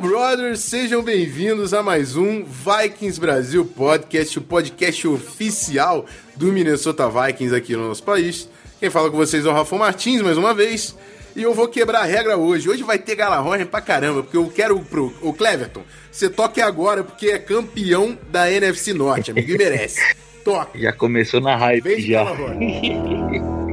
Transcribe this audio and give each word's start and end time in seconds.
Brothers, 0.00 0.60
sejam 0.60 1.02
bem-vindos 1.02 1.74
a 1.74 1.82
mais 1.82 2.16
um 2.16 2.42
Vikings 2.42 3.20
Brasil 3.20 3.66
Podcast, 3.66 4.38
o 4.38 4.42
podcast 4.42 5.06
oficial 5.06 6.06
do 6.36 6.46
Minnesota 6.46 7.06
Vikings 7.06 7.54
aqui 7.54 7.76
no 7.76 7.88
nosso 7.88 8.02
país. 8.02 8.48
Quem 8.78 8.88
fala 8.88 9.10
com 9.10 9.16
vocês 9.18 9.44
é 9.44 9.48
o 9.50 9.52
Rafa 9.52 9.76
Martins, 9.76 10.22
mais 10.22 10.38
uma 10.38 10.54
vez. 10.54 10.96
E 11.36 11.42
eu 11.42 11.52
vou 11.52 11.68
quebrar 11.68 12.00
a 12.00 12.04
regra 12.04 12.38
hoje. 12.38 12.70
Hoje 12.70 12.82
vai 12.82 12.98
ter 12.98 13.14
Galahorn 13.14 13.66
pra 13.66 13.82
caramba, 13.82 14.22
porque 14.22 14.38
eu 14.38 14.48
quero 14.48 14.80
pro 14.80 15.12
o 15.20 15.34
Cleverton. 15.34 15.82
Você 16.10 16.30
toque 16.30 16.62
agora, 16.62 17.04
porque 17.04 17.26
é 17.26 17.38
campeão 17.38 18.18
da 18.30 18.50
NFC 18.50 18.94
Norte, 18.94 19.32
amigo, 19.32 19.52
e 19.52 19.58
merece. 19.58 20.00
Toque. 20.42 20.80
Já 20.80 20.94
começou 20.94 21.42
na 21.42 21.54
hype 21.56 21.82
Vem 21.82 22.00
já. 22.00 22.24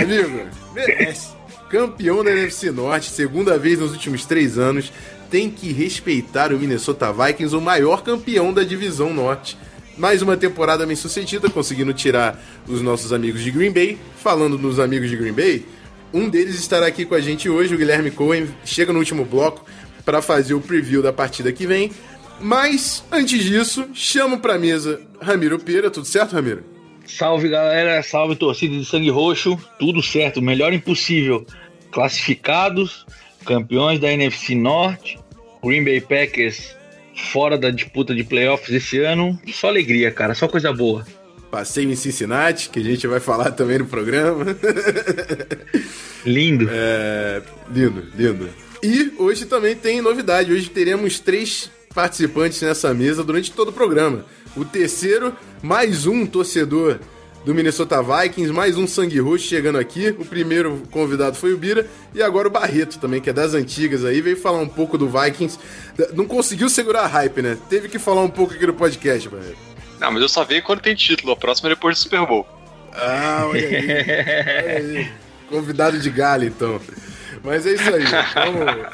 Amigo, 0.00 0.48
merece. 0.74 1.28
Campeão 1.70 2.22
da 2.22 2.30
NFC 2.30 2.70
Norte, 2.70 3.10
segunda 3.10 3.58
vez 3.58 3.78
nos 3.78 3.92
últimos 3.92 4.24
três 4.24 4.56
anos, 4.56 4.92
tem 5.30 5.50
que 5.50 5.72
respeitar 5.72 6.52
o 6.52 6.58
Minnesota 6.58 7.12
Vikings, 7.12 7.54
o 7.54 7.60
maior 7.60 8.02
campeão 8.02 8.52
da 8.52 8.62
divisão 8.62 9.12
norte. 9.12 9.58
Mais 9.96 10.22
uma 10.22 10.36
temporada 10.36 10.86
bem 10.86 10.94
sucedida, 10.94 11.48
conseguindo 11.48 11.92
tirar 11.92 12.40
os 12.68 12.82
nossos 12.82 13.12
amigos 13.12 13.42
de 13.42 13.50
Green 13.50 13.72
Bay. 13.72 13.98
Falando 14.22 14.58
nos 14.58 14.78
amigos 14.78 15.08
de 15.08 15.16
Green 15.16 15.32
Bay, 15.32 15.66
um 16.12 16.28
deles 16.28 16.58
estará 16.58 16.86
aqui 16.86 17.04
com 17.04 17.14
a 17.14 17.20
gente 17.20 17.48
hoje, 17.48 17.74
o 17.74 17.78
Guilherme 17.78 18.10
Cohen. 18.10 18.46
Chega 18.64 18.92
no 18.92 18.98
último 18.98 19.24
bloco 19.24 19.64
para 20.04 20.22
fazer 20.22 20.54
o 20.54 20.60
preview 20.60 21.02
da 21.02 21.12
partida 21.12 21.52
que 21.52 21.66
vem. 21.66 21.90
Mas, 22.40 23.02
antes 23.10 23.42
disso, 23.42 23.88
chamo 23.94 24.38
pra 24.38 24.58
mesa 24.58 25.00
Ramiro 25.20 25.58
Pera. 25.58 25.90
Tudo 25.90 26.06
certo, 26.06 26.34
Ramiro? 26.34 26.75
Salve 27.06 27.48
galera, 27.48 28.02
salve 28.02 28.36
torcida 28.36 28.76
de 28.76 28.84
sangue 28.84 29.10
roxo, 29.10 29.58
tudo 29.78 30.02
certo, 30.02 30.42
melhor 30.42 30.72
impossível. 30.72 31.46
Classificados, 31.90 33.06
campeões 33.44 34.00
da 34.00 34.12
NFC 34.12 34.54
Norte, 34.54 35.18
Green 35.62 35.84
Bay 35.84 36.00
Packers 36.00 36.74
fora 37.32 37.56
da 37.56 37.70
disputa 37.70 38.14
de 38.14 38.22
playoffs 38.22 38.70
esse 38.70 39.00
ano, 39.00 39.38
só 39.52 39.68
alegria, 39.68 40.10
cara, 40.10 40.34
só 40.34 40.46
coisa 40.46 40.72
boa. 40.72 41.06
Passeio 41.50 41.90
em 41.90 41.96
Cincinnati, 41.96 42.68
que 42.68 42.80
a 42.80 42.82
gente 42.82 43.06
vai 43.06 43.20
falar 43.20 43.52
também 43.52 43.78
no 43.78 43.86
programa. 43.86 44.44
Lindo. 46.26 46.68
É, 46.70 47.40
lindo, 47.72 48.04
lindo. 48.16 48.48
E 48.82 49.12
hoje 49.16 49.46
também 49.46 49.76
tem 49.76 50.02
novidade. 50.02 50.52
Hoje 50.52 50.68
teremos 50.68 51.20
três 51.20 51.70
participantes 51.94 52.60
nessa 52.62 52.92
mesa 52.92 53.22
durante 53.22 53.52
todo 53.52 53.68
o 53.68 53.72
programa. 53.72 54.26
O 54.56 54.64
terceiro, 54.64 55.36
mais 55.62 56.06
um 56.06 56.24
torcedor 56.24 56.98
do 57.44 57.54
Minnesota 57.54 58.02
Vikings, 58.02 58.50
mais 58.50 58.76
um 58.76 58.86
sangue 58.86 59.20
roxo 59.20 59.46
chegando 59.46 59.78
aqui. 59.78 60.08
O 60.18 60.24
primeiro 60.24 60.82
convidado 60.90 61.36
foi 61.36 61.52
o 61.52 61.58
Bira 61.58 61.86
e 62.14 62.22
agora 62.22 62.48
o 62.48 62.50
Barreto 62.50 62.98
também, 62.98 63.20
que 63.20 63.28
é 63.28 63.32
das 63.34 63.52
antigas 63.52 64.02
aí, 64.02 64.20
veio 64.22 64.36
falar 64.36 64.58
um 64.58 64.68
pouco 64.68 64.96
do 64.96 65.08
Vikings. 65.08 65.58
Não 66.14 66.24
conseguiu 66.24 66.70
segurar 66.70 67.02
a 67.02 67.06
hype, 67.06 67.42
né? 67.42 67.58
Teve 67.68 67.88
que 67.88 67.98
falar 67.98 68.22
um 68.22 68.30
pouco 68.30 68.54
aqui 68.54 68.66
no 68.66 68.72
podcast, 68.72 69.28
Barreto. 69.28 69.58
Não, 70.00 70.10
mas 70.10 70.22
eu 70.22 70.28
só 70.28 70.42
vejo 70.42 70.62
quando 70.62 70.80
tem 70.80 70.94
título. 70.94 71.32
A 71.32 71.36
próxima 71.36 71.68
é 71.68 71.74
depois 71.74 71.98
do 71.98 72.02
Super 72.02 72.26
Bowl. 72.26 72.46
Ah, 72.92 73.44
olha 73.46 73.60
aí. 73.60 73.76
olha 73.84 74.76
aí. 74.78 75.08
Convidado 75.50 75.98
de 75.98 76.10
galho, 76.10 76.48
então. 76.48 76.80
Mas 77.44 77.66
é 77.66 77.74
isso 77.74 77.94
aí. 77.94 78.04
Vamos, 78.34 78.86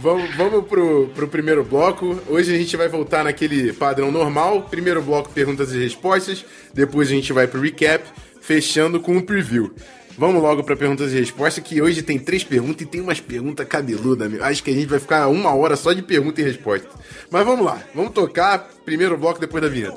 vamos, 0.00 0.34
vamos 0.36 0.66
pro, 0.66 1.08
pro 1.14 1.28
primeiro 1.28 1.64
bloco. 1.64 2.18
Hoje 2.28 2.54
a 2.54 2.58
gente 2.58 2.76
vai 2.76 2.88
voltar 2.88 3.24
naquele 3.24 3.72
padrão 3.72 4.10
normal. 4.10 4.62
Primeiro 4.62 5.02
bloco, 5.02 5.30
perguntas 5.30 5.72
e 5.72 5.78
respostas. 5.78 6.44
Depois 6.72 7.08
a 7.08 7.12
gente 7.12 7.32
vai 7.32 7.46
pro 7.46 7.60
recap, 7.60 8.04
fechando 8.40 9.00
com 9.00 9.16
um 9.16 9.20
preview. 9.20 9.72
Vamos 10.16 10.42
logo 10.42 10.64
para 10.64 10.74
perguntas 10.74 11.12
e 11.12 11.18
respostas, 11.18 11.62
que 11.62 11.80
hoje 11.80 12.02
tem 12.02 12.18
três 12.18 12.42
perguntas 12.42 12.82
e 12.82 12.86
tem 12.86 13.00
umas 13.00 13.20
perguntas 13.20 13.66
cabeludas. 13.68 14.40
Acho 14.40 14.64
que 14.64 14.70
a 14.70 14.74
gente 14.74 14.88
vai 14.88 14.98
ficar 14.98 15.28
uma 15.28 15.54
hora 15.54 15.76
só 15.76 15.92
de 15.92 16.02
pergunta 16.02 16.40
e 16.40 16.44
resposta. 16.44 16.88
Mas 17.30 17.46
vamos 17.46 17.64
lá, 17.64 17.80
vamos 17.94 18.10
tocar 18.12 18.68
primeiro 18.84 19.16
bloco 19.16 19.38
depois 19.38 19.62
da 19.62 19.68
vinheta. 19.68 19.96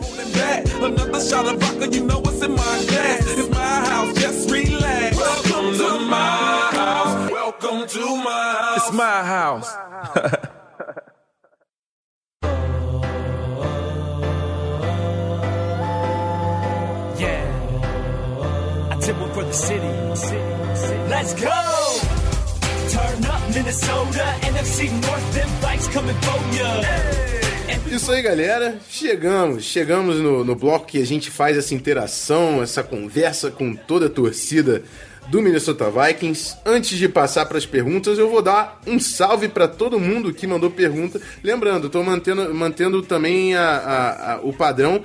Another 5.64 7.21
Welcome 7.52 7.86
to 7.86 8.00
my 8.00 8.56
house. 8.62 8.78
It's 8.78 8.96
my 8.96 9.24
house. 9.24 9.70
Yeah, 17.20 18.90
I 18.92 18.96
did 19.00 19.20
one 19.20 19.32
for 19.34 19.44
the 19.44 19.54
city. 19.54 19.88
Let's 21.10 21.34
go! 21.34 21.50
Turn 22.90 23.26
up 23.26 23.42
Minnesota, 23.54 24.26
NFC 24.42 24.90
North, 24.90 25.34
them 25.34 25.50
bikes 25.62 25.88
coming 25.90 26.16
for 26.22 26.40
ya. 26.56 26.82
Isso 27.92 28.12
aí, 28.12 28.22
galera. 28.22 28.78
Chegamos, 28.90 29.66
chegamos 29.66 30.16
no, 30.18 30.46
no 30.46 30.56
bloco 30.56 30.86
que 30.86 31.02
a 31.02 31.06
gente 31.06 31.30
faz 31.30 31.58
essa 31.58 31.76
interação, 31.76 32.64
essa 32.64 32.82
conversa 32.82 33.52
com 33.52 33.76
toda 33.76 34.06
a 34.06 34.10
torcida 34.10 34.84
do 35.30 35.42
Minnesota 35.42 35.90
Vikings. 35.90 36.58
Antes 36.66 36.98
de 36.98 37.08
passar 37.08 37.46
para 37.46 37.58
as 37.58 37.66
perguntas, 37.66 38.18
eu 38.18 38.30
vou 38.30 38.42
dar 38.42 38.82
um 38.86 39.00
salve 39.00 39.48
para 39.48 39.68
todo 39.68 40.00
mundo 40.00 40.34
que 40.34 40.46
mandou 40.48 40.70
pergunta. 40.70 41.22
Lembrando, 41.44 41.88
estou 41.88 42.04
mantendo, 42.04 42.54
mantendo 42.54 43.02
também 43.02 43.56
a- 43.56 43.62
a- 43.64 44.34
a- 44.34 44.40
o 44.42 44.52
padrão. 44.52 45.02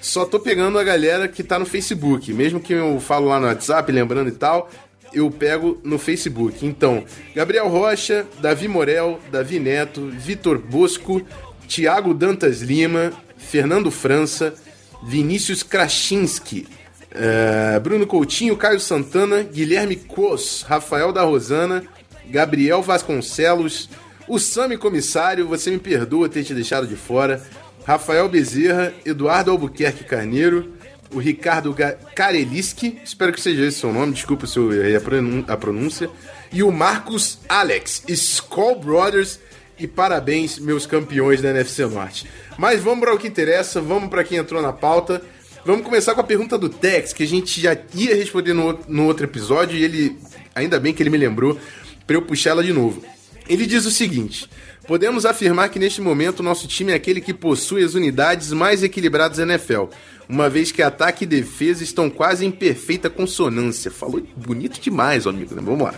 Só 0.00 0.24
tô 0.24 0.38
pegando 0.40 0.78
a 0.78 0.84
galera 0.84 1.28
que 1.28 1.42
tá 1.42 1.58
no 1.58 1.66
Facebook. 1.66 2.32
Mesmo 2.32 2.60
que 2.60 2.72
eu 2.72 3.00
falo 3.00 3.28
lá 3.28 3.38
no 3.40 3.46
WhatsApp, 3.46 3.90
lembrando 3.92 4.28
e 4.28 4.32
tal, 4.32 4.70
eu 5.12 5.30
pego 5.30 5.80
no 5.84 5.98
Facebook. 5.98 6.64
Então, 6.64 7.04
Gabriel 7.34 7.68
Rocha, 7.68 8.26
Davi 8.40 8.68
Morel, 8.68 9.18
Davi 9.30 9.58
Neto, 9.58 10.08
Vitor 10.12 10.58
Bosco, 10.58 11.22
Tiago 11.66 12.12
Dantas 12.14 12.60
Lima, 12.62 13.12
Fernando 13.36 13.90
França, 13.90 14.54
Vinícius 15.02 15.62
Krasinski, 15.62 16.66
eh, 17.12 17.80
Bruno 17.80 18.06
Coutinho, 18.06 18.56
Caio 18.56 18.80
Santana, 18.80 19.42
Guilherme 19.42 19.96
Cos, 19.96 20.62
Rafael 20.66 21.12
da 21.12 21.22
Rosana, 21.22 21.84
Gabriel 22.28 22.82
Vasconcelos, 22.82 23.88
o 24.28 24.38
Sami 24.38 24.76
Comissário, 24.76 25.48
você 25.48 25.70
me 25.70 25.78
perdoa 25.78 26.28
ter 26.28 26.44
te 26.44 26.54
deixado 26.54 26.86
de 26.86 26.96
fora, 26.96 27.42
Rafael 27.84 28.28
Bezerra, 28.28 28.92
Eduardo 29.04 29.50
Albuquerque 29.50 30.04
Carneiro, 30.04 30.72
o 31.12 31.18
Ricardo 31.18 31.74
Kareliski, 32.14 33.00
espero 33.04 33.32
que 33.32 33.40
seja 33.40 33.62
esse 33.62 33.78
o 33.78 33.80
seu 33.80 33.92
nome, 33.92 34.12
desculpa 34.12 34.46
se 34.46 34.56
eu 34.56 34.72
errei 34.72 34.96
a 34.96 35.56
pronúncia, 35.56 36.08
e 36.52 36.62
o 36.62 36.70
Marcos 36.70 37.40
Alex, 37.48 38.04
Skull 38.06 38.76
Brothers, 38.76 39.40
e 39.80 39.88
parabéns, 39.88 40.58
meus 40.58 40.86
campeões 40.86 41.40
da 41.40 41.50
NFC 41.50 41.86
Norte. 41.86 42.28
Mas 42.58 42.82
vamos 42.82 43.00
para 43.00 43.14
o 43.14 43.18
que 43.18 43.26
interessa, 43.26 43.80
vamos 43.80 44.10
para 44.10 44.22
quem 44.22 44.38
entrou 44.38 44.60
na 44.60 44.72
pauta. 44.72 45.22
Vamos 45.64 45.84
começar 45.84 46.14
com 46.14 46.20
a 46.20 46.24
pergunta 46.24 46.56
do 46.56 46.68
Tex, 46.68 47.12
que 47.12 47.22
a 47.22 47.26
gente 47.26 47.60
já 47.60 47.76
ia 47.94 48.14
responder 48.14 48.54
no, 48.54 48.78
no 48.88 49.06
outro 49.06 49.26
episódio, 49.26 49.76
e 49.76 49.84
ele, 49.84 50.18
ainda 50.54 50.80
bem 50.80 50.94
que 50.94 51.02
ele 51.02 51.10
me 51.10 51.18
lembrou, 51.18 51.58
para 52.06 52.16
eu 52.16 52.22
puxar 52.22 52.50
ela 52.50 52.64
de 52.64 52.72
novo. 52.72 53.04
Ele 53.48 53.66
diz 53.66 53.84
o 53.84 53.90
seguinte: 53.90 54.48
Podemos 54.86 55.26
afirmar 55.26 55.68
que 55.68 55.78
neste 55.78 56.00
momento 56.00 56.42
nosso 56.42 56.66
time 56.66 56.92
é 56.92 56.94
aquele 56.94 57.20
que 57.20 57.34
possui 57.34 57.84
as 57.84 57.94
unidades 57.94 58.52
mais 58.52 58.82
equilibradas 58.82 59.36
da 59.36 59.44
NFL, 59.44 59.84
uma 60.28 60.48
vez 60.48 60.72
que 60.72 60.82
ataque 60.82 61.24
e 61.24 61.26
defesa 61.26 61.84
estão 61.84 62.08
quase 62.08 62.46
em 62.46 62.50
perfeita 62.50 63.10
consonância. 63.10 63.90
Falou 63.90 64.20
bonito 64.34 64.80
demais, 64.80 65.26
amigo. 65.26 65.54
né? 65.54 65.62
Vamos 65.64 65.82
lá. 65.82 65.94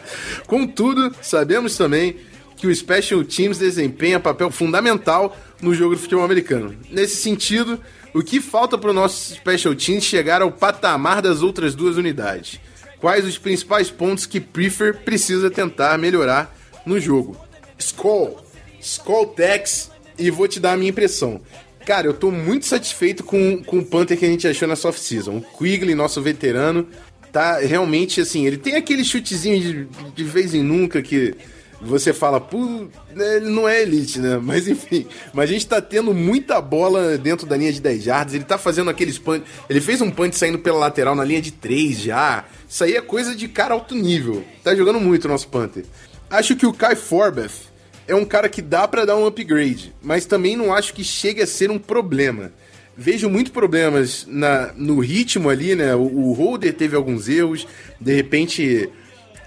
Contudo, 0.47 1.15
sabemos 1.23 1.77
também 1.77 2.17
que 2.57 2.67
o 2.67 2.75
Special 2.75 3.25
Teams 3.25 3.59
desempenha 3.59 4.21
papel 4.21 4.51
fundamental 4.51 5.37
no 5.61 5.75
jogo 5.75 5.95
do 5.95 6.01
futebol 6.01 6.25
americano. 6.25 6.77
Nesse 6.91 7.17
sentido, 7.17 7.81
o 8.15 8.23
que 8.23 8.41
falta 8.41 8.77
para 8.77 8.91
o 8.91 8.95
nosso 8.95 9.35
Special 9.35 9.75
Teams 9.75 10.05
chegar 10.05 10.43
ao 10.43 10.53
patamar 10.53 11.23
das 11.23 11.43
outras 11.43 11.75
duas 11.75 11.97
unidades? 11.97 12.61
Quais 13.01 13.25
os 13.25 13.39
principais 13.39 13.91
pontos 13.91 14.27
que 14.27 14.41
Prefer 14.41 14.99
precisa 14.99 15.51
tentar 15.51 15.99
melhorar 15.99 16.55
no 16.87 17.01
jogo? 17.01 17.37
Skull, 17.79 18.39
Skull 18.81 19.27
Tex, 19.29 19.91
e 20.19 20.31
vou 20.31 20.47
te 20.47 20.61
dar 20.61 20.73
a 20.73 20.77
minha 20.77 20.91
impressão. 20.91 21.41
Cara, 21.85 22.07
eu 22.07 22.15
tô 22.15 22.31
muito 22.31 22.67
satisfeito 22.67 23.25
com, 23.25 23.63
com 23.65 23.79
o 23.79 23.85
Panther 23.85 24.17
que 24.17 24.25
a 24.25 24.29
gente 24.29 24.47
achou 24.47 24.69
nessa 24.69 24.89
off-season. 24.89 25.39
O 25.39 25.59
Quigley, 25.59 25.95
nosso 25.95 26.23
veterano, 26.23 26.87
tá 27.33 27.59
realmente 27.59 28.21
assim. 28.21 28.47
Ele 28.47 28.57
tem 28.57 28.77
aquele 28.77 29.05
chutezinho 29.05 29.61
de, 29.61 29.89
de 30.15 30.25
vez 30.25 30.55
em 30.55 30.63
nunca 30.63 31.03
que 31.03 31.35
você 31.85 32.13
fala, 32.13 32.41
pô, 32.41 32.87
né, 33.15 33.37
ele 33.37 33.51
não 33.51 33.69
é 33.69 33.83
elite, 33.83 34.21
né? 34.21 34.39
Mas 34.43 34.69
enfim, 34.69 35.07
mas 35.33 35.51
a 35.51 35.53
gente 35.53 35.67
tá 35.67 35.81
tendo 35.81 36.15
muita 36.15 36.61
bola 36.61 37.19
dentro 37.19 37.47
da 37.47 37.57
linha 37.57 37.73
de 37.73 37.81
10 37.81 38.07
yards, 38.07 38.35
ele 38.35 38.45
tá 38.45 38.57
fazendo 38.57 38.91
aqueles 38.91 39.19
punch, 39.19 39.45
ele 39.69 39.81
fez 39.81 40.01
um 40.01 40.11
punch 40.11 40.37
saindo 40.37 40.59
pela 40.59 40.79
lateral 40.79 41.15
na 41.15 41.25
linha 41.25 41.43
de 41.43 41.51
3 41.51 41.99
já. 41.99 42.45
Isso 42.69 42.85
aí 42.85 42.97
é 42.97 43.01
coisa 43.01 43.35
de 43.35 43.49
cara 43.49 43.75
alto 43.75 43.95
nível. 43.95 44.45
Tá 44.63 44.75
jogando 44.75 45.01
muito 45.01 45.25
o 45.25 45.29
nosso 45.29 45.49
Panther. 45.49 45.85
Acho 46.31 46.57
que 46.57 46.67
o 46.67 46.73
Kai 46.73 46.97
Forbeth 46.97 47.73
é 48.07 48.15
um 48.15 48.25
cara 48.25 48.49
que 48.49 48.63
dá 48.63 48.87
para 48.89 49.05
dar 49.05 49.17
um 49.17 49.27
upgrade, 49.27 49.95
mas 50.03 50.25
também 50.25 50.57
não 50.57 50.73
acho 50.73 50.95
que 50.95 51.05
chegue 51.05 51.43
a 51.43 51.47
ser 51.47 51.71
um 51.71 51.79
problema. 51.79 52.53
Vejo 52.97 53.29
muitos 53.29 53.53
problemas 53.53 54.27
na, 54.29 54.73
no 54.77 55.01
ritmo 55.01 55.49
ali, 55.49 55.75
né? 55.75 55.95
O, 55.95 56.01
o 56.01 56.33
Holder 56.33 56.75
teve 56.75 56.95
alguns 56.95 57.29
erros, 57.29 57.67
de 58.01 58.15
repente 58.15 58.89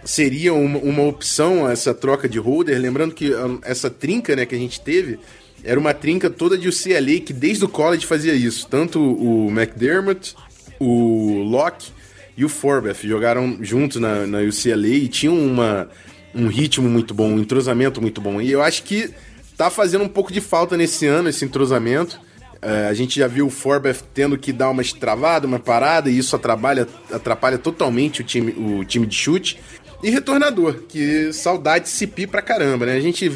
seria 0.05 0.53
uma, 0.53 0.79
uma 0.79 1.03
opção 1.03 1.69
essa 1.69 1.93
troca 1.93 2.29
de 2.29 2.39
holder. 2.39 2.79
Lembrando 2.79 3.13
que 3.13 3.33
ah, 3.33 3.57
essa 3.63 3.89
trinca 3.89 4.35
né, 4.35 4.45
que 4.45 4.55
a 4.55 4.57
gente 4.57 4.79
teve 4.79 5.19
era 5.63 5.79
uma 5.79 5.93
trinca 5.93 6.29
toda 6.29 6.57
de 6.57 6.69
UCLA 6.69 7.19
que 7.25 7.33
desde 7.33 7.65
o 7.65 7.67
college 7.67 8.05
fazia 8.05 8.33
isso. 8.33 8.67
Tanto 8.67 8.99
o 8.99 9.49
McDermott, 9.49 10.35
o 10.79 11.41
Locke 11.43 11.91
e 12.37 12.45
o 12.45 12.49
Forbeth 12.49 12.99
jogaram 13.03 13.57
juntos 13.61 13.99
na, 13.99 14.27
na 14.27 14.39
UCLA 14.39 14.87
e 14.87 15.07
tinham 15.07 15.37
uma, 15.37 15.89
um 16.33 16.47
ritmo 16.47 16.87
muito 16.87 17.13
bom, 17.13 17.29
um 17.29 17.39
entrosamento 17.39 18.01
muito 18.01 18.21
bom. 18.21 18.39
E 18.39 18.51
eu 18.51 18.61
acho 18.61 18.83
que 18.83 19.09
tá 19.57 19.69
fazendo 19.69 20.03
um 20.03 20.09
pouco 20.09 20.31
de 20.31 20.41
falta 20.41 20.77
nesse 20.77 21.07
ano 21.07 21.29
esse 21.29 21.43
entrosamento. 21.43 22.19
Uh, 22.55 22.89
a 22.89 22.93
gente 22.93 23.19
já 23.19 23.27
viu 23.27 23.47
o 23.47 23.49
Forbeth 23.49 23.99
tendo 24.13 24.37
que 24.37 24.51
dar 24.51 24.69
uma 24.69 24.81
estravada, 24.81 25.45
uma 25.45 25.59
parada, 25.59 26.09
e 26.09 26.17
isso 26.17 26.35
atrapalha, 26.35 26.87
atrapalha 27.11 27.57
totalmente 27.57 28.21
o 28.21 28.23
time, 28.23 28.51
o 28.51 28.83
time 28.83 29.05
de 29.05 29.15
chute. 29.15 29.59
E 30.05 30.11
retornador, 30.11 30.83
que 30.87 31.33
saudade 31.33 31.89
CP 31.89 32.27
pra 32.27 32.39
caramba, 32.39 32.85
né? 32.85 32.93
A 32.93 32.99
gente 32.99 33.27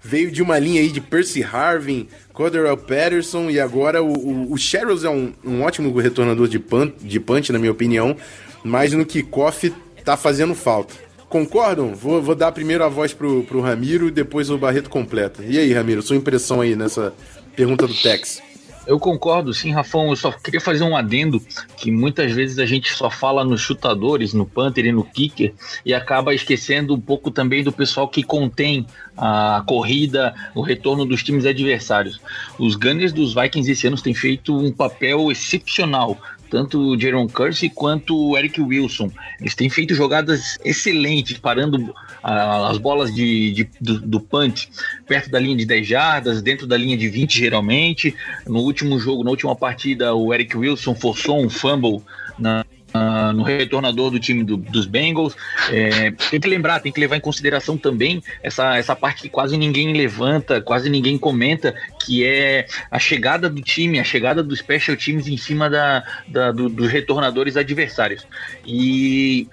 veio 0.00 0.30
de 0.30 0.40
uma 0.40 0.56
linha 0.56 0.80
aí 0.80 0.88
de 0.88 1.00
Percy 1.00 1.42
Harvin, 1.42 2.06
Cordell 2.32 2.76
Patterson 2.76 3.50
e 3.50 3.58
agora 3.58 4.00
o, 4.00 4.56
Sherrills 4.56 5.04
é 5.04 5.10
um, 5.10 5.32
um 5.44 5.62
ótimo 5.62 5.92
retornador 5.98 6.46
de, 6.46 6.60
punch, 6.60 6.94
de 7.00 7.18
punch, 7.18 7.50
na 7.50 7.58
minha 7.58 7.72
opinião, 7.72 8.16
mas 8.62 8.92
no 8.92 9.04
kickoff 9.04 9.74
tá 10.04 10.16
fazendo 10.16 10.54
falta. 10.54 10.94
Concordam? 11.28 11.92
Vou, 11.92 12.22
vou 12.22 12.36
dar 12.36 12.52
primeiro 12.52 12.84
a 12.84 12.88
voz 12.88 13.12
pro, 13.12 13.42
pro 13.42 13.60
Ramiro 13.60 14.06
e 14.06 14.12
depois 14.12 14.48
o 14.48 14.56
Barreto 14.56 14.88
completa. 14.88 15.42
E 15.44 15.58
aí, 15.58 15.72
Ramiro, 15.72 16.02
sua 16.02 16.14
impressão 16.14 16.60
aí 16.60 16.76
nessa 16.76 17.12
pergunta 17.56 17.84
do 17.84 17.94
Tex? 17.94 18.40
Eu 18.86 19.00
concordo, 19.00 19.52
sim, 19.52 19.72
Rafão. 19.72 20.10
Eu 20.10 20.16
só 20.16 20.30
queria 20.30 20.60
fazer 20.60 20.84
um 20.84 20.96
adendo 20.96 21.40
que 21.76 21.90
muitas 21.90 22.32
vezes 22.32 22.58
a 22.58 22.64
gente 22.64 22.92
só 22.92 23.10
fala 23.10 23.44
nos 23.44 23.60
chutadores, 23.60 24.32
no 24.32 24.46
punter 24.46 24.84
e 24.84 24.92
no 24.92 25.02
kicker, 25.02 25.52
e 25.84 25.92
acaba 25.92 26.32
esquecendo 26.32 26.94
um 26.94 27.00
pouco 27.00 27.30
também 27.30 27.64
do 27.64 27.72
pessoal 27.72 28.08
que 28.08 28.22
contém 28.22 28.86
a 29.16 29.64
corrida, 29.66 30.34
o 30.54 30.60
retorno 30.60 31.04
dos 31.04 31.22
times 31.22 31.44
adversários. 31.44 32.20
Os 32.58 32.76
Gunners 32.76 33.12
dos 33.12 33.34
Vikings 33.34 33.70
esse 33.70 33.86
ano 33.88 34.00
têm 34.00 34.14
feito 34.14 34.56
um 34.56 34.70
papel 34.70 35.32
excepcional 35.32 36.16
tanto 36.48 36.78
o 36.78 37.00
Jaron 37.00 37.26
Kersey 37.26 37.68
quanto 37.68 38.16
o 38.16 38.38
Eric 38.38 38.60
Wilson. 38.60 39.10
Eles 39.40 39.54
têm 39.54 39.68
feito 39.68 39.94
jogadas 39.94 40.58
excelentes, 40.64 41.38
parando 41.38 41.94
as 42.26 42.76
bolas 42.78 43.14
de, 43.14 43.52
de 43.52 43.70
do, 43.80 44.00
do, 44.00 44.20
perto 44.20 45.30
da 45.30 45.38
linha 45.38 45.56
de 45.56 45.64
10 45.64 45.86
jardas, 45.86 46.42
dentro 46.42 46.66
da 46.66 46.76
linha 46.76 46.96
de 46.96 47.08
20 47.08 47.38
geralmente. 47.38 48.16
No 48.46 48.60
último 48.60 48.98
jogo, 48.98 49.22
na 49.22 49.30
última 49.30 49.54
partida, 49.54 50.12
o 50.12 50.34
Eric 50.34 50.56
Wilson 50.56 50.94
forçou 50.94 51.40
um 51.40 51.48
fumble 51.48 52.02
na, 52.36 52.64
no 53.32 53.44
retornador 53.44 54.10
do 54.10 54.18
time 54.18 54.42
do, 54.42 54.56
dos 54.56 54.86
Bengals. 54.86 55.36
É, 55.70 56.10
tem 56.10 56.40
que 56.40 56.48
lembrar, 56.48 56.80
tem 56.80 56.90
que 56.90 56.98
levar 56.98 57.16
em 57.16 57.20
consideração 57.20 57.76
também 57.76 58.20
essa, 58.42 58.76
essa 58.76 58.96
parte 58.96 59.22
que 59.22 59.28
quase 59.28 59.56
ninguém 59.56 59.92
levanta, 59.92 60.60
quase 60.60 60.90
ninguém 60.90 61.16
comenta, 61.16 61.74
que 62.04 62.24
é 62.24 62.66
a 62.90 62.98
chegada 62.98 63.48
do 63.48 63.62
time, 63.62 64.00
a 64.00 64.04
chegada 64.04 64.42
dos 64.42 64.58
special 64.58 64.96
teams 64.96 65.28
em 65.28 65.36
cima 65.36 65.70
da, 65.70 66.02
da 66.26 66.50
do, 66.50 66.68
dos 66.68 66.90
retornadores 66.90 67.56
adversários. 67.56 68.26
E 68.66 69.46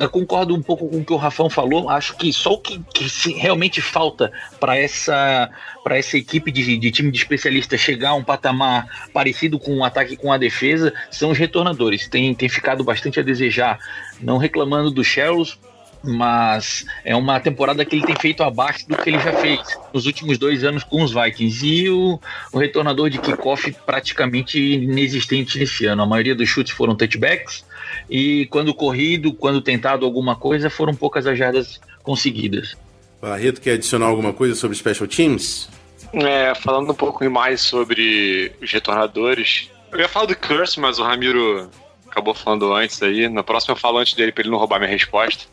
eu 0.00 0.08
concordo 0.08 0.54
um 0.54 0.62
pouco 0.62 0.88
com 0.88 0.96
o 0.96 1.04
que 1.04 1.12
o 1.12 1.16
Rafão 1.16 1.50
falou. 1.50 1.90
Acho 1.90 2.16
que 2.16 2.32
só 2.32 2.54
o 2.54 2.58
que, 2.58 2.82
que 2.94 3.32
realmente 3.34 3.82
falta 3.82 4.32
para 4.58 4.76
essa, 4.78 5.50
essa 5.90 6.16
equipe 6.16 6.50
de, 6.50 6.78
de, 6.78 6.90
time 6.90 7.10
de 7.10 7.18
especialistas 7.18 7.78
chegar 7.78 8.10
a 8.10 8.14
um 8.14 8.24
patamar 8.24 8.86
parecido 9.12 9.58
com 9.58 9.72
o 9.72 9.78
um 9.78 9.84
ataque 9.84 10.16
com 10.16 10.32
a 10.32 10.38
defesa 10.38 10.90
são 11.10 11.30
os 11.30 11.38
retornadores. 11.38 12.08
Tem, 12.08 12.34
tem 12.34 12.48
ficado 12.48 12.82
bastante 12.82 13.20
a 13.20 13.22
desejar, 13.22 13.78
não 14.22 14.38
reclamando 14.38 14.90
do 14.90 15.04
Sherrills, 15.04 15.58
mas 16.02 16.86
é 17.04 17.14
uma 17.14 17.38
temporada 17.38 17.84
que 17.84 17.94
ele 17.94 18.06
tem 18.06 18.16
feito 18.16 18.42
abaixo 18.42 18.88
do 18.88 18.96
que 18.96 19.10
ele 19.10 19.18
já 19.18 19.34
fez 19.34 19.60
nos 19.92 20.06
últimos 20.06 20.38
dois 20.38 20.64
anos 20.64 20.82
com 20.82 21.02
os 21.02 21.12
Vikings. 21.12 21.66
E 21.66 21.90
o, 21.90 22.18
o 22.54 22.58
retornador 22.58 23.10
de 23.10 23.18
kickoff 23.18 23.70
praticamente 23.84 24.58
inexistente 24.58 25.58
nesse 25.58 25.84
ano. 25.84 26.02
A 26.02 26.06
maioria 26.06 26.34
dos 26.34 26.48
chutes 26.48 26.72
foram 26.72 26.96
touchbacks 26.96 27.68
e 28.08 28.46
quando 28.46 28.74
corrido, 28.74 29.32
quando 29.32 29.60
tentado 29.60 30.04
alguma 30.04 30.36
coisa, 30.36 30.70
foram 30.70 30.94
poucas 30.94 31.26
as 31.26 31.38
jardas 31.38 31.80
conseguidas. 32.02 32.76
Barreto 33.20 33.60
quer 33.60 33.72
adicionar 33.72 34.06
alguma 34.06 34.32
coisa 34.32 34.54
sobre 34.54 34.76
Special 34.76 35.06
Teams? 35.06 35.68
É, 36.12 36.54
falando 36.54 36.90
um 36.90 36.94
pouco 36.94 37.28
mais 37.30 37.60
sobre 37.60 38.52
os 38.60 38.70
retornadores. 38.72 39.70
Eu 39.92 40.00
ia 40.00 40.08
falar 40.08 40.26
do 40.26 40.36
Curse, 40.36 40.80
mas 40.80 40.98
o 40.98 41.02
Ramiro 41.02 41.70
acabou 42.10 42.34
falando 42.34 42.72
antes 42.74 43.00
aí. 43.02 43.28
Na 43.28 43.42
próxima 43.42 43.72
eu 43.72 43.78
falo 43.78 43.98
antes 43.98 44.14
dele 44.14 44.32
pra 44.32 44.42
ele 44.42 44.50
não 44.50 44.58
roubar 44.58 44.78
minha 44.78 44.90
resposta. 44.90 45.44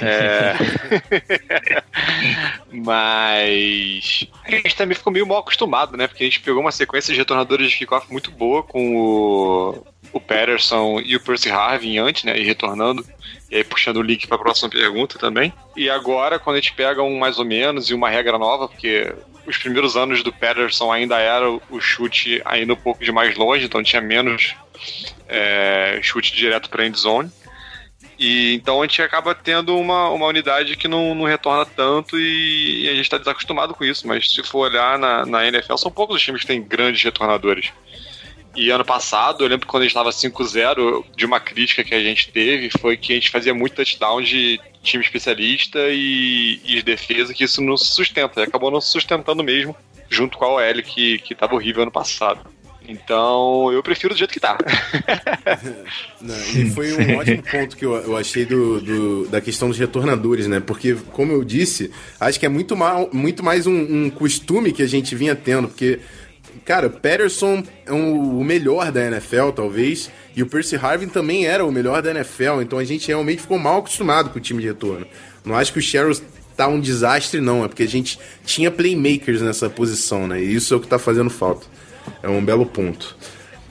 É... 0.00 0.54
Mas 2.70 4.26
a 4.44 4.50
gente 4.50 4.76
também 4.76 4.96
ficou 4.96 5.12
meio 5.12 5.26
mal 5.26 5.38
acostumado, 5.38 5.96
né? 5.96 6.06
Porque 6.06 6.24
a 6.24 6.26
gente 6.26 6.40
pegou 6.40 6.60
uma 6.60 6.72
sequência 6.72 7.12
de 7.12 7.18
retornadores 7.18 7.70
de 7.70 7.76
kickoff 7.76 8.10
muito 8.10 8.30
boa 8.30 8.62
com 8.62 8.96
o, 8.96 9.86
o 10.12 10.20
Patterson 10.20 11.00
e 11.04 11.16
o 11.16 11.20
Percy 11.20 11.50
Harvin 11.50 11.98
antes, 11.98 12.24
né? 12.24 12.38
E 12.38 12.44
retornando. 12.44 13.04
E 13.50 13.56
aí 13.56 13.64
puxando 13.64 13.96
o 13.96 14.02
link 14.02 14.26
para 14.26 14.36
a 14.36 14.40
próxima 14.40 14.70
pergunta 14.70 15.18
também. 15.18 15.52
E 15.76 15.90
agora, 15.90 16.38
quando 16.38 16.56
a 16.56 16.60
gente 16.60 16.74
pega 16.74 17.02
um 17.02 17.18
mais 17.18 17.38
ou 17.38 17.44
menos 17.44 17.90
e 17.90 17.94
uma 17.94 18.08
regra 18.08 18.38
nova, 18.38 18.68
porque 18.68 19.12
os 19.46 19.56
primeiros 19.58 19.96
anos 19.96 20.22
do 20.22 20.32
Patterson 20.32 20.92
ainda 20.92 21.18
era 21.18 21.50
o 21.50 21.80
chute 21.80 22.40
ainda 22.44 22.74
um 22.74 22.76
pouco 22.76 23.04
de 23.04 23.10
mais 23.10 23.36
longe, 23.36 23.64
então 23.64 23.82
tinha 23.82 24.00
menos 24.00 24.54
é, 25.28 25.98
chute 26.02 26.34
direto 26.34 26.70
para 26.70 26.86
end 26.86 26.98
zone. 26.98 27.30
E 28.18 28.54
então 28.54 28.80
a 28.80 28.86
gente 28.86 29.02
acaba 29.02 29.34
tendo 29.34 29.76
uma, 29.76 30.08
uma 30.10 30.26
unidade 30.26 30.76
que 30.76 30.86
não, 30.86 31.14
não 31.14 31.24
retorna 31.24 31.66
tanto 31.66 32.18
e, 32.18 32.84
e 32.84 32.88
a 32.88 32.92
gente 32.94 33.02
está 33.02 33.18
desacostumado 33.18 33.74
com 33.74 33.84
isso. 33.84 34.06
Mas 34.06 34.30
se 34.30 34.42
for 34.42 34.70
olhar 34.70 34.98
na, 34.98 35.26
na 35.26 35.46
NFL, 35.46 35.76
são 35.76 35.90
poucos 35.90 36.16
os 36.16 36.22
times 36.22 36.42
que 36.42 36.46
têm 36.46 36.62
grandes 36.62 37.02
retornadores. 37.02 37.72
E 38.54 38.70
ano 38.70 38.84
passado, 38.84 39.44
eu 39.44 39.48
lembro 39.48 39.66
quando 39.66 39.82
a 39.82 39.86
gente 39.86 39.96
estava 39.96 40.10
5-0, 40.10 41.04
de 41.16 41.24
uma 41.24 41.40
crítica 41.40 41.82
que 41.82 41.94
a 41.94 42.02
gente 42.02 42.30
teve 42.30 42.70
foi 42.78 42.96
que 42.96 43.12
a 43.12 43.14
gente 43.14 43.30
fazia 43.30 43.54
muito 43.54 43.74
touchdown 43.74 44.20
de 44.20 44.60
time 44.82 45.02
especialista 45.02 45.78
e, 45.88 46.60
e 46.64 46.76
de 46.76 46.82
defesa, 46.82 47.32
que 47.32 47.44
isso 47.44 47.62
não 47.62 47.76
se 47.76 47.86
sustenta. 47.86 48.40
E 48.40 48.44
acabou 48.44 48.70
não 48.70 48.80
se 48.80 48.90
sustentando 48.90 49.42
mesmo, 49.42 49.74
junto 50.10 50.36
com 50.36 50.44
a 50.44 50.54
OL 50.54 50.82
que, 50.82 51.18
que 51.18 51.34
tava 51.34 51.54
horrível 51.54 51.82
ano 51.82 51.90
passado. 51.90 52.40
Então, 52.86 53.72
eu 53.72 53.82
prefiro 53.82 54.12
do 54.12 54.18
jeito 54.18 54.32
que 54.32 54.40
tá. 54.40 54.58
Não, 56.20 56.34
e 56.34 56.68
foi 56.70 56.92
um 56.92 57.16
ótimo 57.16 57.42
ponto 57.42 57.76
que 57.76 57.84
eu, 57.84 57.94
eu 57.94 58.16
achei 58.16 58.44
do, 58.44 58.80
do, 58.80 59.28
da 59.28 59.40
questão 59.40 59.68
dos 59.68 59.78
retornadores, 59.78 60.48
né? 60.48 60.58
Porque, 60.58 60.94
como 61.12 61.32
eu 61.32 61.44
disse, 61.44 61.92
acho 62.18 62.40
que 62.40 62.46
é 62.46 62.48
muito, 62.48 62.76
mal, 62.76 63.08
muito 63.12 63.42
mais 63.42 63.66
um, 63.66 64.06
um 64.06 64.10
costume 64.10 64.72
que 64.72 64.82
a 64.82 64.86
gente 64.86 65.14
vinha 65.14 65.36
tendo, 65.36 65.68
porque 65.68 66.00
cara, 66.64 66.88
Patterson 66.88 67.62
é 67.86 67.92
um, 67.92 68.38
o 68.38 68.44
melhor 68.44 68.90
da 68.90 69.06
NFL, 69.06 69.50
talvez, 69.50 70.10
e 70.34 70.42
o 70.42 70.46
Percy 70.46 70.76
Harvin 70.76 71.08
também 71.08 71.46
era 71.46 71.64
o 71.64 71.72
melhor 71.72 72.02
da 72.02 72.10
NFL, 72.10 72.62
então 72.62 72.78
a 72.78 72.84
gente 72.84 73.08
realmente 73.08 73.42
ficou 73.42 73.58
mal 73.58 73.78
acostumado 73.78 74.30
com 74.30 74.38
o 74.38 74.42
time 74.42 74.60
de 74.60 74.68
retorno. 74.68 75.06
Não 75.44 75.56
acho 75.56 75.72
que 75.72 75.78
o 75.78 75.82
Sherrill 75.82 76.20
tá 76.56 76.68
um 76.68 76.80
desastre, 76.80 77.40
não, 77.40 77.64
é 77.64 77.68
porque 77.68 77.82
a 77.82 77.88
gente 77.88 78.18
tinha 78.44 78.70
playmakers 78.70 79.40
nessa 79.42 79.68
posição, 79.68 80.26
né? 80.26 80.40
E 80.40 80.54
isso 80.54 80.72
é 80.74 80.76
o 80.76 80.80
que 80.80 80.86
tá 80.86 80.98
fazendo 80.98 81.30
falta. 81.30 81.66
É 82.22 82.28
um 82.28 82.44
belo 82.44 82.66
ponto. 82.66 83.16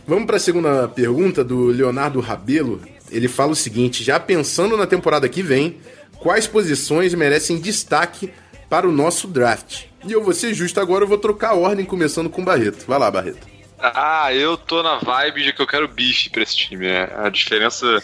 Vamos 0.07 0.25
para 0.25 0.38
a 0.38 0.39
segunda 0.39 0.88
pergunta 0.88 1.43
do 1.43 1.67
Leonardo 1.67 2.19
Rabelo. 2.19 2.81
Ele 3.11 3.27
fala 3.27 3.51
o 3.51 3.55
seguinte: 3.55 4.03
já 4.03 4.19
pensando 4.19 4.75
na 4.75 4.88
temporada 4.88 5.29
que 5.29 5.41
vem, 5.41 5.77
quais 6.19 6.47
posições 6.47 7.13
merecem 7.13 7.59
destaque 7.59 8.31
para 8.71 8.87
o 8.87 8.91
nosso 8.91 9.27
draft? 9.27 9.83
E 10.07 10.13
eu 10.13 10.23
vou 10.23 10.33
ser 10.33 10.53
justo 10.53 10.79
agora, 10.79 11.03
eu 11.03 11.07
vou 11.07 11.17
trocar 11.17 11.49
a 11.49 11.55
ordem 11.55 11.85
começando 11.85 12.29
com 12.29 12.41
o 12.41 12.45
Barreto. 12.45 12.85
Vai 12.87 12.97
lá, 12.97 13.11
Barreto. 13.11 13.45
Ah, 13.77 14.33
eu 14.33 14.55
tô 14.55 14.81
na 14.81 14.97
vibe 14.99 15.43
de 15.43 15.51
que 15.51 15.61
eu 15.61 15.67
quero 15.67 15.89
bife 15.89 16.29
pra 16.29 16.41
esse 16.41 16.55
time. 16.55 16.87
Né? 16.87 17.09
A 17.17 17.27
diferença. 17.27 18.01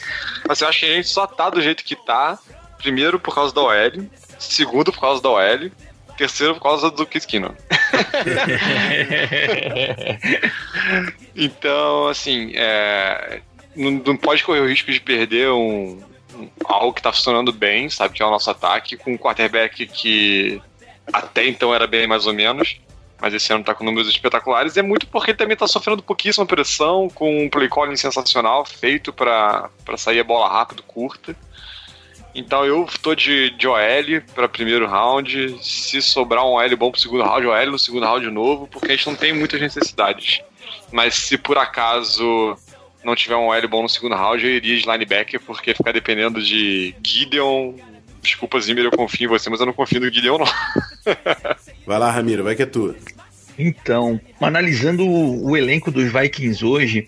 Assim, 0.49 0.65
eu 0.65 0.69
acho 0.69 0.79
que 0.81 0.85
a 0.85 0.93
gente 0.95 1.07
só 1.07 1.25
tá 1.25 1.49
do 1.49 1.61
jeito 1.61 1.85
que 1.85 1.95
tá. 1.95 2.37
Primeiro 2.79 3.17
por 3.17 3.33
causa 3.33 3.55
da 3.55 3.61
OL. 3.61 4.05
Segundo 4.37 4.91
por 4.91 4.99
causa 4.99 5.23
da 5.23 5.29
OL. 5.29 5.71
Terceiro 6.17 6.55
por 6.55 6.63
causa 6.63 6.91
do 6.91 7.05
Kiskino. 7.05 7.55
então, 11.33 12.07
assim, 12.07 12.51
é, 12.55 13.39
não, 13.75 13.91
não 13.91 14.17
pode 14.17 14.43
correr 14.43 14.59
o 14.59 14.67
risco 14.67 14.91
de 14.91 14.99
perder 14.99 15.49
um, 15.49 15.91
um- 15.93 16.06
algo 16.65 16.93
que 16.93 17.01
tá 17.01 17.11
funcionando 17.11 17.51
bem, 17.51 17.89
sabe? 17.89 18.15
Que 18.15 18.23
é 18.23 18.25
o 18.25 18.31
nosso 18.31 18.49
ataque, 18.49 18.97
com 18.97 19.13
um 19.13 19.17
quarterback 19.17 19.85
que 19.85 20.61
até 21.11 21.47
então 21.47 21.73
era 21.73 21.87
bem 21.87 22.05
mais 22.07 22.27
ou 22.27 22.33
menos, 22.33 22.79
mas 23.19 23.33
esse 23.33 23.51
ano 23.51 23.63
tá 23.63 23.73
com 23.73 23.83
números 23.83 24.09
espetaculares. 24.09 24.75
E 24.75 24.79
é 24.79 24.83
muito 24.83 25.07
porque 25.07 25.31
ele 25.31 25.37
também 25.37 25.57
tá 25.57 25.67
sofrendo 25.67 26.03
pouquíssima 26.03 26.45
pressão, 26.45 27.09
com 27.09 27.45
um 27.45 27.49
play 27.49 27.69
calling 27.69 27.95
sensacional, 27.95 28.65
feito 28.65 29.11
para 29.13 29.69
sair 29.97 30.19
a 30.19 30.23
bola 30.23 30.49
rápido, 30.49 30.83
curta. 30.83 31.35
Então 32.35 32.63
eu 32.63 32.87
tô 33.01 33.15
de, 33.15 33.49
de 33.51 33.67
OL 33.67 34.21
para 34.35 34.47
primeiro 34.47 34.85
round. 34.85 35.57
Se 35.61 36.01
sobrar 36.01 36.45
um 36.45 36.53
OL 36.53 36.77
bom 36.77 36.91
pro 36.91 37.01
segundo 37.01 37.23
round, 37.23 37.47
OL 37.47 37.71
no 37.71 37.79
segundo 37.79 38.05
round 38.05 38.25
de 38.25 38.31
novo, 38.31 38.67
porque 38.67 38.91
a 38.91 38.95
gente 38.95 39.07
não 39.07 39.15
tem 39.15 39.33
muitas 39.33 39.59
necessidades. 39.59 40.41
Mas 40.91 41.15
se 41.15 41.37
por 41.37 41.57
acaso 41.57 42.55
não 43.07 43.15
tiver 43.15 43.37
um 43.37 43.47
OL 43.47 43.67
bom 43.69 43.81
no 43.81 43.89
segundo 43.89 44.15
round, 44.15 44.45
eu 44.45 44.51
iria 44.51 44.77
de 44.77 44.85
linebacker, 44.85 45.39
porque 45.39 45.73
ficar 45.73 45.93
dependendo 45.93 46.43
de 46.43 46.93
Gideon. 47.01 47.73
Desculpa, 48.21 48.59
Zimmer, 48.59 48.83
eu 48.83 48.91
confio 48.91 49.25
em 49.25 49.29
você, 49.29 49.49
mas 49.49 49.61
eu 49.61 49.65
não 49.65 49.73
confio 49.73 50.01
no 50.01 50.13
Gideon, 50.13 50.37
não. 50.37 50.45
Vai 51.87 51.97
lá, 51.97 52.11
Ramiro, 52.11 52.43
vai 52.43 52.53
que 52.53 52.63
é 52.63 52.65
tua. 52.65 52.97
Então, 53.57 54.19
analisando 54.41 55.07
o, 55.07 55.51
o 55.51 55.57
elenco 55.57 55.89
dos 55.89 56.11
Vikings 56.11 56.65
hoje, 56.65 57.07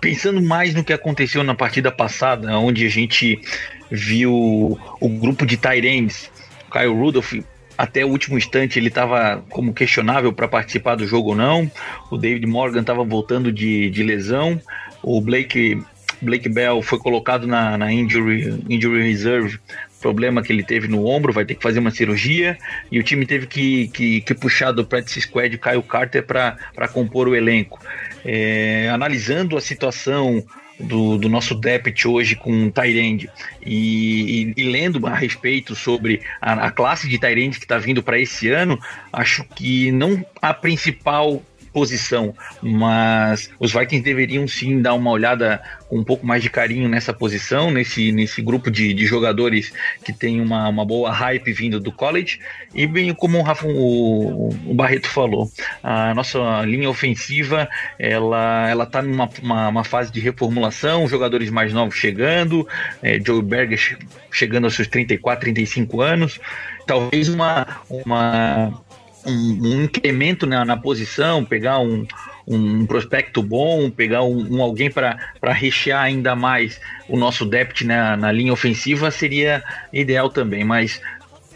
pensando 0.00 0.42
mais 0.42 0.74
no 0.74 0.82
que 0.82 0.92
aconteceu 0.92 1.44
na 1.44 1.54
partida 1.54 1.92
passada, 1.92 2.58
onde 2.58 2.84
a 2.84 2.90
gente 2.90 3.40
viu 3.88 4.78
o 5.00 5.08
grupo 5.08 5.46
de 5.46 5.56
Tyrands, 5.56 6.28
Kyle 6.72 6.92
Rudolph, 6.92 7.34
até 7.78 8.04
o 8.04 8.08
último 8.08 8.36
instante 8.36 8.78
ele 8.78 8.88
estava 8.88 9.42
como 9.48 9.72
questionável 9.72 10.32
para 10.32 10.46
participar 10.46 10.96
do 10.96 11.06
jogo 11.06 11.30
ou 11.30 11.36
não. 11.36 11.70
O 12.10 12.18
David 12.18 12.46
Morgan 12.46 12.80
estava 12.80 13.02
voltando 13.04 13.50
de, 13.50 13.88
de 13.88 14.02
lesão. 14.02 14.60
O 15.02 15.20
Blake, 15.20 15.82
Blake 16.20 16.48
Bell 16.48 16.82
foi 16.82 16.98
colocado 16.98 17.46
na, 17.46 17.78
na 17.78 17.92
injury, 17.92 18.62
injury 18.68 19.02
reserve 19.02 19.58
problema 20.00 20.42
que 20.42 20.52
ele 20.52 20.62
teve 20.62 20.88
no 20.88 21.06
ombro, 21.06 21.32
vai 21.32 21.44
ter 21.44 21.54
que 21.54 21.62
fazer 21.62 21.78
uma 21.78 21.90
cirurgia, 21.90 22.58
e 22.90 22.98
o 22.98 23.02
time 23.02 23.26
teve 23.26 23.46
que, 23.46 23.88
que, 23.88 24.20
que 24.22 24.34
puxar 24.34 24.72
do 24.72 24.84
practice 24.84 25.20
squad 25.20 25.54
o 25.54 25.58
Kyle 25.58 25.82
Carter 25.82 26.24
para 26.24 26.88
compor 26.92 27.28
o 27.28 27.36
elenco. 27.36 27.78
É, 28.24 28.88
analisando 28.90 29.56
a 29.56 29.60
situação 29.60 30.42
do, 30.78 31.18
do 31.18 31.28
nosso 31.28 31.54
depth 31.54 32.06
hoje 32.06 32.34
com 32.34 32.66
o 32.66 32.70
Tyrande 32.70 33.28
e, 33.64 34.54
e, 34.56 34.62
e 34.62 34.64
lendo 34.64 35.06
a 35.06 35.14
respeito 35.14 35.74
sobre 35.74 36.22
a, 36.40 36.66
a 36.66 36.70
classe 36.70 37.08
de 37.08 37.18
Tyrande 37.18 37.58
que 37.58 37.64
está 37.64 37.78
vindo 37.78 38.02
para 38.02 38.18
esse 38.18 38.48
ano, 38.48 38.78
acho 39.12 39.44
que 39.44 39.92
não 39.92 40.24
a 40.40 40.54
principal 40.54 41.42
posição, 41.72 42.34
mas 42.62 43.50
os 43.58 43.72
Vikings 43.72 44.02
deveriam 44.04 44.46
sim 44.46 44.80
dar 44.80 44.94
uma 44.94 45.10
olhada 45.10 45.62
com 45.88 45.98
um 45.98 46.04
pouco 46.04 46.26
mais 46.26 46.42
de 46.42 46.50
carinho 46.50 46.88
nessa 46.88 47.12
posição, 47.12 47.70
nesse, 47.70 48.12
nesse 48.12 48.40
grupo 48.42 48.70
de, 48.70 48.92
de 48.92 49.06
jogadores 49.06 49.72
que 50.04 50.12
tem 50.12 50.40
uma, 50.40 50.68
uma 50.68 50.84
boa 50.84 51.10
hype 51.10 51.52
vindo 51.52 51.80
do 51.80 51.90
college, 51.90 52.38
e 52.74 52.86
bem 52.86 53.12
como 53.14 53.38
o, 53.38 53.42
Rafa, 53.42 53.66
o, 53.66 54.48
o 54.66 54.74
Barreto 54.74 55.08
falou, 55.08 55.50
a 55.82 56.14
nossa 56.14 56.38
linha 56.64 56.88
ofensiva 56.88 57.68
ela, 57.98 58.68
ela 58.68 58.86
tá 58.86 59.02
numa 59.02 59.28
uma, 59.42 59.68
uma 59.68 59.84
fase 59.84 60.12
de 60.12 60.20
reformulação, 60.20 61.08
jogadores 61.08 61.50
mais 61.50 61.72
novos 61.72 61.94
chegando, 61.94 62.66
é, 63.02 63.18
Joe 63.24 63.42
Berger 63.42 63.78
che- 63.78 63.98
chegando 64.30 64.64
aos 64.64 64.74
seus 64.74 64.88
34, 64.88 65.40
35 65.40 66.00
anos, 66.00 66.40
talvez 66.86 67.28
uma, 67.28 67.66
uma 67.88 68.82
um, 69.26 69.68
um 69.68 69.84
incremento 69.84 70.46
na, 70.46 70.64
na 70.64 70.76
posição, 70.76 71.44
pegar 71.44 71.78
um, 71.78 72.06
um 72.46 72.86
prospecto 72.86 73.42
bom, 73.42 73.90
pegar 73.90 74.22
um, 74.22 74.56
um 74.56 74.62
alguém 74.62 74.90
para 74.90 75.16
rechear 75.52 76.02
ainda 76.02 76.34
mais 76.34 76.80
o 77.08 77.16
nosso 77.16 77.44
depth 77.44 77.82
na, 77.82 78.16
na 78.16 78.32
linha 78.32 78.52
ofensiva 78.52 79.10
seria 79.10 79.62
ideal 79.92 80.30
também, 80.30 80.64
mas 80.64 81.00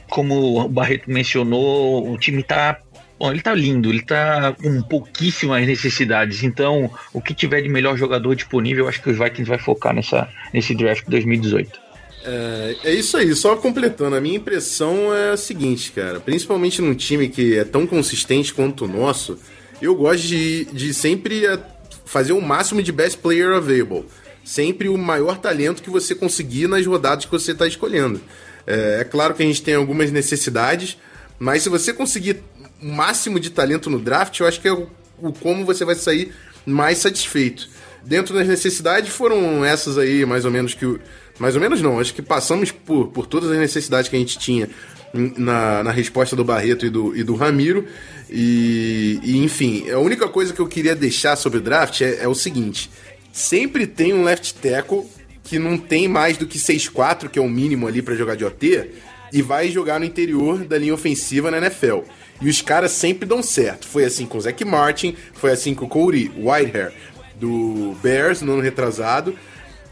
como 0.08 0.60
o 0.60 0.68
Barreto 0.68 1.10
mencionou, 1.10 2.10
o 2.12 2.18
time 2.18 2.42
tá 2.42 2.78
Bom, 3.16 3.30
ele 3.30 3.40
tá 3.40 3.54
lindo, 3.54 3.90
ele 3.90 4.02
tá 4.02 4.52
com 4.60 4.82
pouquíssimas 4.82 5.64
necessidades. 5.66 6.42
Então, 6.42 6.90
o 7.12 7.20
que 7.20 7.32
tiver 7.32 7.62
de 7.62 7.68
melhor 7.68 7.96
jogador 7.96 8.34
disponível, 8.34 8.84
eu 8.84 8.88
acho 8.88 9.00
que 9.00 9.08
os 9.08 9.16
Vikings 9.16 9.48
vai 9.48 9.58
focar 9.58 9.94
nessa, 9.94 10.28
nesse 10.52 10.74
draft 10.74 11.04
de 11.04 11.10
2018. 11.10 11.83
É, 12.24 12.76
é 12.84 12.94
isso 12.94 13.16
aí, 13.16 13.34
só 13.34 13.54
completando. 13.56 14.16
A 14.16 14.20
minha 14.20 14.36
impressão 14.36 15.14
é 15.14 15.32
a 15.32 15.36
seguinte, 15.36 15.92
cara. 15.92 16.18
Principalmente 16.20 16.80
num 16.80 16.94
time 16.94 17.28
que 17.28 17.56
é 17.56 17.64
tão 17.64 17.86
consistente 17.86 18.54
quanto 18.54 18.86
o 18.86 18.88
nosso, 18.88 19.38
eu 19.80 19.94
gosto 19.94 20.26
de, 20.26 20.64
de 20.66 20.94
sempre 20.94 21.44
é, 21.44 21.58
fazer 22.04 22.32
o 22.32 22.40
máximo 22.40 22.82
de 22.82 22.90
best 22.90 23.18
player 23.18 23.54
available. 23.54 24.04
Sempre 24.42 24.88
o 24.88 24.96
maior 24.96 25.38
talento 25.38 25.82
que 25.82 25.90
você 25.90 26.14
conseguir 26.14 26.66
nas 26.66 26.86
rodadas 26.86 27.26
que 27.26 27.30
você 27.30 27.52
está 27.52 27.66
escolhendo. 27.66 28.20
É, 28.66 28.98
é 29.00 29.04
claro 29.04 29.34
que 29.34 29.42
a 29.42 29.46
gente 29.46 29.62
tem 29.62 29.74
algumas 29.74 30.10
necessidades, 30.10 30.96
mas 31.38 31.62
se 31.62 31.68
você 31.68 31.92
conseguir 31.92 32.42
o 32.82 32.86
máximo 32.86 33.38
de 33.38 33.50
talento 33.50 33.90
no 33.90 33.98
draft, 33.98 34.40
eu 34.40 34.46
acho 34.46 34.60
que 34.60 34.68
é 34.68 34.72
o, 34.72 34.88
o 35.18 35.32
como 35.32 35.64
você 35.64 35.84
vai 35.84 35.94
sair 35.94 36.32
mais 36.64 36.98
satisfeito. 36.98 37.68
Dentro 38.02 38.34
das 38.34 38.46
necessidades 38.46 39.10
foram 39.12 39.64
essas 39.64 39.96
aí, 39.96 40.26
mais 40.26 40.44
ou 40.44 40.50
menos 40.50 40.74
que 40.74 40.84
o. 40.84 41.00
Mais 41.38 41.54
ou 41.54 41.60
menos 41.60 41.82
não, 41.82 41.98
acho 41.98 42.14
que 42.14 42.22
passamos 42.22 42.70
por, 42.70 43.08
por 43.08 43.26
todas 43.26 43.50
as 43.50 43.58
necessidades 43.58 44.08
que 44.08 44.16
a 44.16 44.18
gente 44.18 44.38
tinha 44.38 44.68
na, 45.12 45.82
na 45.82 45.90
resposta 45.90 46.34
do 46.34 46.44
Barreto 46.44 46.86
e 46.86 46.90
do, 46.90 47.16
e 47.16 47.22
do 47.22 47.34
Ramiro. 47.34 47.86
E, 48.30 49.20
e, 49.22 49.38
enfim, 49.38 49.90
a 49.90 49.98
única 49.98 50.28
coisa 50.28 50.52
que 50.52 50.60
eu 50.60 50.66
queria 50.66 50.94
deixar 50.94 51.36
sobre 51.36 51.58
o 51.58 51.62
draft 51.62 52.00
é, 52.00 52.22
é 52.22 52.28
o 52.28 52.34
seguinte: 52.34 52.90
sempre 53.32 53.86
tem 53.86 54.12
um 54.12 54.24
left 54.24 54.54
tackle 54.54 55.04
que 55.42 55.58
não 55.58 55.76
tem 55.76 56.08
mais 56.08 56.36
do 56.36 56.46
que 56.46 56.58
6'4, 56.58 57.28
que 57.28 57.38
é 57.38 57.42
o 57.42 57.48
mínimo 57.48 57.86
ali 57.86 58.00
para 58.00 58.14
jogar 58.14 58.34
de 58.34 58.44
OT, 58.44 58.90
e 59.32 59.42
vai 59.42 59.68
jogar 59.68 60.00
no 60.00 60.06
interior 60.06 60.64
da 60.64 60.78
linha 60.78 60.94
ofensiva 60.94 61.50
na 61.50 61.58
NFL. 61.58 62.00
E 62.40 62.48
os 62.48 62.62
caras 62.62 62.92
sempre 62.92 63.28
dão 63.28 63.42
certo. 63.42 63.86
Foi 63.86 64.04
assim 64.04 64.26
com 64.26 64.38
o 64.38 64.40
Zach 64.40 64.64
Martin, 64.64 65.14
foi 65.34 65.52
assim 65.52 65.74
com 65.74 65.84
o 65.84 65.88
Cody 65.88 66.30
Whitehair 66.36 66.92
do 67.38 67.94
Bears 68.02 68.42
no 68.42 68.52
ano 68.52 68.62
retrasado. 68.62 69.36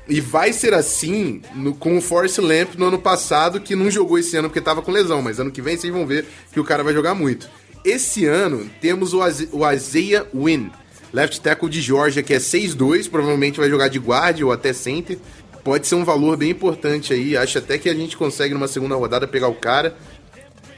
E 0.08 0.20
vai 0.20 0.52
ser 0.52 0.74
assim 0.74 1.40
no- 1.54 1.74
com 1.74 1.96
o 1.96 2.00
Forrest 2.00 2.38
Lamp 2.38 2.74
no 2.76 2.86
ano 2.86 2.98
passado, 2.98 3.60
que 3.60 3.76
não 3.76 3.90
jogou 3.90 4.18
esse 4.18 4.36
ano 4.36 4.48
porque 4.48 4.60
tava 4.60 4.82
com 4.82 4.90
lesão, 4.90 5.22
mas 5.22 5.38
ano 5.38 5.50
que 5.50 5.62
vem 5.62 5.76
vocês 5.76 5.92
vão 5.92 6.06
ver 6.06 6.26
que 6.52 6.58
o 6.60 6.64
cara 6.64 6.82
vai 6.82 6.92
jogar 6.92 7.14
muito. 7.14 7.48
Esse 7.84 8.26
ano 8.26 8.68
temos 8.80 9.12
o, 9.14 9.22
Aze- 9.22 9.48
o 9.52 9.60
left 11.12 11.40
tackle 11.40 11.68
de 11.68 11.80
Georgia, 11.80 12.22
que 12.22 12.34
é 12.34 12.38
6'2, 12.38 13.08
provavelmente 13.08 13.58
vai 13.60 13.68
jogar 13.68 13.88
de 13.88 13.98
guard 13.98 14.40
ou 14.42 14.52
até 14.52 14.72
center. 14.72 15.18
Pode 15.64 15.86
ser 15.86 15.94
um 15.94 16.04
valor 16.04 16.36
bem 16.36 16.50
importante 16.50 17.12
aí, 17.12 17.36
acho 17.36 17.58
até 17.58 17.78
que 17.78 17.88
a 17.88 17.94
gente 17.94 18.16
consegue 18.16 18.54
numa 18.54 18.66
segunda 18.66 18.96
rodada 18.96 19.28
pegar 19.28 19.48
o 19.48 19.54
cara. 19.54 19.96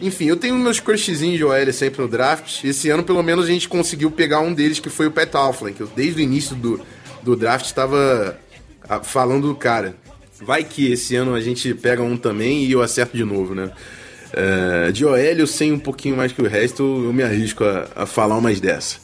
Enfim, 0.00 0.26
eu 0.26 0.36
tenho 0.36 0.56
meus 0.58 0.80
crushzinhos 0.80 1.38
de 1.38 1.44
OL 1.44 1.72
sempre 1.72 2.02
no 2.02 2.08
draft. 2.08 2.62
Esse 2.64 2.90
ano, 2.90 3.02
pelo 3.02 3.22
menos, 3.22 3.46
a 3.46 3.48
gente 3.48 3.68
conseguiu 3.68 4.10
pegar 4.10 4.40
um 4.40 4.52
deles, 4.52 4.80
que 4.80 4.90
foi 4.90 5.06
o 5.06 5.10
Pat 5.10 5.34
Alflin, 5.34 5.72
que 5.72 5.80
eu, 5.82 5.86
desde 5.86 6.20
o 6.20 6.22
início 6.22 6.54
do, 6.56 6.80
do 7.22 7.34
draft 7.36 7.64
estava 7.64 8.38
falando 9.02 9.48
do 9.48 9.54
cara. 9.54 9.94
Vai 10.40 10.64
que 10.64 10.92
esse 10.92 11.14
ano 11.16 11.34
a 11.34 11.40
gente 11.40 11.72
pega 11.74 12.02
um 12.02 12.16
também 12.16 12.64
e 12.64 12.72
eu 12.72 12.82
acerto 12.82 13.16
de 13.16 13.24
novo, 13.24 13.54
né? 13.54 13.70
É, 14.36 14.90
de 14.90 15.04
OL 15.04 15.16
eu 15.16 15.46
sei 15.46 15.70
um 15.70 15.78
pouquinho 15.78 16.16
mais 16.16 16.32
que 16.32 16.42
o 16.42 16.48
resto, 16.48 16.82
eu 16.82 17.12
me 17.12 17.22
arrisco 17.22 17.62
a, 17.62 17.88
a 17.94 18.06
falar 18.06 18.36
umas 18.36 18.58
dessa. 18.58 18.98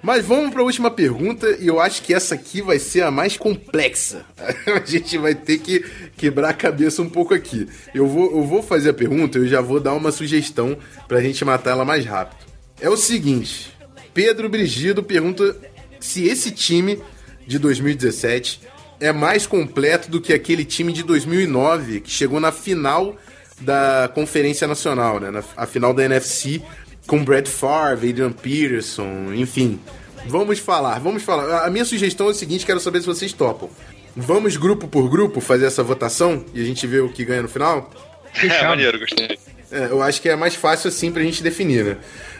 Mas 0.00 0.24
vamos 0.24 0.52
para 0.52 0.60
a 0.62 0.64
última 0.64 0.92
pergunta 0.92 1.56
e 1.58 1.66
eu 1.66 1.80
acho 1.80 2.02
que 2.02 2.14
essa 2.14 2.36
aqui 2.36 2.62
vai 2.62 2.78
ser 2.78 3.02
a 3.02 3.10
mais 3.10 3.36
complexa. 3.36 4.24
a 4.38 4.86
gente 4.86 5.18
vai 5.18 5.34
ter 5.34 5.58
que 5.58 5.84
quebrar 6.16 6.50
a 6.50 6.54
cabeça 6.54 7.02
um 7.02 7.10
pouco 7.10 7.34
aqui. 7.34 7.66
Eu 7.92 8.06
vou, 8.06 8.30
eu 8.30 8.44
vou 8.44 8.62
fazer 8.62 8.90
a 8.90 8.94
pergunta 8.94 9.38
e 9.38 9.42
eu 9.42 9.48
já 9.48 9.60
vou 9.60 9.80
dar 9.80 9.92
uma 9.92 10.12
sugestão 10.12 10.78
para 11.08 11.18
a 11.18 11.22
gente 11.22 11.44
matar 11.44 11.72
ela 11.72 11.84
mais 11.84 12.06
rápido. 12.06 12.46
É 12.80 12.88
o 12.88 12.96
seguinte: 12.96 13.72
Pedro 14.14 14.48
Brigido 14.48 15.02
pergunta 15.02 15.56
se 15.98 16.28
esse 16.28 16.52
time 16.52 17.02
de 17.44 17.58
2017 17.58 18.60
é 19.00 19.12
mais 19.12 19.46
completo 19.46 20.10
do 20.10 20.20
que 20.20 20.32
aquele 20.32 20.64
time 20.64 20.92
de 20.92 21.02
2009 21.02 22.00
que 22.00 22.10
chegou 22.10 22.40
na 22.40 22.52
final 22.52 23.16
da 23.60 24.10
Conferência 24.14 24.66
Nacional, 24.66 25.20
né? 25.20 25.30
Na, 25.30 25.42
a 25.56 25.66
final 25.66 25.94
da 25.94 26.04
NFC 26.04 26.62
com 27.06 27.24
Brett 27.24 27.48
Favre, 27.48 28.10
Adrian 28.10 28.32
Peterson, 28.32 29.32
enfim. 29.34 29.80
Vamos 30.26 30.58
falar, 30.58 30.98
vamos 30.98 31.22
falar. 31.22 31.64
A 31.64 31.70
minha 31.70 31.84
sugestão 31.84 32.26
é 32.26 32.30
o 32.30 32.34
seguinte, 32.34 32.66
quero 32.66 32.80
saber 32.80 33.00
se 33.00 33.06
vocês 33.06 33.32
topam. 33.32 33.70
Vamos 34.14 34.56
grupo 34.56 34.88
por 34.88 35.08
grupo 35.08 35.40
fazer 35.40 35.66
essa 35.66 35.82
votação 35.82 36.44
e 36.54 36.60
a 36.60 36.64
gente 36.64 36.86
vê 36.86 37.00
o 37.00 37.08
que 37.08 37.24
ganha 37.24 37.42
no 37.42 37.48
final? 37.48 37.90
É, 38.34 38.68
maneiro, 38.68 38.98
gostei. 38.98 39.38
É, 39.70 39.86
eu 39.86 40.02
acho 40.02 40.20
que 40.20 40.28
é 40.28 40.36
mais 40.36 40.54
fácil 40.54 40.88
assim 40.88 41.12
pra 41.12 41.22
gente 41.22 41.42
definir, 41.42 41.84
né? 41.84 41.96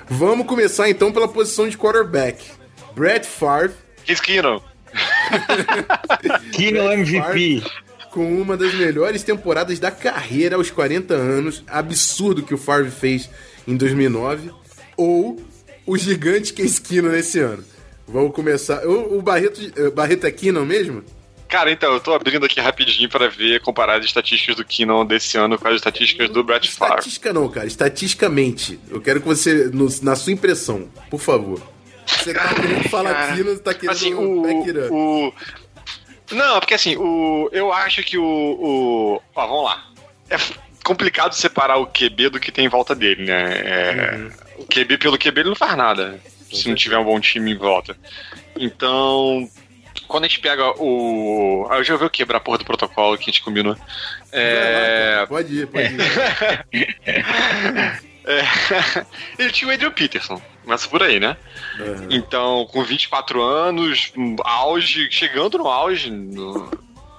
Vamos 0.08 0.46
começar 0.46 0.88
então 0.88 1.12
pela 1.12 1.28
posição 1.28 1.68
de 1.68 1.76
quarterback. 1.76 2.44
Brett 2.94 3.26
Favre 3.26 3.72
Case 4.06 4.22
Keenum. 4.22 4.60
Kino 6.52 6.92
MVP. 6.92 7.62
com 8.10 8.40
uma 8.40 8.56
das 8.56 8.72
melhores 8.74 9.22
temporadas 9.22 9.78
da 9.78 9.90
carreira 9.90 10.56
aos 10.56 10.70
40 10.70 11.14
anos, 11.14 11.62
absurdo 11.66 12.42
que 12.42 12.54
o 12.54 12.58
Favre 12.58 12.90
fez 12.90 13.28
em 13.68 13.76
2009, 13.76 14.50
ou 14.96 15.40
o 15.84 15.96
gigante 15.98 16.52
Case 16.52 16.80
Keenum 16.80 17.10
nesse 17.10 17.38
ano? 17.40 17.62
Vamos 18.08 18.32
começar. 18.34 18.86
O, 18.86 19.18
o 19.18 19.22
Barreto, 19.22 19.60
eh, 19.76 19.90
Barreto 19.90 20.24
é 20.26 20.30
Keenum 20.30 20.64
mesmo? 20.64 21.02
Cara, 21.48 21.70
então, 21.70 21.92
eu 21.92 22.00
tô 22.00 22.12
abrindo 22.12 22.44
aqui 22.44 22.60
rapidinho 22.60 23.08
pra 23.08 23.28
ver, 23.28 23.60
comparar 23.60 23.98
as 24.00 24.04
estatísticas 24.04 24.56
do 24.56 24.64
Keenan 24.64 25.04
desse 25.06 25.36
ano 25.36 25.56
com 25.58 25.68
as 25.68 25.76
estatísticas 25.76 26.28
do 26.28 26.42
Brett 26.42 26.70
Favre. 26.72 26.94
Estatística 26.96 27.32
não, 27.32 27.48
cara. 27.48 27.66
Estatisticamente. 27.66 28.80
Eu 28.90 29.00
quero 29.00 29.20
que 29.20 29.26
você, 29.28 29.70
no- 29.72 29.88
na 30.02 30.16
sua 30.16 30.32
impressão, 30.32 30.88
por 31.10 31.20
favor. 31.20 31.60
Você 32.06 32.32
tá 32.32 32.54
querendo 32.54 32.88
falar 32.88 33.12
Cara, 33.12 33.34
Keenum, 33.34 33.54
você 33.54 33.62
tá 33.62 33.74
querendo 33.74 33.90
assim, 33.90 34.14
up. 34.14 34.22
o, 34.92 35.28
o... 35.28 35.34
Não, 36.32 36.60
porque 36.60 36.74
assim, 36.74 36.96
o, 36.96 37.48
eu 37.52 37.72
acho 37.72 38.02
que 38.02 38.16
o, 38.16 38.24
o... 38.24 39.22
Ó, 39.34 39.46
vamos 39.46 39.64
lá. 39.64 39.84
É 40.30 40.36
complicado 40.84 41.32
separar 41.34 41.78
o 41.78 41.86
QB 41.86 42.30
do 42.30 42.40
que 42.40 42.52
tem 42.52 42.66
em 42.66 42.68
volta 42.68 42.94
dele, 42.94 43.24
né? 43.24 43.52
É, 43.58 44.30
O 44.56 44.64
QB 44.66 44.98
pelo 44.98 45.18
QB 45.18 45.40
ele 45.40 45.48
não 45.48 45.56
faz 45.56 45.76
nada, 45.76 46.20
se 46.52 46.68
não 46.68 46.76
tiver 46.76 46.96
um 46.96 47.04
bom 47.04 47.18
time 47.18 47.50
em 47.50 47.56
volta. 47.56 47.96
Então, 48.56 49.48
quando 50.06 50.24
a 50.24 50.28
gente 50.28 50.40
pega 50.40 50.70
o... 50.80 51.66
Ah, 51.70 51.78
eu 51.78 51.84
já 51.84 51.96
vi 51.96 52.04
eu 52.04 52.10
quebrar 52.10 52.38
a 52.38 52.40
porra 52.40 52.58
do 52.58 52.64
protocolo 52.64 53.18
que 53.18 53.24
a 53.24 53.32
gente 53.32 53.42
combinou. 53.42 53.76
É... 54.30 55.14
cara. 55.14 55.26
Pode 55.26 55.60
ir, 55.60 55.66
pode 55.66 55.94
ir. 56.72 56.96
É, 58.26 58.42
ele 59.38 59.52
tinha 59.52 59.70
o 59.70 59.72
Adrian 59.72 59.92
Peterson, 59.92 60.42
começa 60.66 60.88
por 60.88 61.00
aí, 61.00 61.20
né? 61.20 61.36
Aham. 61.78 62.08
Então, 62.10 62.66
com 62.72 62.82
24 62.82 63.40
anos, 63.40 64.12
auge, 64.44 65.06
chegando 65.12 65.58
no 65.58 65.68
auge, 65.68 66.10
no- 66.10 66.68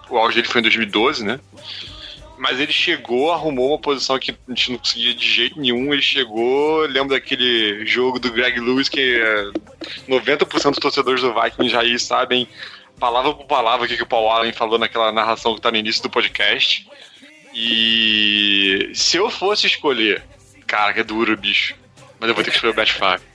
o 0.10 0.18
auge 0.18 0.36
dele 0.36 0.48
foi 0.50 0.60
em 0.60 0.63
2012, 0.63 1.24
né? 1.25 1.39
Mas 2.38 2.60
ele 2.60 2.74
chegou, 2.74 3.32
arrumou 3.32 3.70
uma 3.70 3.80
posição 3.80 4.20
que 4.20 4.32
a 4.32 4.36
gente 4.50 4.72
não 4.72 4.77
conseguia 4.77 5.13
de 5.16 5.27
jeito 5.27 5.60
nenhum. 5.60 5.92
Ele 5.94 6.01
chegou, 6.01 6.82
lembro 6.82 7.16
daquele 7.16 7.84
jogo 7.86 8.20
do 8.20 8.32
Greg 8.32 8.60
Lewis 8.60 8.89
que 8.89 9.00
é, 9.20 9.51
90% 10.08 10.70
dos 10.72 10.80
torcedores 10.80 11.22
do 11.22 11.34
Vikings 11.34 11.70
já 11.72 11.80
aí 11.82 11.98
sabem, 11.98 12.48
palavra 13.00 13.34
por 13.34 13.46
palavra, 13.46 13.86
o 13.86 13.89
que, 13.89 13.96
que 13.98 14.04
o 14.04 14.08
Paul 14.08 14.30
Allen 14.30 14.51
falou 14.54 14.77
naquela 14.77 15.12
narração 15.12 15.56
que 15.56 15.62
tá 15.62 15.72
no 15.72 15.77
início 15.77 16.04
do 16.04 16.10
podcast. 16.10 16.86
E 17.56 18.92
se 18.94 19.18
eu 19.18 19.30
fosse 19.32 19.66
escolher, 19.66 20.24
cara, 20.68 20.94
que 20.94 21.00
é 21.00 21.04
duro, 21.04 21.36
bicho. 21.38 21.74
Mas 22.19 22.29
eu 22.29 22.36
vou 22.36 22.43
ter 22.43 22.50
que 22.50 22.55
escolher 22.55 22.71
o 22.71 22.75
Brett 22.75 22.93
Favre. 22.93 23.25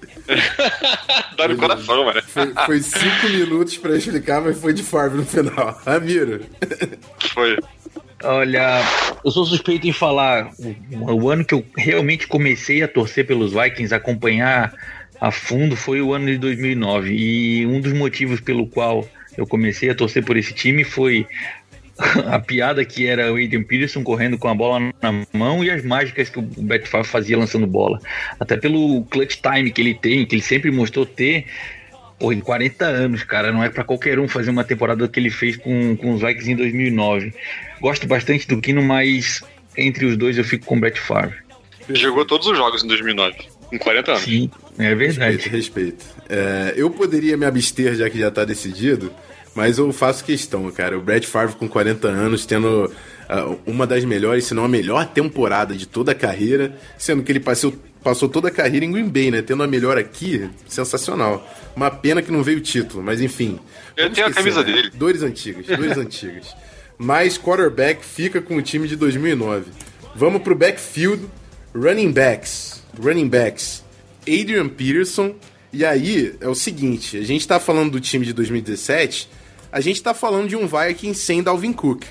Dá 1.37 1.49
no 1.49 1.57
coração, 1.57 2.05
mano. 2.05 2.23
Foi, 2.23 2.53
foi 2.67 2.81
cinco 2.81 3.29
minutos 3.31 3.77
pra 3.79 3.97
explicar, 3.97 4.41
mas 4.41 4.61
foi 4.61 4.73
de 4.73 4.83
Favre 4.83 5.19
no 5.19 5.25
final. 5.25 5.81
Ramiro. 5.87 6.41
Foi. 7.33 7.59
Olha, 8.25 8.81
eu 9.25 9.31
sou 9.31 9.45
suspeito 9.45 9.87
em 9.87 9.93
falar. 9.93 10.51
O, 10.91 11.13
o 11.15 11.31
ano 11.31 11.45
que 11.45 11.55
eu 11.55 11.65
realmente 11.77 12.27
comecei 12.27 12.83
a 12.83 12.89
torcer 12.89 13.27
pelos 13.27 13.53
Vikings, 13.53 13.95
acompanhar 13.95 14.73
a 15.21 15.31
fundo, 15.31 15.77
foi 15.77 16.01
o 16.01 16.13
ano 16.13 16.27
de 16.27 16.39
2009. 16.39 17.13
E 17.13 17.67
um 17.67 17.81
dos 17.81 17.93
motivos 17.93 18.41
pelo 18.41 18.67
qual 18.67 19.09
eu 19.37 19.47
comecei 19.47 19.91
a 19.91 19.95
torcer 19.95 20.25
por 20.25 20.37
esse 20.37 20.53
time 20.53 20.85
foi 20.85 21.27
a 22.31 22.39
piada 22.39 22.85
que 22.85 23.07
era 23.07 23.33
o 23.33 23.37
Adrian 23.37 23.63
Peterson 23.63 24.03
correndo 24.03 24.39
com 24.39 24.49
a 24.49 24.55
bola 24.55 24.93
na 25.01 25.25
mão 25.33 25.63
e 25.63 25.71
as 25.71 25.85
mágicas 25.85 26.29
que 26.29 26.39
o 26.39 26.43
Brett 26.43 26.89
Favre 26.89 27.09
fazia 27.09 27.39
lançando 27.39 27.67
bola. 27.67 28.01
Até 28.41 28.57
pelo 28.57 29.05
clutch 29.05 29.37
time 29.37 29.71
que 29.71 29.81
ele 29.81 29.95
tem, 29.95 30.25
que 30.25 30.35
ele 30.35 30.43
sempre 30.43 30.71
mostrou 30.71 31.05
ter. 31.05 31.47
Porra, 32.19 32.35
em 32.35 32.41
40 32.41 32.85
anos, 32.85 33.25
cara, 33.25 33.51
não 33.51 33.65
é 33.65 33.69
pra 33.69 33.83
qualquer 33.83 34.19
um 34.19 34.29
fazer 34.29 34.51
uma 34.51 34.65
temporada 34.65 35.09
que 35.09 35.19
ele 35.19 35.31
fez 35.31 35.57
com, 35.57 35.97
com 35.97 36.15
os 36.15 36.21
Vikings 36.21 36.53
em 36.53 36.57
2009. 36.57 37.35
Gosto 37.81 38.07
bastante 38.07 38.47
do 38.47 38.61
Kino, 38.61 38.81
mas 38.81 39.43
entre 39.77 40.07
os 40.07 40.17
dois 40.17 40.39
eu 40.39 40.45
fico 40.45 40.65
com 40.65 40.77
o 40.77 40.81
Brett 40.81 41.01
Favre. 41.01 41.37
Jogou 41.91 42.25
todos 42.25 42.47
os 42.47 42.57
jogos 42.57 42.85
em 42.85 42.87
2009, 42.87 43.37
com 43.67 43.79
40 43.79 44.11
anos. 44.13 44.23
Sim, 44.23 44.51
é 44.79 44.95
verdade. 44.95 45.37
Respeito, 45.37 45.57
respeito. 45.57 46.05
É, 46.29 46.75
eu 46.77 46.91
poderia 46.91 47.37
me 47.37 47.45
abster, 47.45 47.95
já 47.97 48.09
que 48.09 48.19
já 48.19 48.31
tá 48.31 48.45
decidido, 48.45 49.13
mas 49.55 49.79
eu 49.79 49.93
faço 49.93 50.25
questão, 50.25 50.71
cara. 50.71 50.97
O 50.97 51.03
Brett 51.03 51.27
Favre 51.27 51.57
com 51.57 51.69
40 51.69 52.09
anos, 52.09 52.47
tendo 52.47 52.91
ah, 53.29 53.55
uma 53.67 53.87
das 53.87 54.05
melhores, 54.05 54.45
se 54.45 54.55
não 54.55 54.65
a 54.65 54.69
melhor 54.69 55.07
temporada 55.07 55.75
de 55.75 55.87
toda 55.87 56.13
a 56.13 56.15
carreira, 56.15 56.77
sendo 56.97 57.23
que 57.23 57.31
ele 57.31 57.41
passou, 57.41 57.73
passou 58.03 58.29
toda 58.29 58.49
a 58.49 58.51
carreira 58.51 58.85
em 58.85 58.93
Green 58.93 59.09
Bay, 59.09 59.31
né? 59.31 59.43
Tendo 59.43 59.63
a 59.63 59.67
melhor 59.67 59.99
aqui, 59.99 60.49
sensacional. 60.67 61.47
Uma 61.77 61.91
pena 61.91 62.23
que 62.23 62.33
não 62.33 62.43
veio 62.43 62.59
o 62.59 62.63
título, 62.63 63.03
mas 63.03 63.21
enfim. 63.21 63.59
Eu 63.97 64.11
tenho 64.11 64.27
a 64.27 64.31
esquecer, 64.31 64.53
camisa 64.53 64.61
né? 64.61 64.73
dele. 64.73 64.91
Dores 64.95 65.23
antigas, 65.23 65.67
dores 65.67 65.97
antigas. 65.99 66.57
Mas 66.97 67.37
quarterback 67.37 68.05
fica 68.05 68.41
com 68.41 68.57
o 68.57 68.63
time 68.63 68.89
de 68.89 68.97
2009. 68.97 69.71
Vamos 70.15 70.43
pro 70.43 70.55
backfield, 70.55 71.27
running 71.75 72.13
backs. 72.13 72.83
Running 72.99 73.29
backs. 73.29 73.83
Adrian 74.23 74.69
Peterson. 74.69 75.35
E 75.73 75.85
aí, 75.85 76.35
é 76.41 76.49
o 76.49 76.55
seguinte, 76.55 77.17
a 77.17 77.23
gente 77.23 77.49
tá 77.49 77.59
falando 77.59 77.93
do 77.93 78.01
time 78.01 78.27
de 78.27 78.35
2017, 78.35 79.27
a 79.73 79.81
gente 79.81 80.03
tá 80.03 80.13
falando 80.13 80.49
de 80.49 80.55
um 80.55 80.69
Viking 80.69 81.15
sem 81.15 81.43
Dalvin 81.43 81.73
Cook. 81.73 82.05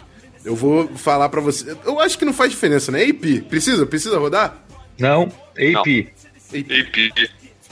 Eu 0.43 0.55
vou 0.55 0.87
falar 0.95 1.29
pra 1.29 1.39
você. 1.39 1.77
Eu 1.85 1.99
acho 1.99 2.17
que 2.17 2.25
não 2.25 2.33
faz 2.33 2.49
diferença, 2.49 2.91
né? 2.91 3.03
AP, 3.03 3.43
precisa? 3.47 3.85
Precisa 3.85 4.17
rodar? 4.17 4.65
Não, 4.97 5.31
AP. 5.53 6.11
AP. 6.51 7.29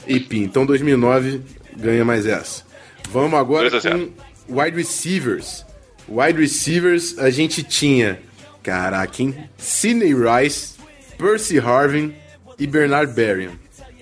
AP. 0.08 0.32
Então 0.34 0.64
2009 0.64 1.40
ganha 1.76 2.04
mais 2.04 2.26
essa. 2.26 2.64
Vamos 3.10 3.38
agora 3.38 3.68
2 3.68 3.74
a 3.84 3.90
0. 3.90 4.12
com 4.46 4.60
wide 4.60 4.76
receivers. 4.76 5.66
Wide 6.08 6.40
receivers, 6.40 7.18
a 7.18 7.30
gente 7.30 7.62
tinha, 7.62 8.20
caraca, 8.62 9.22
hein? 9.22 9.48
Sidney 9.56 10.14
Rice, 10.14 10.74
Percy 11.18 11.58
Harvin 11.58 12.14
e 12.58 12.66
Bernard 12.66 13.12
Berrian. 13.12 13.52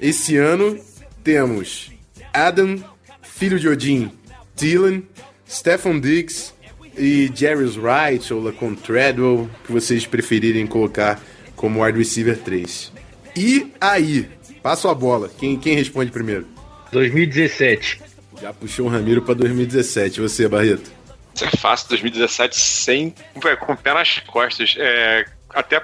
Esse 0.00 0.36
ano 0.36 0.78
temos 1.24 1.90
Adam, 2.32 2.82
filho 3.22 3.58
de 3.58 3.68
Odin, 3.68 4.10
Dylan, 4.54 5.02
Stephen 5.48 6.00
Diggs 6.00 6.52
e 6.96 7.30
Jarvis 7.34 7.76
Wright 7.76 8.32
ou 8.32 8.42
Lacon 8.42 8.74
Treadwell, 8.74 9.48
que 9.64 9.72
vocês 9.72 10.06
preferirem 10.06 10.66
colocar 10.66 11.20
como 11.56 11.84
wide 11.84 11.98
receiver 11.98 12.36
3. 12.38 12.92
E 13.36 13.72
aí, 13.80 14.28
passo 14.62 14.88
a 14.88 14.94
bola. 14.94 15.30
Quem, 15.38 15.58
quem 15.58 15.74
responde 15.76 16.10
primeiro? 16.10 16.46
2017. 16.92 18.00
Já 18.40 18.52
puxou 18.52 18.86
o 18.86 18.88
Ramiro 18.88 19.22
pra 19.22 19.34
2017. 19.34 20.20
Você, 20.20 20.48
Barreto? 20.48 20.90
Isso 21.34 21.44
é 21.44 21.50
fácil, 21.56 21.88
2017 21.90 22.56
sem. 22.58 23.14
com 23.60 23.72
o 23.72 23.76
pé 23.76 23.94
nas 23.94 24.18
costas. 24.20 24.74
É, 24.76 25.24
até 25.50 25.82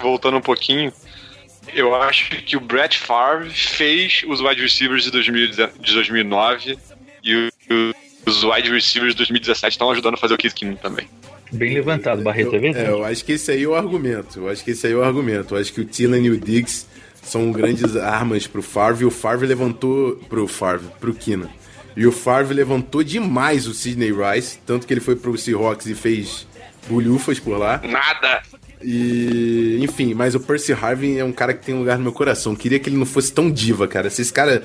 voltando 0.00 0.36
um 0.38 0.40
pouquinho, 0.40 0.92
eu 1.74 1.94
acho 1.94 2.30
que 2.42 2.56
o 2.56 2.60
Brett 2.60 2.98
Favre 2.98 3.50
fez 3.50 4.22
os 4.26 4.40
wide 4.40 4.60
receivers 4.62 5.04
de, 5.04 5.10
2010 5.10 5.70
de 5.78 5.94
2009 5.94 6.78
e 7.22 7.34
o- 7.36 7.94
os 8.26 8.42
wide 8.44 8.70
receivers 8.70 9.12
de 9.12 9.18
2017 9.18 9.72
estão 9.72 9.90
ajudando 9.90 10.14
a 10.14 10.16
fazer 10.16 10.34
o 10.34 10.38
Case 10.38 10.54
Keenum 10.54 10.76
também. 10.76 11.06
Bem 11.52 11.74
levantado, 11.74 12.22
Barreto, 12.22 12.54
é 12.54 12.56
É, 12.56 12.60
verdade. 12.60 12.88
eu 12.88 13.04
acho 13.04 13.24
que 13.24 13.32
esse 13.32 13.50
aí 13.50 13.62
é 13.62 13.66
o 13.68 13.74
argumento. 13.74 14.40
Eu 14.40 14.48
acho 14.48 14.64
que 14.64 14.72
esse 14.72 14.86
aí 14.86 14.92
é 14.92 14.96
o 14.96 15.04
argumento. 15.04 15.54
Eu 15.54 15.60
acho 15.60 15.72
que 15.72 15.80
o 15.80 15.84
Thielen 15.84 16.24
e 16.26 16.30
o 16.30 16.36
Diggs 16.38 16.86
são 17.22 17.52
grandes 17.52 17.94
armas 17.96 18.46
pro 18.46 18.62
Favre. 18.62 19.04
E 19.04 19.06
o 19.06 19.10
Favre 19.10 19.46
levantou 19.46 20.16
pro 20.28 20.48
Favre, 20.48 20.86
pro 20.98 21.14
Kina. 21.14 21.48
E 21.96 22.06
o 22.06 22.10
Favre 22.12 22.52
levantou 22.54 23.04
demais 23.04 23.68
o 23.68 23.74
Sidney 23.74 24.10
Rice, 24.12 24.58
tanto 24.66 24.84
que 24.86 24.92
ele 24.92 25.00
foi 25.00 25.14
pro 25.14 25.36
Seahawks 25.38 25.86
e 25.86 25.94
fez 25.94 26.44
bulhufas 26.88 27.38
por 27.38 27.56
lá. 27.56 27.80
Nada! 27.84 28.42
E, 28.82 29.78
enfim, 29.80 30.12
mas 30.12 30.34
o 30.34 30.40
Percy 30.40 30.72
Harvin 30.72 31.16
é 31.16 31.24
um 31.24 31.32
cara 31.32 31.54
que 31.54 31.64
tem 31.64 31.74
um 31.74 31.78
lugar 31.78 31.96
no 31.96 32.02
meu 32.02 32.12
coração. 32.12 32.54
Queria 32.54 32.78
que 32.78 32.88
ele 32.90 32.96
não 32.96 33.06
fosse 33.06 33.32
tão 33.32 33.50
diva, 33.50 33.88
cara. 33.88 34.10
Se 34.10 34.20
esse 34.22 34.32
cara 34.32 34.62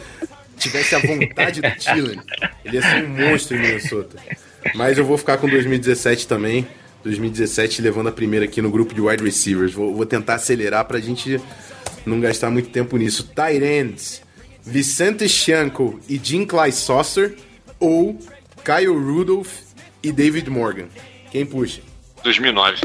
tivesse 0.59 0.95
a 0.95 0.99
vontade 0.99 1.61
do 1.61 1.71
Thielen, 1.71 2.19
ele 2.63 2.75
ia 2.75 2.81
ser 2.81 3.03
um 3.05 3.09
monstro 3.09 3.57
em 3.57 3.61
Minnesota. 3.61 4.17
Mas 4.75 4.97
eu 4.97 5.05
vou 5.05 5.17
ficar 5.17 5.37
com 5.37 5.47
2017 5.47 6.27
também. 6.27 6.67
2017 7.03 7.81
levando 7.81 8.09
a 8.09 8.11
primeira 8.11 8.45
aqui 8.45 8.61
no 8.61 8.69
grupo 8.69 8.93
de 8.93 9.01
wide 9.01 9.23
receivers. 9.23 9.73
Vou, 9.73 9.95
vou 9.95 10.05
tentar 10.05 10.35
acelerar 10.35 10.85
pra 10.85 10.99
gente 10.99 11.39
não 12.05 12.19
gastar 12.19 12.49
muito 12.49 12.69
tempo 12.69 12.97
nisso. 12.97 13.31
Ends, 13.37 14.21
Vicente 14.61 15.27
Shanko 15.27 15.99
e 16.09 16.19
Jim 16.21 16.45
Clay 16.45 16.71
Saucer 16.71 17.35
ou 17.79 18.19
Kyle 18.63 18.87
Rudolph 18.93 19.53
e 20.03 20.11
David 20.11 20.49
Morgan. 20.49 20.87
Quem 21.31 21.45
puxa? 21.45 21.81
2009. 22.23 22.81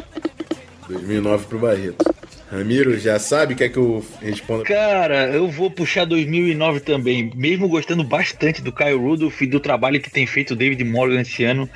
2009 0.88 1.46
pro 1.46 1.58
Barreto. 1.58 2.13
Ramiro, 2.54 2.96
já 2.98 3.18
sabe 3.18 3.54
o 3.54 3.56
que 3.56 3.64
é 3.64 3.68
que 3.68 3.76
eu 3.76 4.04
respondo? 4.22 4.62
Cara, 4.62 5.26
eu 5.26 5.50
vou 5.50 5.68
puxar 5.68 6.04
2009 6.04 6.80
também. 6.80 7.32
Mesmo 7.34 7.68
gostando 7.68 8.04
bastante 8.04 8.62
do 8.62 8.72
Kyle 8.72 8.94
Rudolph 8.94 9.42
e 9.42 9.46
do 9.46 9.58
trabalho 9.58 10.00
que 10.00 10.10
tem 10.10 10.24
feito 10.24 10.52
o 10.52 10.56
David 10.56 10.84
Morgan 10.84 11.20
esse 11.20 11.42
ano. 11.42 11.68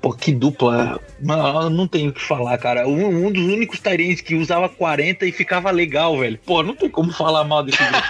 Pô, 0.00 0.12
que 0.12 0.30
dupla. 0.32 1.00
Não, 1.18 1.70
não 1.70 1.88
tenho 1.88 2.10
o 2.10 2.12
que 2.12 2.20
falar, 2.20 2.58
cara. 2.58 2.86
Um, 2.86 3.26
um 3.26 3.32
dos 3.32 3.44
únicos 3.44 3.80
Tyrants 3.80 4.20
que 4.20 4.34
usava 4.34 4.68
40 4.68 5.24
e 5.24 5.32
ficava 5.32 5.70
legal, 5.70 6.18
velho. 6.18 6.38
Pô, 6.44 6.62
não 6.62 6.76
tem 6.76 6.90
como 6.90 7.12
falar 7.12 7.44
mal 7.44 7.62
desse 7.62 7.78
grupo. 7.78 8.08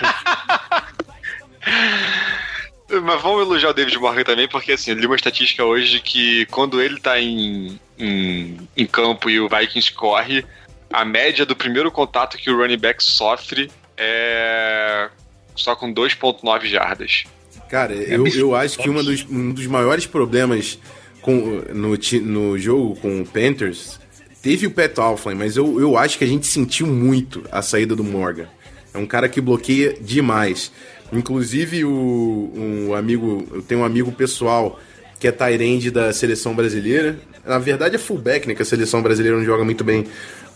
Mas 3.05 3.23
vamos 3.23 3.43
elogiar 3.43 3.71
o 3.71 3.75
David 3.75 3.97
Morgan 3.99 4.25
também, 4.25 4.49
porque 4.49 4.73
assim, 4.73 4.91
eu 4.91 4.97
li 4.97 5.07
uma 5.07 5.15
estatística 5.15 5.65
hoje 5.65 5.93
de 5.93 6.01
que 6.01 6.47
quando 6.47 6.83
ele 6.83 6.99
tá 6.99 7.21
em, 7.21 7.79
em, 7.97 8.57
em 8.77 8.87
campo 8.87 9.31
e 9.31 9.39
o 9.39 9.49
Vikings 9.49 9.93
corre, 9.93 10.45
a 10.93 11.05
média 11.05 11.47
do 11.47 11.55
primeiro 11.57 11.91
contato 11.91 12.37
que 12.37 12.51
o 12.51 12.57
running 12.57 12.79
back 12.79 13.03
sofre 13.03 13.71
é 13.97 15.09
só 15.55 15.77
com 15.77 15.93
2.9 15.93 16.67
jardas. 16.67 17.25
Cara, 17.69 17.93
eu, 17.95 18.27
eu 18.27 18.55
acho 18.55 18.79
que 18.79 18.89
uma 18.89 19.03
dos, 19.03 19.25
um 19.31 19.53
dos 19.53 19.67
maiores 19.67 20.07
problemas 20.07 20.79
com, 21.21 21.63
no, 21.73 21.97
ti- 21.97 22.19
no 22.21 22.59
jogo 22.59 22.97
com 22.97 23.21
o 23.21 23.27
Panthers 23.27 24.01
teve 24.43 24.67
o 24.67 24.71
Pat 24.71 24.99
Alflin, 24.99 25.35
mas 25.35 25.57
eu, 25.57 25.79
eu 25.81 25.97
acho 25.97 26.19
que 26.19 26.25
a 26.25 26.27
gente 26.27 26.47
sentiu 26.47 26.87
muito 26.87 27.45
a 27.53 27.63
saída 27.63 27.95
do 27.95 28.03
Morgan. 28.03 28.49
É 28.93 28.99
um 28.99 29.07
cara 29.07 29.29
que 29.29 29.41
bloqueia 29.41 29.95
demais. 30.01 30.73
Inclusive, 31.13 31.85
o, 31.85 32.53
um 32.89 32.95
amigo, 32.95 33.47
eu 33.53 33.63
tenho 33.63 33.83
um 33.83 33.85
amigo 33.85 34.11
pessoal 34.11 34.81
que 35.21 35.29
é 35.29 35.33
Tyrande 35.33 35.91
da 35.91 36.13
seleção 36.13 36.55
brasileira. 36.55 37.19
Na 37.45 37.59
verdade, 37.59 37.95
é 37.97 37.99
fullback, 37.99 38.49
né? 38.49 38.55
Que 38.55 38.63
a 38.63 38.65
seleção 38.65 39.03
brasileira 39.03 39.37
não 39.37 39.45
joga 39.45 39.65
muito 39.65 39.85
bem 39.85 40.07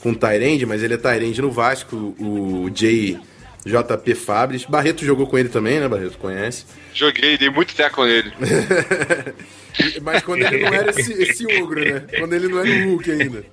com 0.04 0.12
Tyrande, 0.12 0.66
mas 0.66 0.82
ele 0.82 0.92
é 0.92 0.96
Tyrande 0.98 1.40
no 1.40 1.50
Vasco, 1.50 2.14
o 2.20 2.70
Jay 2.74 3.18
JP 3.64 4.14
Fabris. 4.14 4.66
Barreto 4.66 5.02
jogou 5.02 5.26
com 5.26 5.38
ele 5.38 5.48
também, 5.48 5.80
né, 5.80 5.88
Barreto? 5.88 6.18
Conhece? 6.18 6.66
Joguei, 6.92 7.38
dei 7.38 7.48
muito 7.48 7.74
teco 7.74 8.04
nele. 8.04 8.30
Mas 10.02 10.22
quando 10.22 10.42
ele 10.42 10.62
não 10.62 10.74
era 10.74 10.90
esse, 10.90 11.10
esse 11.14 11.46
ogro, 11.60 11.82
né? 11.82 12.04
Quando 12.18 12.34
ele 12.34 12.48
não 12.48 12.60
era 12.60 12.68
o 12.68 12.90
Hulk 12.90 13.10
ainda. 13.10 13.44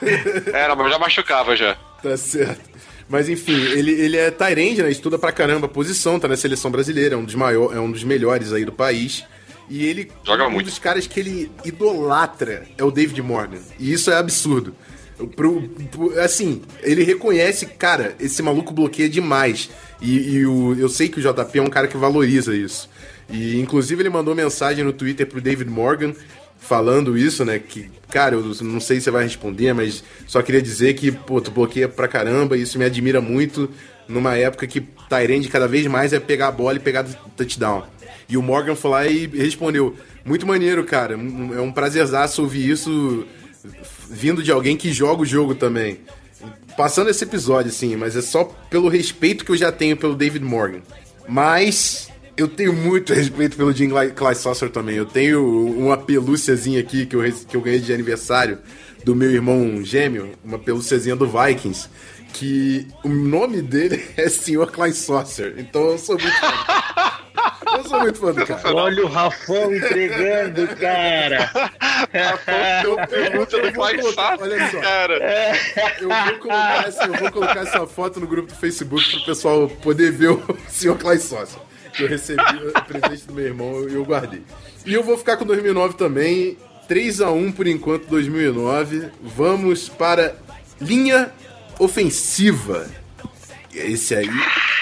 Era, 0.54 0.74
mas 0.74 0.90
já 0.90 0.98
machucava 0.98 1.56
já. 1.56 1.74
Tá 2.00 2.16
certo. 2.16 2.70
Mas 3.08 3.28
enfim, 3.28 3.60
ele, 3.72 3.90
ele 3.90 4.16
é 4.16 4.30
Tyrande, 4.30 4.82
né? 4.82 4.90
Estuda 4.90 5.18
pra 5.18 5.32
caramba 5.32 5.66
a 5.66 5.68
posição, 5.68 6.18
tá 6.18 6.28
na 6.28 6.36
seleção 6.36 6.70
brasileira, 6.70 7.16
é 7.16 7.18
um 7.18 7.24
dos 7.24 7.34
maiores, 7.34 7.76
é 7.76 7.80
um 7.80 7.90
dos 7.90 8.04
melhores 8.04 8.52
aí 8.52 8.64
do 8.64 8.72
país. 8.72 9.24
E 9.68 9.84
ele. 9.84 10.10
Joga 10.24 10.46
um 10.46 10.50
muito. 10.50 10.66
dos 10.66 10.78
caras 10.78 11.06
que 11.06 11.18
ele 11.18 11.50
idolatra 11.64 12.66
é 12.78 12.84
o 12.84 12.90
David 12.90 13.20
Morgan. 13.20 13.60
E 13.78 13.92
isso 13.92 14.10
é 14.10 14.16
absurdo. 14.16 14.74
Pro- 15.36 15.62
pro- 15.92 16.20
assim, 16.20 16.62
ele 16.82 17.04
reconhece, 17.04 17.66
cara, 17.66 18.14
esse 18.18 18.42
maluco 18.42 18.72
bloqueia 18.72 19.08
demais. 19.08 19.70
E, 20.00 20.36
e 20.36 20.46
o, 20.46 20.74
eu 20.78 20.88
sei 20.88 21.08
que 21.08 21.20
o 21.20 21.22
JP 21.22 21.58
é 21.58 21.62
um 21.62 21.68
cara 21.70 21.86
que 21.86 21.96
valoriza 21.96 22.54
isso. 22.54 22.90
E 23.30 23.58
inclusive 23.60 24.02
ele 24.02 24.10
mandou 24.10 24.34
mensagem 24.34 24.84
no 24.84 24.92
Twitter 24.92 25.26
pro 25.26 25.40
David 25.40 25.70
Morgan 25.70 26.12
falando 26.58 27.16
isso, 27.16 27.44
né? 27.44 27.58
Que, 27.58 27.90
cara, 28.10 28.34
eu 28.34 28.42
não 28.62 28.80
sei 28.80 28.98
se 28.98 29.04
você 29.04 29.10
vai 29.10 29.22
responder, 29.24 29.72
mas 29.72 30.02
só 30.26 30.42
queria 30.42 30.60
dizer 30.60 30.94
que, 30.94 31.12
pô, 31.12 31.40
tu 31.40 31.50
bloqueia 31.50 31.88
pra 31.88 32.08
caramba, 32.08 32.56
isso 32.56 32.78
me 32.78 32.84
admira 32.84 33.20
muito 33.20 33.70
numa 34.08 34.34
época 34.36 34.66
que 34.66 34.80
Tyrande 35.08 35.48
cada 35.48 35.68
vez 35.68 35.86
mais 35.86 36.12
é 36.12 36.18
pegar 36.20 36.48
a 36.48 36.52
bola 36.52 36.76
e 36.76 36.80
pegar 36.80 37.04
touchdown. 37.36 37.84
E 38.28 38.36
o 38.36 38.42
Morgan 38.42 38.74
foi 38.74 38.90
lá 38.90 39.06
e 39.06 39.26
respondeu: 39.26 39.94
Muito 40.24 40.46
maneiro, 40.46 40.82
cara. 40.84 41.14
É 41.14 41.60
um 41.60 41.70
prazerzaço 41.70 42.42
ouvir 42.42 42.68
isso 42.70 43.26
vindo 44.08 44.42
de 44.42 44.50
alguém 44.50 44.76
que 44.76 44.92
joga 44.92 45.22
o 45.22 45.26
jogo 45.26 45.54
também. 45.54 46.00
Passando 46.76 47.10
esse 47.10 47.24
episódio, 47.24 47.70
assim, 47.70 47.96
mas 47.96 48.16
é 48.16 48.22
só 48.22 48.44
pelo 48.68 48.88
respeito 48.88 49.44
que 49.44 49.52
eu 49.52 49.56
já 49.56 49.70
tenho 49.70 49.96
pelo 49.96 50.14
David 50.14 50.44
Morgan. 50.44 50.80
Mas 51.28 52.08
eu 52.36 52.48
tenho 52.48 52.72
muito 52.72 53.12
respeito 53.14 53.56
pelo 53.56 53.72
Jim 53.72 53.90
Clay 54.14 54.34
Saucer 54.34 54.70
também. 54.70 54.96
Eu 54.96 55.06
tenho 55.06 55.44
uma 55.78 55.96
pelúciazinha 55.96 56.80
aqui 56.80 57.06
que 57.06 57.16
eu, 57.16 57.22
que 57.32 57.56
eu 57.56 57.60
ganhei 57.60 57.80
de 57.80 57.92
aniversário 57.92 58.58
do 59.04 59.14
meu 59.14 59.30
irmão 59.30 59.84
gêmeo, 59.84 60.32
uma 60.42 60.58
pelúciazinha 60.58 61.14
do 61.14 61.28
Vikings, 61.28 61.88
que 62.32 62.88
o 63.04 63.08
nome 63.08 63.62
dele 63.62 64.02
é 64.16 64.28
Sr. 64.28 64.66
Klein 64.72 64.92
Saucer. 64.92 65.54
Então 65.58 65.90
eu 65.90 65.98
sou 65.98 66.18
muito 66.18 66.36
fã. 66.40 66.52
Eu 67.76 67.84
sou 67.84 68.00
muito 68.00 68.18
fã 68.18 68.32
do 68.32 68.46
cara. 68.46 68.74
Olha 68.74 69.04
o 69.04 69.08
Rafão 69.08 69.74
entregando, 69.74 70.68
cara. 70.76 71.50
Eu, 72.84 72.96
Pergunta 73.06 73.60
do 73.60 73.72
colocar, 73.72 74.38
olha 74.40 74.70
só, 74.70 74.80
cara. 74.80 75.54
eu 76.00 76.08
vou, 76.08 76.38
colocar 76.38 76.88
essa, 76.88 77.04
eu 77.04 77.14
vou 77.14 77.32
colocar 77.32 77.60
essa 77.60 77.86
foto 77.86 78.20
no 78.20 78.26
grupo 78.26 78.48
do 78.48 78.54
Facebook 78.54 79.10
pro 79.10 79.24
pessoal 79.24 79.68
poder 79.68 80.12
ver 80.12 80.30
o 80.30 80.42
Sr. 80.68 80.96
Clay 80.96 81.18
Saucer. 81.18 81.60
Que 81.92 82.02
eu 82.02 82.08
recebi 82.08 82.42
o 82.42 82.82
presente 82.82 83.26
do 83.26 83.34
meu 83.34 83.44
irmão 83.44 83.88
e 83.88 83.94
eu 83.94 84.04
guardei. 84.04 84.42
E 84.84 84.92
eu 84.92 85.02
vou 85.02 85.16
ficar 85.16 85.36
com 85.36 85.44
2009 85.44 85.94
também. 85.94 86.58
3x1 86.88 87.54
por 87.54 87.66
enquanto 87.66 88.06
2009. 88.08 89.10
Vamos 89.22 89.88
para 89.88 90.34
linha 90.80 91.32
ofensiva. 91.78 92.86
Esse 93.72 94.14
aí, 94.14 94.30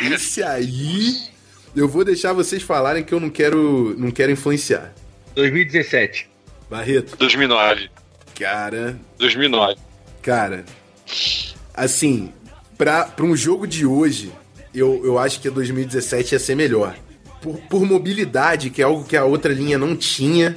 esse 0.02 0.42
aí, 0.42 1.31
eu 1.74 1.88
vou 1.88 2.04
deixar 2.04 2.32
vocês 2.32 2.62
falarem 2.62 3.02
que 3.02 3.12
eu 3.12 3.20
não 3.20 3.30
quero, 3.30 3.94
não 3.98 4.10
quero 4.10 4.32
influenciar. 4.32 4.92
2017. 5.34 6.28
Barreto, 6.70 7.16
2009. 7.16 7.90
cara, 8.38 8.98
2009. 9.18 9.76
Cara, 10.22 10.64
assim, 11.74 12.32
pra, 12.78 13.04
pra 13.04 13.24
um 13.24 13.36
jogo 13.36 13.66
de 13.66 13.84
hoje, 13.84 14.32
eu, 14.74 15.04
eu 15.04 15.18
acho 15.18 15.40
que 15.40 15.50
2017 15.50 16.34
ia 16.34 16.38
ser 16.38 16.54
melhor. 16.54 16.96
Por, 17.40 17.58
por 17.68 17.84
mobilidade, 17.84 18.70
que 18.70 18.80
é 18.80 18.84
algo 18.84 19.04
que 19.04 19.16
a 19.16 19.24
outra 19.24 19.52
linha 19.52 19.76
não 19.76 19.96
tinha. 19.96 20.56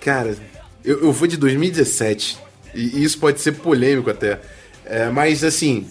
Cara, 0.00 0.36
eu, 0.84 1.04
eu 1.04 1.12
vou 1.12 1.26
de 1.26 1.36
2017. 1.36 2.38
E, 2.74 2.98
e 2.98 3.04
isso 3.04 3.18
pode 3.18 3.40
ser 3.40 3.52
polêmico 3.52 4.10
até. 4.10 4.40
É, 4.84 5.08
mas 5.10 5.44
assim, 5.44 5.86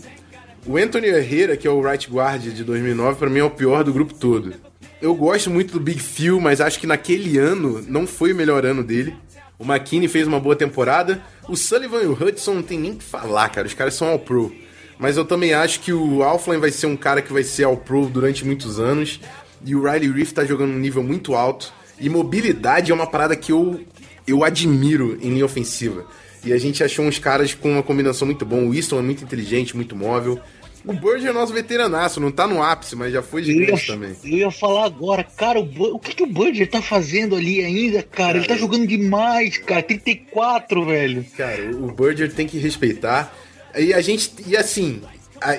o 0.69 0.77
Anthony 0.77 1.07
Herrera, 1.07 1.57
que 1.57 1.67
é 1.67 1.71
o 1.71 1.81
right 1.81 2.07
guard 2.07 2.43
de 2.43 2.63
2009, 2.63 3.17
pra 3.17 3.27
mim 3.27 3.39
é 3.39 3.43
o 3.43 3.49
pior 3.49 3.83
do 3.83 3.91
grupo 3.91 4.13
todo. 4.13 4.53
Eu 5.01 5.15
gosto 5.15 5.49
muito 5.49 5.73
do 5.73 5.79
Big 5.79 5.99
Phil, 5.99 6.39
mas 6.39 6.61
acho 6.61 6.79
que 6.79 6.85
naquele 6.85 7.39
ano 7.39 7.83
não 7.87 8.05
foi 8.05 8.33
o 8.33 8.35
melhor 8.35 8.63
ano 8.63 8.83
dele. 8.83 9.15
O 9.57 9.63
McKinney 9.63 10.07
fez 10.07 10.27
uma 10.27 10.39
boa 10.39 10.55
temporada. 10.55 11.23
O 11.47 11.55
Sullivan 11.55 12.03
e 12.03 12.05
o 12.05 12.13
Hudson 12.13 12.53
não 12.53 12.61
tem 12.61 12.77
nem 12.77 12.93
que 12.93 13.03
falar, 13.03 13.49
cara. 13.49 13.65
Os 13.65 13.73
caras 13.73 13.95
são 13.95 14.09
all 14.09 14.19
pro. 14.19 14.53
Mas 14.99 15.17
eu 15.17 15.25
também 15.25 15.55
acho 15.55 15.79
que 15.79 15.91
o 15.91 16.21
Alflin 16.21 16.59
vai 16.59 16.69
ser 16.69 16.85
um 16.85 16.95
cara 16.95 17.23
que 17.23 17.33
vai 17.33 17.43
ser 17.43 17.63
all 17.63 17.75
pro 17.75 18.05
durante 18.05 18.45
muitos 18.45 18.79
anos. 18.79 19.19
E 19.65 19.75
o 19.75 19.81
Riley 19.81 20.11
Reef 20.11 20.33
tá 20.33 20.45
jogando 20.45 20.73
num 20.73 20.79
nível 20.79 21.01
muito 21.01 21.33
alto. 21.33 21.73
E 21.99 22.07
mobilidade 22.09 22.91
é 22.91 22.93
uma 22.93 23.07
parada 23.07 23.35
que 23.35 23.51
eu, 23.51 23.81
eu 24.27 24.43
admiro 24.43 25.17
em 25.19 25.33
linha 25.33 25.45
ofensiva. 25.45 26.05
E 26.43 26.53
a 26.53 26.57
gente 26.57 26.83
achou 26.83 27.05
uns 27.05 27.19
caras 27.19 27.53
com 27.53 27.73
uma 27.73 27.83
combinação 27.83 28.25
muito 28.25 28.45
bom. 28.45 28.67
O 28.67 28.73
Easton 28.73 28.99
é 28.99 29.01
muito 29.01 29.23
inteligente, 29.23 29.75
muito 29.75 29.95
móvel. 29.95 30.39
O 30.85 30.93
Bird 30.93 31.27
é 31.27 31.31
nosso 31.33 31.53
veteranaço, 31.53 32.19
não 32.19 32.31
tá 32.31 32.47
no 32.47 32.63
ápice, 32.63 32.95
mas 32.95 33.11
já 33.11 33.21
foi 33.21 33.41
Eu 33.41 33.45
ia, 33.47 33.53
gigante 33.53 33.87
também. 33.87 34.15
eu 34.23 34.29
ia 34.37 34.51
falar 34.51 34.85
agora, 34.85 35.23
cara, 35.23 35.59
o, 35.59 35.95
o 35.95 35.99
que, 35.99 36.15
que 36.15 36.23
o 36.23 36.27
Budger 36.27 36.69
tá 36.69 36.81
fazendo 36.81 37.35
ali 37.35 37.63
ainda, 37.63 38.01
cara? 38.01 38.37
Ele 38.37 38.47
tá 38.47 38.55
jogando 38.55 38.87
demais, 38.87 39.57
cara. 39.57 39.83
34, 39.83 40.85
velho. 40.85 41.25
Cara, 41.35 41.75
o 41.75 41.91
Berger 41.91 42.33
tem 42.33 42.47
que 42.47 42.57
respeitar. 42.57 43.35
E 43.77 43.93
a 43.93 44.01
gente. 44.01 44.31
E 44.47 44.55
assim, 44.55 45.01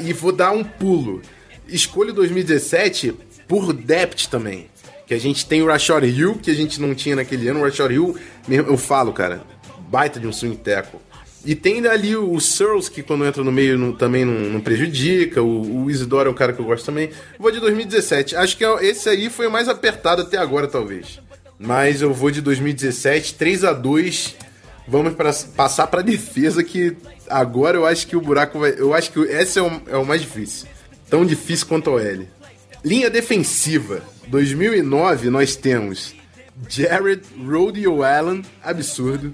e 0.03 0.13
vou 0.13 0.33
dar 0.33 0.53
um 0.53 0.65
pulo. 0.65 1.21
Escolho 1.69 2.13
2017 2.13 3.15
por 3.47 3.73
depth 3.73 4.27
também. 4.29 4.67
Que 5.07 5.15
a 5.15 5.19
gente 5.19 5.45
tem 5.45 5.61
o 5.63 5.67
Rashard 5.67 6.07
Hill, 6.07 6.37
que 6.41 6.51
a 6.51 6.55
gente 6.55 6.81
não 6.81 6.95
tinha 6.95 7.17
naquele 7.17 7.49
ano. 7.49 7.61
O 7.61 7.65
Rashard 7.65 7.93
Hill, 7.93 8.17
eu 8.49 8.79
falo, 8.79 9.13
cara, 9.13 9.43
baita 9.89 10.19
de 10.21 10.27
um 10.27 10.33
swing 10.33 10.57
tackle. 10.57 11.01
E 11.45 11.55
tem 11.55 11.87
ali 11.87 12.15
o 12.17 12.39
Searles, 12.39 12.89
que 12.89 13.03
quando 13.03 13.25
entra 13.25 13.43
no 13.43 13.51
meio 13.51 13.79
não- 13.79 13.93
também 13.93 14.25
não, 14.25 14.35
não 14.35 14.61
prejudica. 14.61 15.43
O, 15.43 15.85
o 15.85 15.91
Isidoro 15.91 16.29
é 16.29 16.33
um 16.33 16.35
cara 16.35 16.53
que 16.53 16.61
eu 16.61 16.65
gosto 16.67 16.85
também. 16.85 17.11
Vou 17.39 17.51
de 17.51 17.59
2017. 17.61 18.37
Acho 18.37 18.57
que 18.57 18.65
é- 18.65 18.85
esse 18.87 19.09
aí 19.09 19.31
foi 19.31 19.47
o 19.47 19.51
mais 19.51 19.69
apertado 19.69 20.23
até 20.23 20.37
agora, 20.37 20.67
talvez. 20.69 21.19
Mas 21.59 22.03
eu 22.03 22.13
vou 22.13 22.31
de 22.31 22.41
2017, 22.41 23.35
3 23.35 23.65
a 23.65 23.73
2 23.73 24.37
Vamos 24.89 25.15
pra, 25.15 25.31
passar 25.55 25.87
pra 25.87 26.03
defesa, 26.03 26.65
que 26.65 26.97
agora 27.29 27.77
eu 27.77 27.87
acho 27.87 28.09
que 28.09 28.17
o 28.17 28.21
buraco 28.21 28.59
vai. 28.59 28.75
Eu 28.77 28.93
acho 28.93 29.13
que 29.13 29.21
esse 29.21 29.57
é 29.57 29.63
o, 29.63 29.81
é 29.87 29.97
o 29.97 30.05
mais 30.05 30.21
difícil. 30.21 30.67
Tão 31.09 31.25
difícil 31.25 31.67
quanto 31.69 31.91
o 31.91 31.99
L. 32.01 32.27
Linha 32.85 33.09
defensiva. 33.09 34.03
2009 34.27 35.31
nós 35.31 35.55
temos 35.55 36.13
Jared 36.69 37.23
Rodeo 37.45 38.03
Allen, 38.03 38.43
absurdo. 38.63 39.33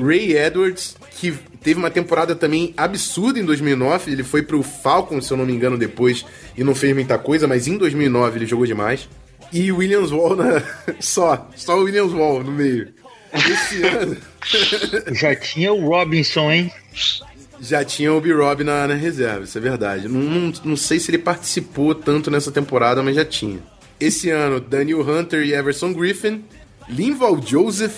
Ray 0.00 0.36
Edwards, 0.36 0.96
que 1.18 1.32
teve 1.62 1.78
uma 1.78 1.90
temporada 1.90 2.34
também 2.34 2.72
absurda 2.76 3.38
em 3.38 3.44
2009. 3.44 4.12
Ele 4.12 4.22
foi 4.22 4.42
pro 4.42 4.62
Falcons, 4.62 5.26
se 5.26 5.32
eu 5.32 5.36
não 5.36 5.46
me 5.46 5.52
engano, 5.52 5.76
depois 5.76 6.24
e 6.56 6.62
não 6.62 6.74
fez 6.74 6.94
muita 6.94 7.18
coisa, 7.18 7.46
mas 7.46 7.66
em 7.66 7.76
2009 7.76 8.38
ele 8.38 8.46
jogou 8.46 8.66
demais. 8.66 9.08
E 9.52 9.72
Williams 9.72 10.10
Wall 10.10 10.36
na... 10.36 10.62
só, 11.00 11.48
só 11.56 11.78
o 11.78 11.84
Williams 11.84 12.12
Wall 12.12 12.44
no 12.44 12.52
meio. 12.52 12.92
Esse 13.32 13.82
ano 13.84 14.16
Já 15.14 15.34
tinha 15.34 15.72
o 15.72 15.88
Robinson, 15.88 16.50
hein? 16.50 16.72
já 17.60 17.84
tinha 17.84 18.12
o 18.12 18.20
B-Rob 18.20 18.62
na, 18.62 18.86
na 18.86 18.94
reserva, 18.94 19.44
isso 19.44 19.58
é 19.58 19.60
verdade. 19.60 20.08
Não, 20.08 20.20
não, 20.20 20.52
não 20.64 20.76
sei 20.76 20.98
se 20.98 21.10
ele 21.10 21.18
participou 21.18 21.94
tanto 21.94 22.30
nessa 22.30 22.50
temporada, 22.50 23.02
mas 23.02 23.16
já 23.16 23.24
tinha. 23.24 23.58
Esse 23.98 24.30
ano, 24.30 24.60
Daniel 24.60 25.00
Hunter 25.00 25.42
e 25.42 25.54
Everson 25.54 25.92
Griffin, 25.92 26.44
Linval 26.88 27.40
Joseph. 27.44 27.94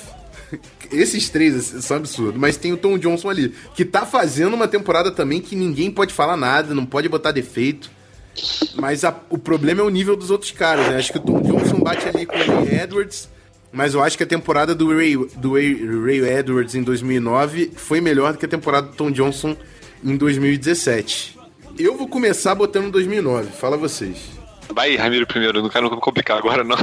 Esses 0.90 1.28
três 1.28 1.54
são 1.84 1.98
absurdos, 1.98 2.40
mas 2.40 2.56
tem 2.56 2.72
o 2.72 2.76
Tom 2.76 2.98
Johnson 2.98 3.30
ali, 3.30 3.54
que 3.76 3.84
tá 3.84 4.04
fazendo 4.04 4.54
uma 4.54 4.66
temporada 4.66 5.12
também 5.12 5.40
que 5.40 5.54
ninguém 5.54 5.88
pode 5.90 6.12
falar 6.12 6.36
nada, 6.36 6.74
não 6.74 6.84
pode 6.84 7.08
botar 7.08 7.30
defeito. 7.30 7.88
Mas 8.74 9.04
a- 9.04 9.14
o 9.30 9.38
problema 9.38 9.80
é 9.80 9.84
o 9.84 9.88
nível 9.88 10.16
dos 10.16 10.30
outros 10.30 10.50
caras, 10.50 10.88
né? 10.88 10.96
Acho 10.96 11.12
que 11.12 11.18
o 11.18 11.22
Tom 11.22 11.40
Johnson 11.42 11.78
bate 11.78 12.08
ali 12.08 12.26
com 12.26 12.34
o 12.36 12.64
Ray 12.64 12.80
Edwards, 12.82 13.28
mas 13.72 13.94
eu 13.94 14.02
acho 14.02 14.16
que 14.16 14.24
a 14.24 14.26
temporada 14.26 14.74
do 14.74 14.88
Ray, 14.96 15.16
do 15.36 15.52
Ray, 15.52 15.74
Ray 16.04 16.38
Edwards 16.38 16.74
em 16.74 16.82
2009 16.82 17.70
foi 17.76 18.00
melhor 18.00 18.32
do 18.32 18.38
que 18.38 18.46
a 18.46 18.48
temporada 18.48 18.88
do 18.88 18.94
Tom 18.96 19.12
Johnson 19.12 19.56
em 20.02 20.16
2017. 20.16 21.38
Eu 21.78 21.96
vou 21.96 22.08
começar 22.08 22.54
botando 22.56 22.90
2009, 22.90 23.52
fala 23.52 23.76
vocês. 23.76 24.16
Vai, 24.74 24.96
Ramiro, 24.96 25.26
primeiro. 25.26 25.62
Não 25.62 25.68
quero 25.68 25.90
me 25.90 26.00
complicar 26.00 26.38
agora, 26.38 26.62
não. 26.62 26.76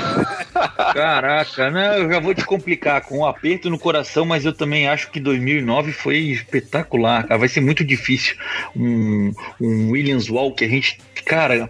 Caraca, 0.93 1.69
não, 1.69 1.93
eu 1.93 2.10
já 2.10 2.19
vou 2.19 2.34
te 2.34 2.45
complicar 2.45 3.02
com 3.02 3.19
um 3.19 3.26
aperto 3.26 3.69
no 3.69 3.80
coração, 3.80 4.26
mas 4.26 4.45
eu 4.45 4.54
também 4.54 4.88
acho 4.88 5.10
que 5.12 5.19
2009 5.19 5.91
foi 5.91 6.17
espetacular, 6.17 7.26
cara. 7.28 7.39
Vai 7.39 7.47
ser 7.47 7.62
muito 7.62 7.84
difícil 7.84 8.36
um, 8.76 9.34
um 9.60 9.91
Williams 9.91 10.30
Wall 10.30 10.54
que 10.54 10.65
a 10.65 10.67
gente, 10.67 11.00
cara, 11.26 11.69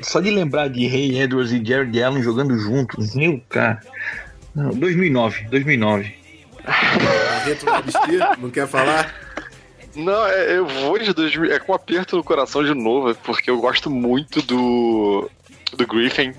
só 0.00 0.20
de 0.20 0.30
lembrar 0.30 0.68
de 0.68 0.86
Ray 0.86 1.20
Edwards 1.20 1.52
e 1.52 1.64
Jared 1.64 2.02
Allen 2.02 2.22
jogando 2.22 2.58
juntos, 2.58 3.14
meu 3.14 3.40
cara. 3.48 3.80
Não, 4.54 4.70
2009, 4.70 5.44
2009. 5.50 6.14
Barreto 6.64 7.70
Webster, 7.70 8.38
não 8.38 8.50
quer 8.50 8.66
falar? 8.66 9.14
Não, 9.94 10.26
é, 10.26 10.56
eu 10.56 10.66
vou 10.66 10.98
de 10.98 11.12
2000. 11.12 11.52
É 11.52 11.58
com 11.58 11.74
aperto 11.74 12.16
no 12.16 12.24
coração 12.24 12.62
de 12.62 12.74
novo, 12.74 13.14
porque 13.24 13.50
eu 13.50 13.58
gosto 13.58 13.90
muito 13.90 14.40
do. 14.42 15.28
Do 15.76 15.86
Griffin, 15.86 16.32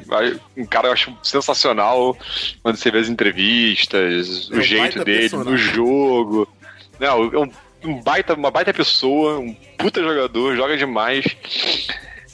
um 0.57 0.65
cara 0.65 0.87
eu 0.89 0.93
acho 0.93 1.15
sensacional 1.23 2.17
quando 2.61 2.75
você 2.75 2.91
vê 2.91 2.99
as 2.99 3.09
entrevistas, 3.09 4.49
É 4.51 4.55
o 4.55 4.59
um 4.59 4.61
jeito 4.61 5.03
dele, 5.03 5.19
personagem. 5.21 5.51
no 5.51 5.57
jogo. 5.57 6.47
Não, 6.99 7.23
é 7.23 7.37
um, 7.39 7.51
um 7.85 8.01
baita, 8.01 8.33
uma 8.33 8.51
baita 8.51 8.73
pessoa, 8.73 9.39
um 9.39 9.53
puta 9.77 10.01
jogador, 10.01 10.55
joga 10.55 10.77
demais. 10.77 11.25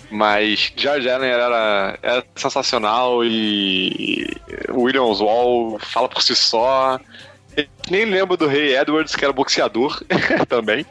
Mas 0.10 0.72
George 0.76 1.10
Allen 1.10 1.30
era, 1.30 2.00
era 2.02 2.26
sensacional 2.36 3.24
e 3.26 4.26
Williams 4.70 5.20
Wall 5.20 5.78
fala 5.80 6.08
por 6.08 6.22
si 6.22 6.36
só. 6.36 7.00
Eu 7.56 7.66
nem 7.90 8.06
lembro 8.06 8.38
do 8.38 8.48
Ray 8.48 8.76
Edwards, 8.76 9.16
que 9.16 9.24
era 9.26 9.34
boxeador 9.34 10.02
também. 10.48 10.86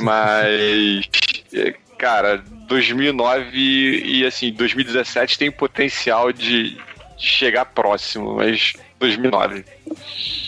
Mas, 0.00 1.08
é, 1.54 1.74
cara, 1.96 2.44
2009 2.66 3.56
e 3.56 4.26
assim, 4.26 4.52
2017 4.52 5.38
tem 5.38 5.50
potencial 5.50 6.32
de, 6.32 6.74
de 7.16 7.26
chegar 7.26 7.64
próximo, 7.66 8.34
mas 8.34 8.74
2009. 8.98 9.64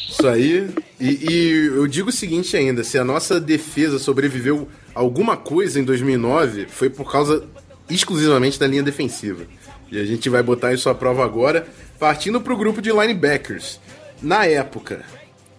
Isso 0.08 0.26
aí. 0.26 0.68
E, 0.98 1.30
e 1.30 1.66
eu 1.66 1.86
digo 1.86 2.08
o 2.08 2.12
seguinte 2.12 2.56
ainda: 2.56 2.82
se 2.82 2.98
a 2.98 3.04
nossa 3.04 3.40
defesa 3.40 3.98
sobreviveu 3.98 4.68
alguma 4.94 5.36
coisa 5.36 5.78
em 5.78 5.84
2009, 5.84 6.66
foi 6.68 6.88
por 6.88 7.10
causa 7.10 7.46
exclusivamente 7.88 8.58
da 8.58 8.66
linha 8.66 8.82
defensiva. 8.82 9.46
E 9.90 9.98
a 10.00 10.04
gente 10.04 10.28
vai 10.28 10.42
botar 10.42 10.72
isso 10.72 10.88
à 10.88 10.94
prova 10.94 11.24
agora, 11.24 11.66
partindo 11.98 12.40
pro 12.40 12.56
grupo 12.56 12.82
de 12.82 12.90
linebackers. 12.90 13.78
Na 14.20 14.44
época, 14.46 15.04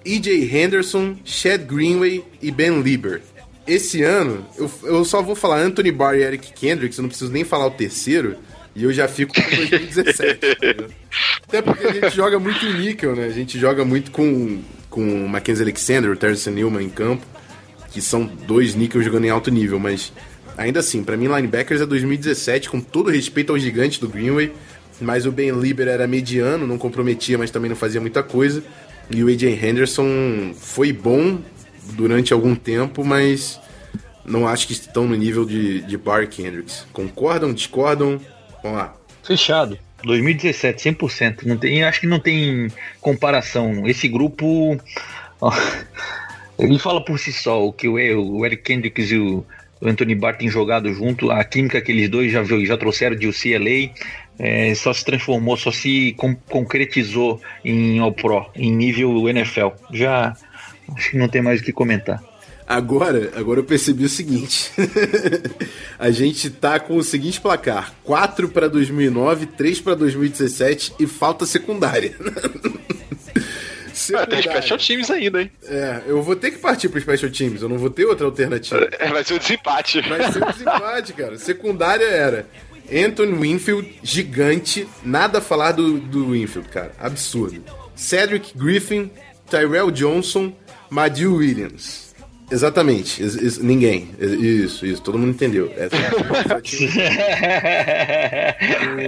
E.J. 0.04 0.50
Henderson, 0.58 1.16
Chad 1.24 1.62
Greenway 1.66 2.24
e 2.42 2.52
Ben 2.52 2.82
Lieber. 2.82 3.22
Esse 3.68 4.02
ano, 4.02 4.46
eu, 4.58 4.72
eu 4.84 5.06
só 5.06 5.22
vou 5.22 5.36
falar 5.36 5.60
Anthony 5.60 5.92
Barr 5.92 6.16
e 6.16 6.24
Eric 6.24 6.54
Kendricks, 6.54 6.98
eu 6.98 7.02
não 7.02 7.10
preciso 7.10 7.32
nem 7.32 7.44
falar 7.44 7.68
o 7.68 7.72
terceiro, 7.72 8.38
e 8.74 8.84
eu 8.84 8.94
já 8.94 9.08
fico 9.08 9.34
com 9.34 9.42
2017. 9.42 10.40
entendeu? 10.46 10.90
Até 11.48 11.62
porque 11.62 11.86
a 11.86 11.94
gente 11.94 12.16
joga 12.16 12.40
muito 12.40 12.66
em 12.66 12.74
níquel, 12.80 13.16
né? 13.16 13.26
A 13.26 13.32
gente 13.32 13.60
joga 13.60 13.84
muito 13.84 14.12
com, 14.12 14.62
com 14.90 15.26
o 15.26 15.28
Mackenzie 15.28 15.64
Alexander, 15.64 16.12
o 16.12 16.16
Terrence 16.16 16.50
Newman 16.50 16.86
em 16.86 16.90
campo, 16.90 17.26
que 17.92 18.02
são 18.02 18.26
dois 18.26 18.76
níquel 18.76 19.02
jogando 19.02 19.26
em 19.26 19.30
alto 19.30 19.52
nível, 19.52 19.80
mas 19.80 20.14
ainda 20.58 20.80
assim, 20.80 21.04
pra 21.04 21.18
mim 21.18 21.28
linebackers 21.28 21.82
é 21.82 21.86
2017, 21.86 22.70
com 22.70 22.80
todo 22.80 23.10
respeito 23.10 23.52
ao 23.52 23.60
gigante 23.60 24.00
do 24.00 24.08
Greenway, 24.08 24.54
mas 25.02 25.26
o 25.26 25.32
Ben 25.32 25.52
Lieber 25.52 25.88
era 25.88 26.08
mediano, 26.08 26.66
não 26.66 26.78
comprometia, 26.78 27.38
mas 27.38 27.52
também 27.52 27.70
não 27.70 27.76
fazia 27.76 28.00
muita 28.00 28.24
coisa, 28.24 28.64
e 29.10 29.24
o 29.24 29.28
AJ 29.28 29.44
Henderson 29.64 30.54
foi 30.56 30.94
bom 30.94 31.40
durante 31.94 32.34
algum 32.34 32.56
tempo, 32.56 33.04
mas 33.04 33.60
não 34.26 34.48
acho 34.48 34.68
que 34.68 34.74
estão 34.74 35.08
no 35.08 35.16
nível 35.16 35.46
de, 35.46 35.82
de 35.82 35.98
Barr 35.98 36.24
e 36.24 36.28
Kendricks. 36.28 36.86
Concordam, 36.92 37.54
discordam? 37.54 38.20
Vamos 38.62 38.78
lá. 38.78 38.96
Fechado. 39.24 39.78
2017, 40.04 40.92
100%. 40.92 41.44
Não 41.46 41.58
tem, 41.58 41.84
acho 41.84 42.02
que 42.02 42.08
não 42.08 42.20
tem 42.20 42.68
comparação. 43.02 43.88
Esse 43.88 44.08
grupo. 44.08 44.78
ó, 45.42 45.52
ele 46.60 46.78
fala 46.80 47.04
por 47.04 47.18
si 47.20 47.34
só. 47.34 47.66
O 47.66 47.74
que 47.74 47.88
o, 47.88 48.46
Eric 48.46 48.64
Kendricks 48.64 49.12
e 49.12 49.18
o 49.18 49.46
Anthony 49.82 50.16
Barr 50.16 50.38
têm 50.38 50.50
jogado 50.50 50.94
junto. 50.94 51.32
A 51.32 51.44
química 51.44 51.82
que 51.82 51.92
eles 51.92 52.10
dois 52.10 52.32
já, 52.32 52.44
já 52.44 52.78
trouxeram 52.78 53.16
de 53.16 53.28
UCLA. 53.28 53.92
é, 54.40 54.74
só 54.76 54.94
se 54.94 55.04
transformou, 55.04 55.58
só 55.58 55.72
se 55.72 56.14
con- 56.18 56.36
concretizou 56.50 57.42
em 57.66 58.00
All 58.00 58.12
Pro, 58.14 58.46
em 58.56 58.72
nível 58.72 59.28
NFL. 59.28 59.70
Já 59.92 60.36
acho 60.96 61.12
que 61.12 61.18
não 61.18 61.28
tem 61.28 61.42
mais 61.42 61.62
o 61.62 61.64
que 61.64 61.72
comentar. 61.72 62.22
Agora, 62.68 63.32
agora 63.36 63.62
eu 63.62 63.64
percebi 63.64 64.04
o 64.04 64.10
seguinte. 64.10 64.72
a 65.98 66.12
gente 66.12 66.50
tá 66.50 66.80
com 66.80 66.98
o 66.98 67.04
seguinte 67.04 67.40
placar: 67.40 67.94
4 68.04 68.50
para 68.50 68.68
2009, 68.68 69.46
3 69.46 69.80
para 69.80 69.96
2017 69.96 70.96
e 71.00 71.08
falta 71.08 71.46
secundária. 71.46 72.14
Ah, 72.20 72.30
tem 73.90 73.94
Secundária. 73.94 74.42
special 74.42 74.78
teams 74.78 75.10
ainda, 75.10 75.42
hein? 75.42 75.52
É, 75.64 76.02
eu 76.08 76.22
vou 76.22 76.36
ter 76.36 76.52
que 76.52 76.58
partir 76.58 76.90
pro 76.90 77.00
Special 77.00 77.32
Teams, 77.32 77.62
eu 77.62 77.70
não 77.70 77.78
vou 77.78 77.90
ter 77.90 78.06
outra 78.06 78.26
alternativa. 78.26 78.88
É, 79.00 79.10
vai 79.10 79.24
ser 79.24 79.36
o 79.36 79.40
desempate. 79.40 80.02
Vai 80.02 80.32
ser 80.32 80.44
um 80.44 80.52
desempate, 80.52 81.14
cara. 81.14 81.38
Secundária 81.38 82.06
era 82.06 82.46
Anthony 82.92 83.34
Winfield, 83.34 84.00
gigante, 84.04 84.88
nada 85.04 85.38
a 85.38 85.42
falar 85.42 85.72
do, 85.72 86.00
do 86.00 86.32
Winfield, 86.32 86.68
cara. 86.70 86.92
Absurdo. 87.00 87.64
Cedric 87.96 88.58
Griffin, 88.58 89.10
Tyrell 89.50 89.90
Johnson, 89.92 90.54
Madiu 90.90 91.36
Williams. 91.36 92.08
Exatamente, 92.50 93.22
is- 93.22 93.36
is- 93.36 93.58
ninguém. 93.58 94.10
Isso, 94.20 94.86
isso, 94.86 95.02
todo 95.02 95.18
mundo 95.18 95.32
entendeu. 95.32 95.70
Essa 95.76 95.98
é 95.98 96.00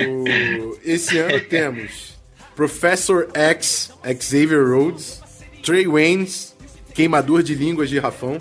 O- 0.10 0.78
Esse 0.84 1.18
ano 1.20 1.40
temos 1.42 2.18
Professor 2.56 3.30
X, 3.34 3.92
Xavier 4.20 4.66
Rhodes, 4.68 5.22
Trey 5.64 5.88
Waynes, 5.88 6.56
queimador 6.94 7.42
de 7.44 7.56
línguas 7.56 7.90
de 7.90 7.98
Rafão, 8.00 8.38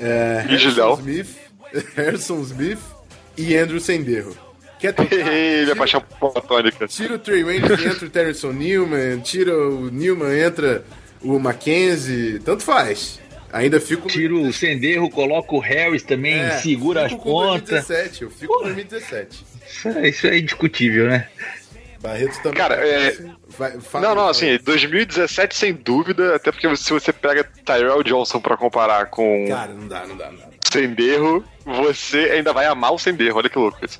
é, 0.00 0.42
Harrison 0.46 0.68
Vigilão. 0.68 0.94
Smith, 0.98 1.28
Harrison 1.94 2.40
Smith 2.42 2.78
e 3.36 3.56
Andrew 3.56 3.78
Senderro. 3.80 4.34
Quer 4.80 4.94
tocar? 4.94 5.14
Minha 5.14 5.64
Tira- 5.64 5.76
paixão 5.76 6.02
platônica. 6.18 6.88
Tira 6.88 7.14
o 7.14 7.18
Trey 7.18 7.44
Waynes 7.44 7.80
e 7.80 7.86
entra 7.86 8.06
o 8.06 8.10
Terrence 8.10 8.46
Newman, 8.46 9.20
tira 9.20 9.54
o 9.56 9.90
Newman, 9.90 10.36
entra 10.40 10.82
o 11.22 11.38
Mackenzie, 11.38 12.38
tanto 12.40 12.62
faz. 12.62 13.20
Ainda 13.52 13.80
fico... 13.80 14.06
Tira 14.08 14.34
o 14.34 14.52
Senderro, 14.52 15.10
coloca 15.10 15.54
o 15.54 15.58
Harris 15.58 16.02
também, 16.04 16.34
É, 16.38 16.50
segura 16.58 17.06
as 17.06 17.12
pontas. 17.14 17.86
2017, 17.88 18.22
eu 18.22 18.30
fico 18.30 18.54
com 18.54 18.62
2017. 18.64 19.44
Isso 19.68 19.88
é, 19.88 20.08
isso 20.08 20.26
é 20.28 20.38
indiscutível, 20.38 21.06
né? 21.08 21.28
Barreto 22.00 22.36
também. 22.42 22.54
Cara, 22.58 22.74
é- 22.76 23.16
Vai- 23.58 23.78
fala- 23.80 24.08
Não, 24.08 24.14
não, 24.14 24.28
assim, 24.28 24.56
2017 24.62 25.54
sem 25.56 25.74
dúvida, 25.74 26.36
até 26.36 26.50
porque 26.52 26.74
se 26.76 26.90
você 26.92 27.12
pega 27.12 27.44
Tyrell 27.64 28.02
Johnson 28.04 28.40
pra 28.40 28.56
comparar 28.56 29.06
com 29.06 29.44
Cara, 29.48 29.72
não 29.74 29.86
dá, 29.88 30.06
não 30.06 30.16
dá, 30.16 30.30
não 30.30 30.36
dá. 30.38 30.44
Senderro, 30.72 31.44
você 31.64 32.30
ainda 32.32 32.52
vai 32.52 32.66
amar 32.66 32.92
o 32.94 32.98
Senderro, 32.98 33.38
olha 33.38 33.48
que 33.50 33.58
louco 33.58 33.84
isso. 33.84 33.98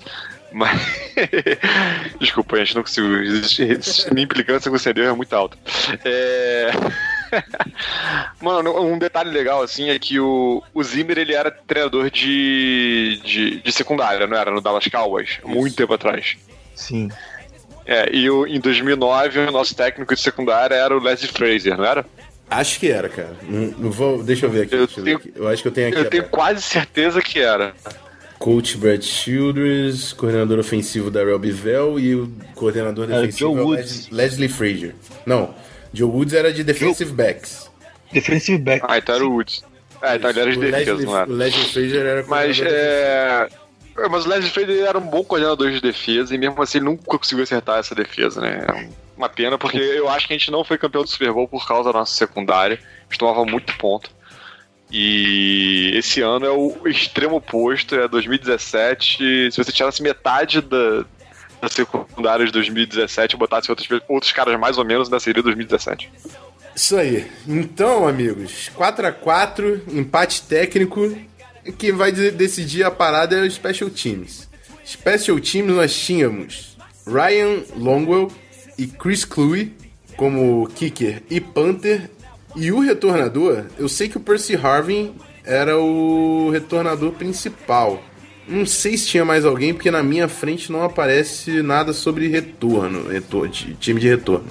Mas. 0.53 0.81
Desculpa, 2.21 2.57
gente, 2.59 2.75
não 2.77 2.83
consigo. 2.83 3.07
Existe- 3.17 4.13
Minha 4.15 4.25
implicância 4.25 4.71
com 4.71 4.77
o 4.77 4.81
Senderro 4.81 5.11
é 5.11 5.15
muito 5.17 5.33
alta. 5.35 5.57
É. 6.05 6.71
Mano, 8.41 8.81
um 8.81 8.99
detalhe 8.99 9.31
legal 9.31 9.63
assim 9.63 9.91
é 9.91 9.99
que 9.99 10.19
o, 10.19 10.63
o 10.75 10.83
Zimmer 10.83 11.19
ele 11.19 11.35
era 11.35 11.51
treinador 11.51 12.11
de, 12.11 13.21
de, 13.25 13.61
de 13.61 13.73
secundária, 13.73 14.27
não 14.27 14.37
era? 14.37 14.51
No 14.51 14.61
Dallas 14.61 14.87
Cowboys, 14.87 15.39
muito 15.45 15.77
tempo 15.77 15.95
atrás. 15.95 16.37
Sim. 16.75 17.09
É, 17.87 18.15
e 18.15 18.31
o, 18.31 18.47
em 18.47 18.61
2009 18.61 19.39
o 19.41 19.51
nosso 19.51 19.75
técnico 19.75 20.15
de 20.15 20.21
secundária 20.21 20.75
era 20.75 20.97
o 20.97 21.03
Leslie 21.03 21.31
Fraser, 21.31 21.77
não 21.77 21.85
era? 21.85 22.05
Acho 22.49 22.81
que 22.81 22.91
era, 22.91 23.09
cara. 23.09 23.37
Não, 23.43 23.75
não 23.79 23.91
vou, 23.91 24.23
deixa 24.23 24.47
eu 24.47 24.51
ver 24.51 24.63
aqui. 24.63 24.75
Eu 24.75 24.87
deixa 24.87 25.01
eu, 25.01 25.05
ver 25.05 25.11
tenho- 25.19 25.19
aqui. 25.19 25.33
Eu 25.37 25.49
acho 25.49 25.63
que 25.63 25.69
eu 25.69 25.73
tenho 25.73 25.89
aqui. 25.89 25.99
Eu 25.99 26.11
tenho 26.11 26.25
quase 26.29 26.63
certeza 26.63 27.21
que 27.23 27.39
era. 27.39 27.73
Coach 28.39 28.77
Brad 28.79 29.03
Childress, 29.03 30.15
coordenador 30.15 30.59
ofensivo 30.59 31.11
da 31.11 31.21
Bell 31.25 32.01
e 32.01 32.15
o 32.15 32.33
coordenador 32.55 33.07
defensivo 33.07 33.51
Joe 33.53 33.59
é 33.59 33.63
o 33.63 33.67
Woods. 33.67 34.09
Les- 34.09 34.31
Leslie 34.31 34.49
Frazier. 34.49 34.95
Não, 35.27 35.55
Joe 35.93 36.11
Woods 36.11 36.35
era 36.35 36.53
de 36.53 36.63
defensive 36.63 37.13
backs. 37.13 37.71
Defensive 38.13 38.59
back. 38.59 38.85
Ah, 38.89 38.99
então 38.99 39.15
era 39.15 39.27
o 39.27 39.33
Woods. 39.33 39.65
É, 40.03 40.17
então 40.17 40.31
ele 40.31 40.41
era 40.41 40.53
de 40.53 40.59
o 40.59 40.61
defesa, 40.61 40.93
Leslie, 40.93 41.07
não 41.07 41.19
era? 41.19 41.31
o 41.31 41.35
Leslie 41.35 41.65
Frazier 41.67 42.07
era 42.07 42.25
Mas 42.27 42.61
é. 42.61 43.49
Mas 44.09 44.25
o 44.25 44.29
Leslie 44.29 44.51
Fraser 44.51 44.87
era 44.87 44.99
um 44.99 45.07
bom 45.07 45.23
coordenador 45.23 45.71
de 45.71 45.81
defesa 45.81 46.35
e 46.35 46.39
mesmo 46.39 46.63
assim 46.63 46.79
ele 46.79 46.87
nunca 46.87 47.19
conseguiu 47.19 47.43
acertar 47.43 47.79
essa 47.79 47.95
defesa, 47.95 48.41
né? 48.41 48.65
É 48.67 48.89
uma 49.17 49.29
pena, 49.29 49.59
porque 49.59 49.77
eu 49.77 50.09
acho 50.09 50.27
que 50.27 50.33
a 50.33 50.39
gente 50.39 50.51
não 50.51 50.65
foi 50.65 50.79
campeão 50.79 51.03
do 51.03 51.11
Super 51.11 51.33
Bowl 51.33 51.47
por 51.47 51.67
causa 51.67 51.93
da 51.93 51.99
nossa 51.99 52.15
secundária. 52.15 52.79
A 52.79 53.03
gente 53.05 53.19
tomava 53.19 53.45
muito 53.45 53.77
ponto. 53.77 54.11
E 54.91 55.93
esse 55.95 56.21
ano 56.23 56.47
é 56.47 56.51
o 56.51 56.89
extremo 56.89 57.37
oposto, 57.37 57.95
é 57.95 58.09
2017. 58.09 59.53
Se 59.53 59.57
você 59.57 59.71
tirasse 59.71 60.03
metade 60.03 60.61
da, 60.63 61.05
da 61.61 61.69
secundária 61.69 62.47
de 62.47 62.53
2017 62.53 63.35
e 63.35 63.39
botasse 63.39 63.71
outros, 63.71 63.89
outros 64.09 64.33
caras 64.33 64.59
mais 64.59 64.79
ou 64.79 64.85
menos, 64.85 65.09
ainda 65.09 65.21
seria 65.21 65.43
2017. 65.43 66.11
Isso 66.75 66.97
aí. 66.97 67.27
Então, 67.47 68.07
amigos, 68.09 68.71
4 68.75 69.07
a 69.07 69.13
4 69.13 69.83
empate 69.93 70.43
técnico. 70.43 71.17
Quem 71.79 71.93
vai 71.93 72.11
de- 72.13 72.31
decidir 72.31 72.85
a 72.85 72.91
parada 72.91 73.37
é 73.37 73.43
o 73.43 73.51
Special 73.51 73.91
Teams. 73.91 74.49
Special 74.87 75.39
Teams 75.41 75.73
nós 75.75 75.95
tínhamos 75.95 76.77
Ryan 77.07 77.63
Longwell 77.77 78.31
e 78.79 78.87
Chris 78.87 79.25
Cluey 79.25 79.73
como 80.17 80.67
kicker 80.75 81.23
e 81.29 81.41
punter. 81.41 82.11
E 82.57 82.73
o 82.73 82.81
retornador, 82.81 83.67
eu 83.79 83.89
sei 83.89 84.09
que 84.09 84.17
o 84.17 84.21
Percy 84.21 84.57
Harvin 84.57 85.15
era 85.45 85.79
o 85.79 86.51
retornador 86.51 87.13
principal. 87.13 88.03
Não 88.51 88.67
sei 88.67 88.97
se 88.99 89.07
tinha 89.07 89.25
mais 89.25 89.45
alguém, 89.45 89.73
porque 89.73 89.91
na 89.91 90.03
minha 90.03 90.29
frente 90.29 90.73
não 90.73 90.83
aparece 90.83 91.63
nada 91.63 91.93
sobre 91.93 92.27
retorno, 92.27 93.09
retor 93.09 93.49
de, 93.49 93.75
time 93.77 94.01
de 94.01 94.09
retorno. 94.09 94.51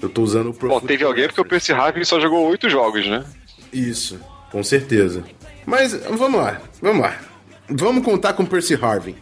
Eu 0.00 0.08
tô 0.08 0.22
usando 0.22 0.50
o 0.50 0.54
Pro 0.54 0.68
Bom, 0.68 0.80
teve 0.80 1.02
alguém 1.04 1.26
porque 1.26 1.40
o. 1.40 1.44
Percy 1.44 1.72
Harvin 1.72 2.04
só 2.04 2.20
jogou 2.20 2.46
oito 2.48 2.70
jogos, 2.70 3.06
né? 3.06 3.24
Isso, 3.72 4.18
com 4.50 4.62
certeza. 4.62 5.24
Mas 5.66 5.92
vamos 5.92 6.40
lá, 6.40 6.60
vamos 6.80 7.02
lá. 7.02 7.18
Vamos 7.68 8.04
contar 8.04 8.32
com 8.34 8.42
o 8.44 8.46
Percy 8.46 8.74
Harvin. 8.80 9.16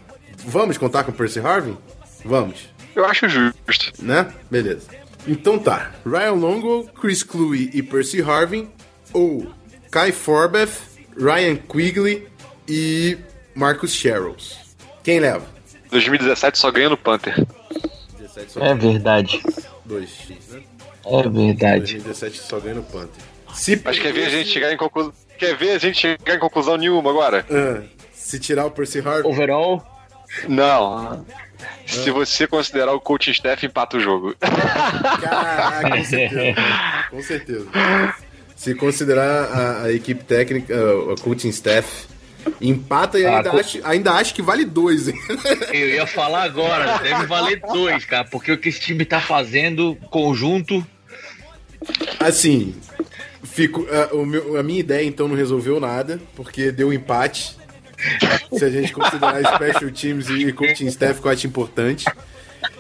Vamos 0.45 0.77
contar 0.79 1.05
com 1.05 1.11
o 1.13 1.15
Percy 1.15 1.39
Harvin? 1.41 1.77
Vamos, 2.25 2.69
Eu 2.95 3.05
acho 3.07 3.29
justo. 3.29 3.93
né? 4.03 4.27
Beleza. 4.51 4.89
Então 5.27 5.59
tá. 5.59 5.93
Ryan 6.05 6.33
Longo, 6.33 6.85
Chris 7.01 7.23
Cluey 7.23 7.71
e 7.73 7.83
Percy 7.83 8.21
Harvin. 8.23 8.69
Ou 9.13 9.47
Kai 9.91 10.13
Forbeth, 10.13 10.71
Ryan 11.17 11.57
Quigley 11.57 12.27
e 12.69 13.19
Marcus 13.55 13.93
Sherrills. 13.95 14.57
Quem 15.03 15.21
leva? 15.21 15.47
2017 15.91 16.59
só 16.59 16.71
ganha 16.71 16.89
no 16.89 16.97
Panther. 16.97 17.35
17 18.19 18.53
só 18.53 18.61
É 18.61 18.75
verdade. 18.75 19.43
2, 19.85 20.11
né? 20.51 20.63
É 21.05 21.23
verdade. 21.29 21.95
2017 21.99 22.39
só 22.39 22.61
ganha 22.61 22.77
no 22.77 22.83
Panther. 22.85 23.23
Se 23.55 23.81
Mas 23.85 23.99
quer 23.99 24.13
ver 24.13 24.27
a 24.27 24.31
gente 24.31 24.49
chegar 24.49 24.73
em 24.73 24.77
conclusão. 24.77 25.13
Quer 25.39 25.57
ver 25.57 25.71
a 25.71 25.79
gente 25.79 25.99
chegar 25.99 26.35
em 26.37 26.39
conclusão 26.39 26.77
nenhuma 26.77 27.11
agora? 27.11 27.45
Ah, 27.51 27.83
se 28.13 28.39
tirar 28.39 28.67
o 28.67 28.71
Percy 28.71 28.99
Harvin. 29.01 29.29
Overall, 29.29 29.85
Não. 30.49 31.25
Se 31.87 32.11
você 32.11 32.47
considerar 32.47 32.93
o 32.93 33.01
coaching 33.01 33.33
staff, 33.33 33.65
empata 33.67 33.97
o 33.97 34.01
jogo. 34.01 34.35
Caraca, 34.39 35.91
com 35.91 36.05
certeza. 36.05 36.55
com 37.11 37.23
certeza. 37.23 37.67
Se 38.55 38.75
considerar 38.75 39.45
a, 39.51 39.83
a 39.85 39.93
equipe 39.93 40.23
técnica, 40.23 40.75
a 40.75 41.21
coaching 41.21 41.49
staff, 41.49 42.07
empata 42.61 43.19
e 43.19 43.25
Ah, 43.27 43.37
ainda, 43.39 43.51
co- 43.51 43.59
acho, 43.59 43.81
ainda 43.85 44.13
acho 44.13 44.35
que 44.35 44.43
vale 44.43 44.65
dois, 44.65 45.09
hein? 45.09 45.15
eu 45.73 45.89
ia 45.89 46.07
falar 46.07 46.43
agora, 46.45 46.99
deve 46.99 47.27
valer 47.27 47.61
dois, 47.73 48.05
cara, 48.05 48.25
porque 48.25 48.53
o 48.53 48.59
que 48.59 48.69
esse 48.69 48.81
time 48.81 49.05
tá 49.05 49.21
fazendo 49.21 49.97
conjunto. 50.11 50.85
Assim, 52.19 52.75
fico, 53.43 53.87
a, 53.91 54.15
o 54.15 54.25
meu- 54.27 54.59
a 54.59 54.63
minha 54.63 54.81
ideia 54.81 55.07
então 55.07 55.27
não 55.29 55.37
resolveu 55.37 55.81
nada, 55.81 56.21
porque 56.35 56.71
deu 56.71 56.93
empate. 56.93 57.57
Se 58.57 58.65
a 58.65 58.71
gente 58.71 58.93
considerar 58.93 59.41
special 59.55 59.91
teams 59.91 60.29
e 60.31 60.53
coaching 60.53 60.87
staff, 60.87 61.21
que 61.21 61.27
eu 61.27 61.31
acho 61.33 61.47
importante. 61.47 62.07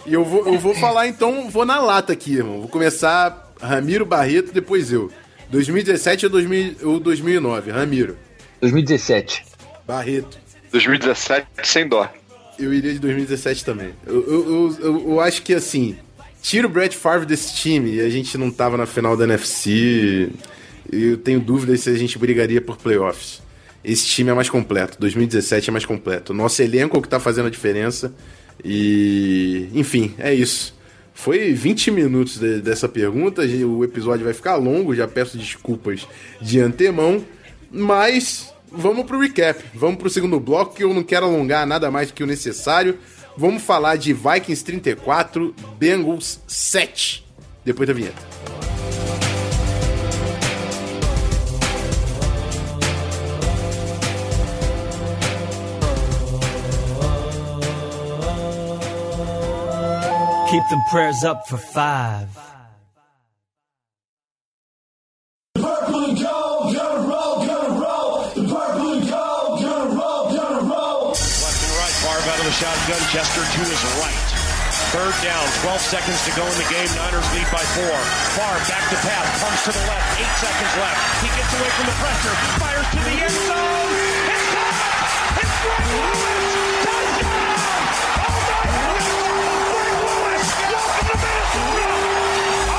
E 0.06 0.12
eu 0.14 0.24
vou, 0.24 0.46
eu 0.46 0.58
vou 0.58 0.74
falar 0.74 1.06
então, 1.08 1.48
vou 1.50 1.64
na 1.66 1.78
lata 1.80 2.12
aqui, 2.12 2.36
irmão. 2.36 2.60
Vou 2.60 2.68
começar 2.68 3.50
Ramiro 3.60 4.04
Barreto, 4.06 4.52
depois 4.52 4.90
eu. 4.92 5.10
2017 5.50 6.26
ou, 6.26 6.30
2000, 6.32 6.76
ou 6.84 7.00
2009? 7.00 7.70
Ramiro. 7.70 8.16
2017. 8.60 9.44
Barreto. 9.90 10.38
2017 10.70 11.46
sem 11.64 11.88
dó. 11.88 12.08
Eu 12.58 12.72
iria 12.72 12.92
de 12.92 12.98
2017 13.00 13.64
também. 13.64 13.90
Eu, 14.06 14.22
eu, 14.26 14.76
eu, 14.80 15.00
eu- 15.10 15.20
acho 15.20 15.42
que 15.42 15.52
assim, 15.54 15.96
tira 16.40 16.66
o 16.66 16.70
Brett 16.70 16.96
Favre 16.96 17.26
desse 17.26 17.54
time 17.54 17.94
e 17.94 18.00
a 18.00 18.08
gente 18.08 18.38
não 18.38 18.50
tava 18.50 18.76
na 18.76 18.86
final 18.86 19.16
da 19.16 19.24
NFC. 19.24 20.28
Eu 20.92 21.16
tenho 21.16 21.40
dúvidas 21.40 21.80
se 21.80 21.90
a 21.90 21.94
gente 21.94 22.18
brigaria 22.18 22.60
por 22.60 22.76
playoffs. 22.76 23.42
Esse 23.82 24.06
time 24.06 24.30
é 24.30 24.34
mais 24.34 24.48
completo. 24.50 24.96
2017 25.00 25.70
é 25.70 25.72
mais 25.72 25.84
completo. 25.86 26.32
Nosso 26.34 26.60
elenco 26.62 26.96
é 26.96 26.98
o 26.98 27.02
que 27.02 27.08
tá 27.08 27.18
fazendo 27.18 27.46
a 27.46 27.50
diferença. 27.50 28.12
E. 28.64 29.68
Enfim, 29.74 30.14
é 30.18 30.32
isso. 30.34 30.78
Foi 31.14 31.52
20 31.52 31.90
minutos 31.90 32.38
de- 32.38 32.60
dessa 32.60 32.88
pergunta. 32.88 33.42
O 33.42 33.82
episódio 33.84 34.24
vai 34.24 34.34
ficar 34.34 34.56
longo, 34.56 34.94
já 34.94 35.08
peço 35.08 35.36
desculpas 35.38 36.06
de 36.40 36.60
antemão. 36.60 37.24
Mas 37.72 38.52
vamos 38.70 39.04
pro 39.06 39.20
recap. 39.20 39.62
Vamos 39.74 39.96
pro 39.96 40.10
segundo 40.10 40.38
bloco, 40.40 40.74
que 40.74 40.84
eu 40.84 40.94
não 40.94 41.02
quero 41.02 41.26
alongar 41.26 41.66
nada 41.66 41.90
mais 41.90 42.08
do 42.08 42.14
que 42.14 42.22
o 42.22 42.26
necessário. 42.26 42.98
Vamos 43.36 43.62
falar 43.62 43.96
de 43.96 44.12
Vikings 44.12 44.64
34, 44.64 45.54
Bengals 45.78 46.40
7. 46.46 47.26
Depois 47.64 47.86
da 47.86 47.94
vinheta. 47.94 48.30
Keep 60.50 60.68
them 60.68 60.82
prayers 60.90 61.22
up 61.22 61.46
for 61.46 61.58
five. 61.58 62.49
Chester 73.10 73.42
to 73.42 73.60
his 73.66 73.82
right. 73.98 74.28
Third 74.94 75.10
down, 75.26 75.42
12 75.66 75.80
seconds 75.82 76.22
to 76.26 76.32
go 76.38 76.46
in 76.46 76.54
the 76.62 76.68
game. 76.70 76.86
Niners 76.94 77.26
lead 77.34 77.50
by 77.50 77.58
four. 77.74 77.90
Favre 78.38 78.62
back 78.70 78.86
to 78.86 78.94
pass, 79.02 79.26
comes 79.42 79.66
to 79.66 79.74
the 79.74 79.82
left. 79.90 80.14
Eight 80.22 80.30
seconds 80.38 80.74
left. 80.78 81.02
He 81.18 81.26
gets 81.34 81.50
away 81.58 81.70
from 81.74 81.86
the 81.90 81.96
pressure, 81.98 82.30
fires 82.62 82.86
to 82.86 83.02
the 83.02 83.10
end 83.18 83.34
zone. 83.50 83.90
It's 84.30 84.46
caught! 84.54 85.10
It's 85.42 85.56
Greg 85.58 85.90
Lewis! 85.90 86.54
Touchdown! 86.86 87.50
Oh 88.14 88.30
my 88.30 88.46
God! 88.46 88.94
Greg 89.74 89.90
Lewis! 90.06 90.46
Welcome 90.70 91.10
to 91.10 91.18
Minnesota! 91.18 92.78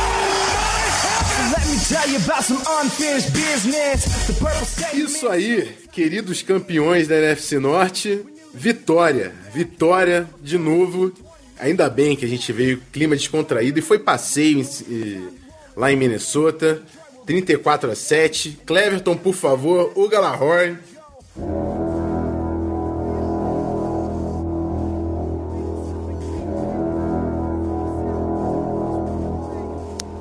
Let 1.60 1.66
me 1.68 1.76
tell 1.92 2.08
you 2.08 2.20
about 2.24 2.44
some 2.48 2.64
unfinished 2.80 3.36
business. 3.36 4.08
The 4.32 4.34
purple 4.40 4.64
state. 4.64 4.96
Isso 4.96 5.28
aí, 5.28 5.76
queridos 5.92 6.42
campeões 6.42 7.10
da 7.10 7.16
NFC 7.20 7.60
Norte. 7.60 8.40
Vitória. 8.54 9.34
Vitória 9.54 10.28
de 10.42 10.58
novo. 10.58 11.12
Ainda 11.60 11.90
bem 11.90 12.16
que 12.16 12.26
a 12.26 12.28
gente 12.28 12.52
veio 12.52 12.82
clima 12.92 13.16
descontraído 13.16 13.80
e 13.80 13.82
foi 13.82 14.00
passeio 14.00 14.60
em- 14.60 15.30
lá 15.76 15.92
em 15.92 15.96
Minnesota. 15.96 16.82
34 17.26 17.92
a 17.92 17.96
7. 17.96 18.60
Cleverton, 18.66 19.16
por 19.16 19.34
favor, 19.34 19.92
o 19.96 20.08
Galahorn. 20.10 20.78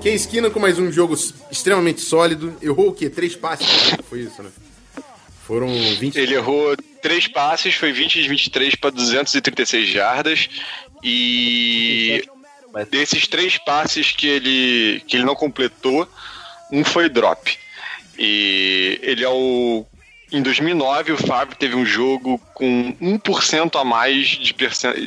Case 0.01 0.27
Keenum 0.27 0.51
com 0.51 0.59
mais 0.59 0.79
um 0.79 0.91
jogo 0.91 1.15
extremamente 1.51 2.01
sólido. 2.01 2.55
Errou 2.63 2.89
o 2.89 2.93
quê? 2.93 3.11
Três 3.11 3.37
passes? 3.37 3.67
Foi 4.09 4.21
isso, 4.21 4.43
né? 4.43 4.49
Foram 5.51 5.67
20. 5.67 6.15
Ele 6.17 6.35
errou 6.37 6.77
três 7.03 7.27
passes, 7.27 7.75
foi 7.75 7.91
20 7.91 8.23
de 8.23 8.29
23 8.29 8.77
para 8.77 8.91
236 8.91 9.89
jardas. 9.89 10.49
E 11.03 12.23
desses 12.89 13.27
três 13.27 13.59
passes 13.59 14.13
que 14.13 14.29
ele, 14.29 15.03
que 15.09 15.17
ele 15.17 15.25
não 15.25 15.35
completou, 15.35 16.09
um 16.71 16.85
foi 16.85 17.09
drop. 17.09 17.59
E 18.17 19.01
ele 19.03 19.25
é 19.25 19.29
o. 19.29 19.85
Em 20.31 20.41
2009, 20.41 21.15
o 21.15 21.17
Fábio 21.17 21.57
teve 21.57 21.75
um 21.75 21.85
jogo 21.85 22.41
com 22.55 22.95
1% 23.03 23.75
a 23.75 23.83
mais 23.83 24.29
de, 24.29 24.55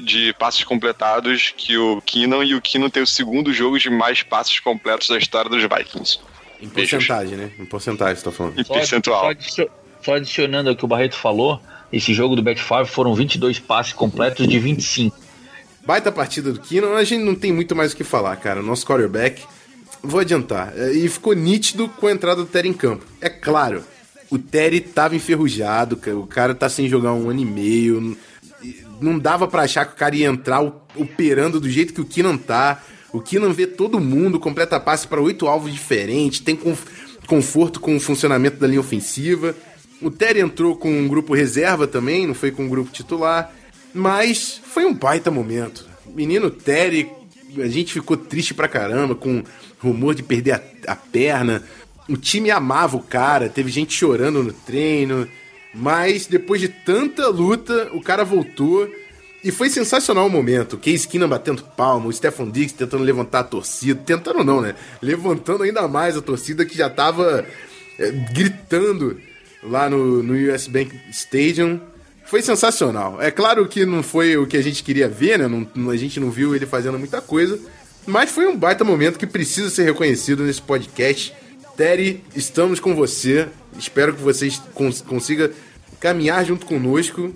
de 0.02 0.34
passes 0.34 0.66
completados 0.66 1.54
que 1.56 1.78
o 1.78 2.02
Keenan, 2.02 2.44
e 2.44 2.54
o 2.54 2.62
Keenan 2.62 2.90
tem 2.90 3.02
o 3.02 3.08
segundo 3.08 3.54
jogo 3.54 3.80
de 3.80 3.90
mais 3.90 4.22
passes 4.24 4.60
completos 4.60 5.08
da 5.08 5.18
história 5.18 5.50
dos 5.50 5.62
Vikings. 5.62 6.20
Em 6.62 6.68
porcentagem, 6.68 7.38
né? 7.38 7.50
Em 7.58 7.64
porcentagem, 7.66 8.18
você 8.18 8.26
tá 8.26 8.32
falando. 8.34 8.60
Em 8.60 8.64
Só, 8.66 8.74
percentual. 8.74 9.22
só 9.22 9.30
adicio- 9.30 9.72
só 10.04 10.16
adicionando 10.16 10.70
ao 10.70 10.76
que 10.76 10.86
o 10.86 10.88
Barreto 10.88 11.16
falou, 11.16 11.62
esse 11.92 12.14
jogo 12.14 12.36
do 12.36 12.56
Favre 12.58 12.92
foram 12.92 13.14
22 13.14 13.60
passes 13.60 13.94
completos 13.94 14.48
de 14.48 14.60
25. 14.60 15.16
Baita 15.86 16.12
partida 16.12 16.52
do 16.52 16.60
Keenan, 16.60 16.96
a 16.96 17.04
gente 17.04 17.24
não 17.24 17.36
tem 17.36 17.52
muito 17.52 17.76
mais 17.76 17.94
o 17.94 17.96
que 17.96 18.04
falar, 18.04 18.36
cara. 18.38 18.62
Nosso 18.62 18.86
quarterback, 18.86 19.42
vou 20.02 20.20
adiantar, 20.20 20.74
é, 20.76 20.92
e 20.94 21.08
ficou 21.10 21.34
nítido 21.34 21.88
com 21.90 22.08
a 22.08 22.12
entrada 22.12 22.42
do 22.42 22.48
Terry 22.48 22.70
em 22.70 22.74
campo. 22.74 23.06
É 23.22 23.30
claro, 23.30 23.84
o 24.30 24.40
Terry 24.40 24.80
tava 24.82 25.16
enferrujado, 25.16 26.00
o 26.20 26.26
cara 26.28 26.56
tá 26.56 26.70
sem 26.70 26.88
jogar 26.88 27.14
um 27.14 27.30
ano 27.30 27.42
e 27.42 27.46
meio, 27.46 28.18
não 29.02 29.20
dava 29.20 29.48
pra 29.48 29.64
achar 29.64 29.86
que 29.86 29.94
o 29.94 29.98
cara 29.98 30.16
ia 30.16 30.28
entrar 30.28 30.62
operando 30.96 31.60
do 31.60 31.70
jeito 31.70 31.94
que 31.94 32.02
o 32.02 32.06
Keenan 32.06 32.38
tá. 32.38 32.82
O 33.12 33.20
Keenan 33.22 33.52
vê 33.52 33.68
todo 33.68 34.00
mundo, 34.00 34.40
completa 34.40 34.80
passe 34.80 35.08
para 35.08 35.22
oito 35.22 35.48
alvos 35.48 35.72
diferentes, 35.72 36.40
tem 36.40 36.56
conf- 36.56 36.86
conforto 37.28 37.80
com 37.80 37.96
o 37.96 38.00
funcionamento 38.00 38.58
da 38.58 38.66
linha 38.68 38.80
ofensiva. 38.80 39.54
O 40.04 40.12
Terry 40.12 40.42
entrou 40.42 40.76
com 40.76 40.92
um 40.92 41.08
grupo 41.08 41.34
reserva 41.34 41.88
também, 41.88 42.28
não 42.28 42.34
foi 42.34 42.52
com 42.52 42.66
um 42.66 42.70
grupo 42.70 42.92
titular. 42.92 43.54
Mas 43.94 44.60
foi 44.64 44.86
um 44.86 44.94
baita 44.94 45.32
momento. 45.32 45.88
Menino 46.06 46.50
Terry, 46.50 47.10
a 47.58 47.68
gente 47.68 47.94
ficou 47.94 48.18
triste 48.18 48.54
pra 48.54 48.68
caramba 48.68 49.16
com 49.16 49.44
rumor 49.80 50.16
de 50.16 50.24
perder 50.24 50.54
a, 50.54 50.62
a 50.88 50.96
perna. 50.96 51.64
O 52.10 52.18
time 52.18 52.52
amava 52.52 52.98
o 52.98 53.04
cara, 53.04 53.50
teve 53.50 53.72
gente 53.72 53.94
chorando 53.94 54.44
no 54.44 54.52
treino. 54.52 55.28
Mas 55.74 56.28
depois 56.28 56.60
de 56.60 56.68
tanta 56.68 57.28
luta, 57.30 57.90
o 57.94 58.02
cara 58.02 58.24
voltou. 58.24 58.90
E 59.44 59.52
foi 59.52 59.70
sensacional 59.70 60.28
o 60.28 60.30
momento. 60.30 60.78
Case 60.78 61.08
Keenum 61.08 61.28
batendo 61.28 61.64
palma, 61.64 62.08
o 62.08 62.14
Stephon 62.14 62.50
Diggs 62.50 62.74
tentando 62.74 63.04
levantar 63.04 63.40
a 63.40 63.44
torcida. 63.44 64.02
Tentando 64.06 64.44
não, 64.44 64.62
né? 64.62 64.76
Levantando 65.02 65.64
ainda 65.64 65.88
mais 65.88 66.16
a 66.18 66.22
torcida 66.22 66.66
que 66.66 66.78
já 66.78 66.90
tava 66.90 67.46
é, 68.00 68.12
gritando 68.34 69.20
lá 69.64 69.90
no, 69.90 70.22
no 70.22 70.34
US 70.54 70.68
Bank 70.68 70.92
Stadium. 71.12 71.80
Foi 72.26 72.42
sensacional. 72.42 73.22
É 73.22 73.30
claro 73.30 73.68
que 73.68 73.86
não 73.86 74.02
foi 74.02 74.38
o 74.38 74.48
que 74.48 74.58
a 74.58 74.62
gente 74.62 74.84
queria 74.84 75.08
ver, 75.08 75.40
né? 75.40 75.48
Não, 75.76 75.90
a 75.90 75.98
gente 75.98 76.20
não 76.20 76.32
viu 76.32 76.56
ele 76.56 76.66
fazendo 76.66 76.98
muita 76.98 77.22
coisa. 77.22 77.60
Mas 78.06 78.32
foi 78.32 78.48
um 78.48 78.58
baita 78.58 78.84
momento 78.84 79.20
que 79.20 79.28
precisa 79.28 79.70
ser 79.70 79.84
reconhecido 79.84 80.44
nesse 80.44 80.62
podcast. 80.62 81.34
Terry, 81.78 82.24
estamos 82.36 82.80
com 82.80 82.96
você. 82.96 83.48
Espero 83.78 84.14
que 84.14 84.22
você 84.22 84.50
cons 84.74 85.02
consiga 85.02 85.52
caminhar 86.00 86.46
junto 86.46 86.66
conosco 86.66 87.34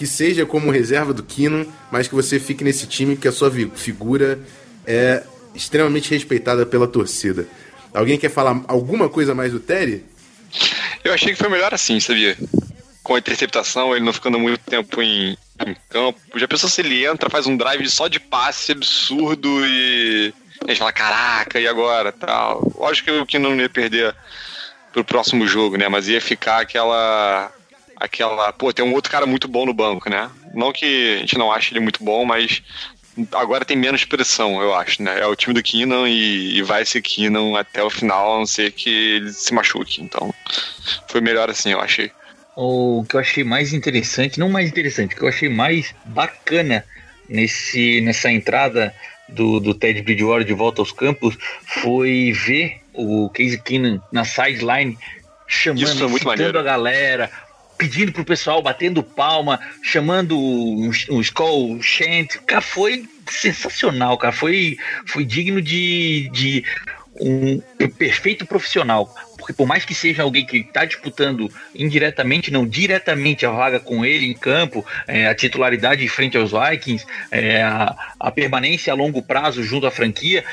que 0.00 0.06
seja 0.06 0.46
como 0.46 0.70
reserva 0.70 1.12
do 1.12 1.22
Kino, 1.22 1.66
mas 1.92 2.08
que 2.08 2.14
você 2.14 2.40
fique 2.40 2.64
nesse 2.64 2.86
time, 2.86 3.16
que 3.16 3.28
a 3.28 3.32
sua 3.32 3.50
figura 3.74 4.38
é 4.86 5.22
extremamente 5.54 6.10
respeitada 6.10 6.64
pela 6.64 6.88
torcida. 6.88 7.46
Alguém 7.92 8.16
quer 8.16 8.30
falar 8.30 8.64
alguma 8.66 9.10
coisa 9.10 9.34
mais 9.34 9.52
do 9.52 9.60
Terry? 9.60 10.02
Eu 11.04 11.12
achei 11.12 11.32
que 11.32 11.38
foi 11.38 11.48
melhor 11.48 11.72
assim, 11.72 12.00
sabia? 12.00 12.36
Com 13.02 13.14
a 13.14 13.18
interceptação, 13.18 13.94
ele 13.94 14.04
não 14.04 14.12
ficando 14.12 14.38
muito 14.38 14.60
tempo 14.60 15.00
em, 15.02 15.36
em 15.66 15.76
campo. 15.88 16.20
Já 16.36 16.46
pensou 16.46 16.68
se 16.68 16.80
ele 16.80 17.04
entra, 17.04 17.30
faz 17.30 17.46
um 17.46 17.56
drive 17.56 17.88
só 17.88 18.08
de 18.08 18.20
passe 18.20 18.72
absurdo 18.72 19.48
e 19.66 20.32
a 20.64 20.68
gente 20.68 20.78
fala, 20.78 20.92
caraca, 20.92 21.58
e 21.58 21.66
agora? 21.66 22.12
Tal. 22.12 22.70
Lógico 22.76 23.26
que 23.26 23.38
não 23.38 23.56
ia 23.56 23.68
perder 23.68 24.14
pro 24.92 25.04
próximo 25.04 25.46
jogo, 25.46 25.76
né? 25.76 25.88
Mas 25.88 26.08
ia 26.08 26.20
ficar 26.20 26.60
aquela 26.60 27.52
aquela, 27.96 28.50
pô, 28.52 28.72
tem 28.72 28.84
um 28.84 28.94
outro 28.94 29.10
cara 29.10 29.26
muito 29.26 29.46
bom 29.46 29.66
no 29.66 29.74
banco, 29.74 30.08
né? 30.08 30.30
Não 30.54 30.72
que 30.72 31.16
a 31.16 31.18
gente 31.18 31.36
não 31.36 31.52
ache 31.52 31.72
ele 31.72 31.80
muito 31.80 32.02
bom, 32.02 32.24
mas 32.24 32.62
agora 33.32 33.64
tem 33.64 33.76
menos 33.76 34.04
pressão, 34.04 34.62
eu 34.62 34.74
acho, 34.74 35.02
né? 35.02 35.20
É 35.20 35.26
o 35.26 35.36
time 35.36 35.54
do 35.54 35.62
Keenan 35.62 36.08
e, 36.08 36.58
e, 36.58 36.62
vai 36.62 36.84
ser 36.84 37.02
Keenan 37.02 37.58
até 37.58 37.82
o 37.82 37.90
final, 37.90 38.34
a 38.34 38.38
não 38.38 38.46
ser 38.46 38.72
que 38.72 38.90
ele 38.90 39.32
se 39.32 39.52
machuque. 39.52 40.02
Então, 40.02 40.32
foi 41.08 41.20
melhor 41.20 41.50
assim, 41.50 41.72
eu 41.72 41.80
achei. 41.80 42.10
O 42.56 43.04
que 43.08 43.16
eu 43.16 43.20
achei 43.20 43.44
mais 43.44 43.72
interessante, 43.72 44.38
não 44.38 44.48
mais 44.48 44.68
interessante, 44.68 45.14
o 45.14 45.18
que 45.18 45.24
eu 45.24 45.28
achei 45.28 45.48
mais 45.48 45.94
bacana 46.04 46.84
nesse, 47.28 48.00
nessa 48.00 48.30
entrada 48.30 48.94
do, 49.28 49.60
do 49.60 49.74
Ted 49.74 50.02
Bridgewater 50.02 50.46
de 50.46 50.52
volta 50.52 50.82
aos 50.82 50.92
campos 50.92 51.36
foi 51.62 52.32
ver 52.32 52.80
o 52.92 53.30
Casey 53.30 53.60
Keenan 53.60 54.02
na 54.12 54.24
sideline 54.24 54.98
chamando, 55.46 56.08
muito 56.08 56.28
a 56.30 56.62
galera, 56.62 57.30
pedindo 57.80 58.12
pro 58.12 58.26
pessoal, 58.26 58.60
batendo 58.60 59.02
palma, 59.02 59.58
chamando 59.82 60.38
um, 60.38 60.90
um 61.08 61.20
Skull 61.22 61.82
Chant. 61.82 62.38
Cara, 62.46 62.60
foi 62.60 63.08
sensacional, 63.26 64.18
cara. 64.18 64.34
Foi, 64.34 64.76
foi 65.06 65.24
digno 65.24 65.62
de, 65.62 66.28
de 66.30 66.62
um, 67.18 67.58
perfeito 67.96 68.44
profissional. 68.44 69.14
Porque 69.38 69.54
por 69.54 69.66
mais 69.66 69.86
que 69.86 69.94
seja 69.94 70.22
alguém 70.22 70.44
que 70.44 70.58
está 70.58 70.84
disputando 70.84 71.50
indiretamente, 71.74 72.50
não 72.50 72.66
diretamente 72.66 73.46
a 73.46 73.50
vaga 73.50 73.80
com 73.80 74.04
ele 74.04 74.26
em 74.26 74.34
campo, 74.34 74.84
é, 75.08 75.26
a 75.26 75.34
titularidade 75.34 76.06
frente 76.06 76.36
aos 76.36 76.52
Vikings, 76.52 77.06
é, 77.30 77.62
a, 77.62 77.96
a 78.20 78.30
permanência 78.30 78.92
a 78.92 78.96
longo 78.96 79.22
prazo 79.22 79.62
junto 79.62 79.86
à 79.86 79.90
franquia, 79.90 80.44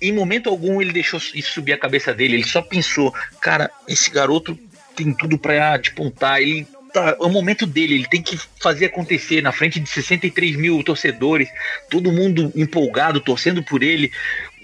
em 0.00 0.12
momento 0.12 0.50
algum 0.50 0.82
ele 0.82 0.92
deixou 0.92 1.18
isso 1.34 1.52
subir 1.52 1.72
a 1.72 1.78
cabeça 1.78 2.12
dele. 2.12 2.34
Ele 2.34 2.46
só 2.46 2.60
pensou, 2.60 3.14
cara, 3.40 3.70
esse 3.88 4.10
garoto 4.10 4.58
tem 4.96 5.12
tudo 5.12 5.38
para 5.38 5.76
despontar. 5.76 6.40
Ele 6.40 6.66
tá, 6.92 7.16
é 7.20 7.24
o 7.24 7.28
momento 7.28 7.66
dele, 7.66 7.94
ele 7.94 8.08
tem 8.08 8.22
que 8.22 8.38
fazer 8.60 8.86
acontecer 8.86 9.42
na 9.42 9.52
frente 9.52 9.78
de 9.78 9.88
63 9.88 10.56
mil 10.56 10.82
torcedores, 10.82 11.48
todo 11.90 12.10
mundo 12.10 12.50
empolgado, 12.56 13.20
torcendo 13.20 13.62
por 13.62 13.82
ele. 13.82 14.10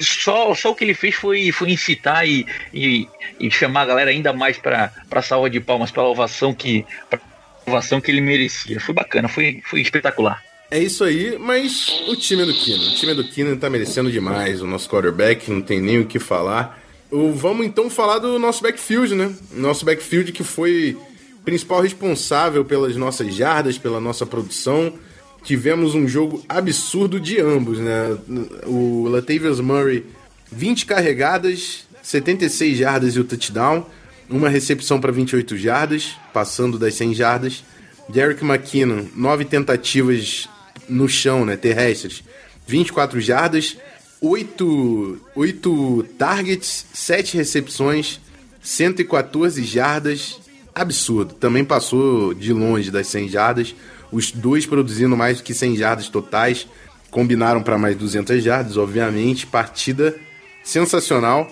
Só, 0.01 0.55
só 0.55 0.70
o 0.70 0.74
que 0.74 0.85
ele 0.85 0.95
fez 0.95 1.14
foi, 1.14 1.53
foi 1.53 1.70
incitar 1.70 2.26
e, 2.26 2.47
e, 2.72 3.07
e 3.39 3.51
chamar 3.51 3.83
a 3.83 3.87
galera 3.87 4.11
ainda 4.11 4.33
mais 4.33 4.57
para 4.57 5.22
salva 5.22 5.51
de 5.51 5.61
palmas, 5.61 5.91
para 5.91 6.03
ovação 6.03 6.55
que, 6.55 6.85
pra 7.11 7.20
ovação 7.66 8.01
que 8.01 8.11
ele 8.11 8.20
merecia. 8.20 8.80
Foi 8.80 8.95
bacana, 8.95 9.28
foi, 9.28 9.61
foi 9.64 9.80
espetacular. 9.80 10.43
É 10.70 10.78
isso 10.78 11.05
aí, 11.05 11.37
mas 11.39 12.03
o 12.09 12.16
time 12.16 12.47
do 12.47 12.55
Kino. 12.55 12.83
O 12.83 12.95
time 12.95 13.12
do 13.12 13.24
Kino 13.24 13.55
tá 13.59 13.68
merecendo 13.68 14.11
demais. 14.11 14.62
O 14.62 14.66
nosso 14.66 14.89
quarterback 14.89 15.51
não 15.51 15.61
tem 15.61 15.83
nem 15.83 15.99
o 15.99 16.07
que 16.07 16.18
falar. 16.18 16.82
Vamos 17.12 17.66
então 17.66 17.90
falar 17.90 18.18
do 18.18 18.38
nosso 18.38 18.62
backfield, 18.62 19.14
né? 19.14 19.30
Nosso 19.52 19.84
backfield 19.84 20.32
que 20.32 20.42
foi 20.42 20.96
principal 21.44 21.82
responsável 21.82 22.64
pelas 22.64 22.96
nossas 22.96 23.34
jardas, 23.34 23.76
pela 23.76 24.00
nossa 24.00 24.24
produção. 24.24 24.94
Tivemos 25.44 25.94
um 25.94 26.08
jogo 26.08 26.42
absurdo 26.48 27.20
de 27.20 27.38
ambos, 27.38 27.78
né? 27.78 28.16
O 28.64 29.08
Latavius 29.08 29.60
Murray, 29.60 30.06
20 30.50 30.86
carregadas, 30.86 31.84
76 32.02 32.78
jardas 32.78 33.14
e 33.14 33.20
o 33.20 33.24
touchdown, 33.24 33.84
uma 34.30 34.48
recepção 34.48 34.98
para 34.98 35.12
28 35.12 35.58
jardas, 35.58 36.16
passando 36.32 36.78
das 36.78 36.94
100 36.94 37.14
jardas. 37.14 37.64
Derek 38.08 38.42
McKinnon, 38.42 39.04
9 39.14 39.44
tentativas 39.44 40.48
no 40.88 41.06
chão, 41.08 41.44
né, 41.44 41.56
terrestres, 41.56 42.24
24 42.66 43.20
jardas, 43.20 43.76
8, 44.23 45.18
8 45.35 46.07
targets, 46.16 46.87
7 46.95 47.37
recepções, 47.37 48.20
114 48.62 49.64
jardas. 49.64 50.41
Absurdo. 50.73 51.35
Também 51.35 51.64
passou 51.64 52.33
de 52.33 52.53
longe 52.53 52.91
das 52.91 53.09
100 53.09 53.29
jardas. 53.29 53.75
Os 54.12 54.31
dois 54.31 54.64
produzindo 54.64 55.16
mais 55.16 55.39
do 55.39 55.43
que 55.43 55.53
100 55.53 55.77
jardas 55.77 56.09
totais. 56.09 56.68
Combinaram 57.11 57.62
para 57.62 57.77
mais 57.77 57.97
200 57.97 58.43
jardas, 58.43 58.77
obviamente. 58.77 59.45
Partida 59.45 60.14
sensacional. 60.62 61.51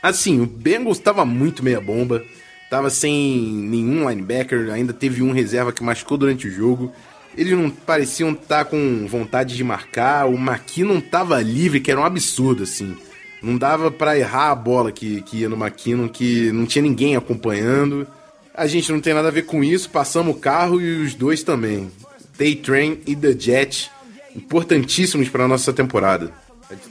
Assim, 0.00 0.40
o 0.40 0.46
Bengals 0.46 0.98
estava 0.98 1.24
muito 1.24 1.62
meia 1.62 1.80
bomba. 1.80 2.24
Tava 2.70 2.88
sem 2.88 3.36
nenhum 3.36 4.08
linebacker. 4.08 4.70
Ainda 4.72 4.92
teve 4.92 5.22
um 5.22 5.32
reserva 5.32 5.72
que 5.72 5.82
machucou 5.82 6.16
durante 6.16 6.46
o 6.46 6.50
jogo. 6.50 6.92
Eles 7.36 7.56
não 7.56 7.70
pareciam 7.70 8.32
estar 8.32 8.64
tá 8.64 8.64
com 8.64 9.06
vontade 9.06 9.56
de 9.56 9.64
marcar. 9.64 10.26
O 10.26 10.34
McKinnon 10.34 11.00
tava 11.00 11.40
livre, 11.40 11.80
que 11.80 11.90
era 11.90 12.00
um 12.00 12.04
absurdo, 12.04 12.62
assim. 12.62 12.96
Não 13.42 13.56
dava 13.56 13.90
para 13.90 14.16
errar 14.18 14.50
a 14.50 14.54
bola 14.54 14.92
que, 14.92 15.22
que 15.22 15.38
ia 15.38 15.48
no 15.48 15.56
McKinnon, 15.56 16.08
que 16.08 16.52
não 16.52 16.66
tinha 16.66 16.82
ninguém 16.82 17.16
acompanhando. 17.16 18.06
A 18.54 18.66
gente 18.66 18.92
não 18.92 19.00
tem 19.00 19.14
nada 19.14 19.28
a 19.28 19.32
ver 19.32 19.42
com 19.42 19.64
isso, 19.64 19.88
passamos 19.88 20.36
o 20.36 20.38
carro 20.38 20.80
e 20.80 21.02
os 21.02 21.14
dois 21.14 21.42
também. 21.42 21.90
Day 22.38 22.54
Train 22.54 23.00
e 23.06 23.16
The 23.16 23.32
Jet, 23.38 23.90
importantíssimos 24.36 25.28
para 25.28 25.48
nossa 25.48 25.72
temporada. 25.72 26.32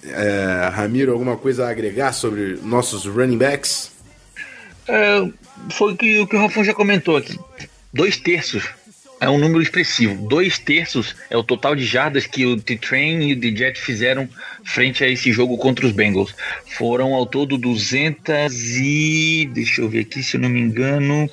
É, 0.04 0.70
Ramiro, 0.74 1.12
alguma 1.12 1.38
coisa 1.38 1.66
a 1.66 1.70
agregar 1.70 2.14
sobre 2.14 2.60
nossos 2.64 3.06
running 3.06 3.38
backs? 3.38 3.92
É, 4.88 5.28
foi 5.72 5.94
o 5.94 5.98
que, 5.98 6.20
o 6.20 6.28
que 6.28 6.36
o 6.36 6.64
já 6.64 6.74
comentou 6.74 7.18
aqui. 7.18 7.40
Dois 7.94 8.18
terços 8.18 8.70
é 9.22 9.30
um 9.30 9.38
número 9.38 9.62
expressivo. 9.62 10.28
Dois 10.28 10.58
terços 10.58 11.16
é 11.30 11.38
o 11.38 11.44
total 11.44 11.76
de 11.76 11.86
jardas 11.86 12.26
que 12.26 12.44
o 12.44 12.60
T-Train 12.60 13.22
e 13.22 13.34
o 13.34 13.40
D-Jet 13.40 13.80
fizeram 13.80 14.28
frente 14.66 15.04
a 15.04 15.08
esse 15.08 15.32
jogo 15.32 15.58
contra 15.58 15.86
os 15.86 15.92
Bengals. 15.92 16.34
Foram 16.76 17.14
ao 17.14 17.28
todo 17.28 17.56
200 17.56 18.52
e... 18.78 19.48
deixa 19.54 19.82
eu 19.82 19.88
ver 19.88 20.00
aqui 20.00 20.24
se 20.24 20.38
eu 20.38 20.42
não 20.42 20.50
me 20.50 20.60
engano... 20.60 21.30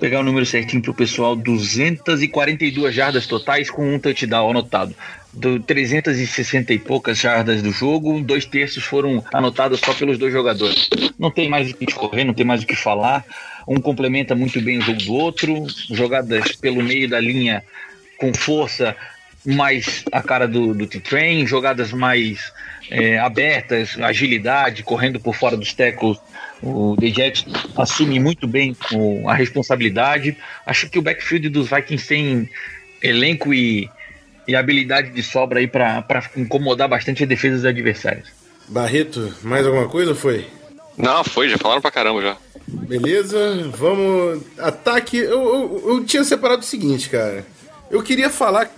Pegar 0.00 0.20
o 0.20 0.22
número 0.22 0.46
certinho 0.46 0.80
para 0.80 0.92
o 0.92 0.94
pessoal, 0.94 1.36
242 1.36 2.94
jardas 2.94 3.26
totais 3.26 3.68
com 3.68 3.94
um 3.94 3.98
touchdown 3.98 4.48
anotado. 4.48 4.94
Do 5.30 5.60
360 5.60 6.72
e 6.72 6.78
poucas 6.78 7.18
jardas 7.18 7.60
do 7.60 7.70
jogo, 7.70 8.18
dois 8.22 8.46
terços 8.46 8.82
foram 8.82 9.22
anotados 9.30 9.78
só 9.78 9.92
pelos 9.92 10.16
dois 10.16 10.32
jogadores. 10.32 10.88
Não 11.18 11.30
tem 11.30 11.50
mais 11.50 11.70
o 11.70 11.74
que 11.74 11.84
correr, 11.92 12.24
não 12.24 12.32
tem 12.32 12.46
mais 12.46 12.62
o 12.62 12.66
que 12.66 12.74
falar 12.74 13.26
um 13.70 13.80
complementa 13.80 14.34
muito 14.34 14.60
bem 14.60 14.78
o 14.78 14.82
jogo 14.82 14.98
do 14.98 15.14
outro, 15.14 15.64
jogadas 15.88 16.56
pelo 16.56 16.82
meio 16.82 17.08
da 17.08 17.20
linha 17.20 17.62
com 18.18 18.34
força, 18.34 18.96
mais 19.46 20.04
a 20.10 20.20
cara 20.20 20.48
do, 20.48 20.74
do 20.74 20.88
T-Train, 20.88 21.46
jogadas 21.46 21.92
mais 21.92 22.52
é, 22.90 23.16
abertas, 23.20 23.96
agilidade, 24.00 24.82
correndo 24.82 25.20
por 25.20 25.36
fora 25.36 25.56
dos 25.56 25.72
tackles. 25.72 26.18
O 26.60 26.96
The 26.98 27.06
Jet 27.06 27.46
assume 27.76 28.18
muito 28.18 28.48
bem 28.48 28.76
o, 28.92 29.28
a 29.28 29.34
responsabilidade. 29.34 30.36
Acho 30.66 30.90
que 30.90 30.98
o 30.98 31.02
backfield 31.02 31.48
dos 31.48 31.70
Vikings 31.70 32.08
tem 32.08 32.50
elenco 33.00 33.54
e, 33.54 33.88
e 34.48 34.56
habilidade 34.56 35.10
de 35.10 35.22
sobra 35.22 35.60
aí 35.60 35.68
para 35.68 36.04
incomodar 36.36 36.88
bastante 36.88 37.22
a 37.22 37.26
defesa 37.26 37.54
dos 37.54 37.64
adversários. 37.64 38.28
Barreto, 38.66 39.32
mais 39.42 39.64
alguma 39.64 39.88
coisa 39.88 40.10
ou 40.10 40.16
foi? 40.16 40.44
Não, 40.98 41.22
foi, 41.22 41.48
já 41.48 41.56
falaram 41.56 41.80
pra 41.80 41.92
caramba 41.92 42.20
já. 42.20 42.36
Beleza, 42.72 43.38
vamos. 43.76 44.42
Ataque. 44.58 45.16
Eu, 45.16 45.30
eu, 45.30 45.84
eu, 45.86 46.04
tinha 46.04 46.24
separado 46.24 46.62
o 46.62 46.66
seguinte, 46.66 47.08
cara. 47.08 47.46
Eu 47.90 48.02
queria 48.02 48.30
falar 48.30 48.72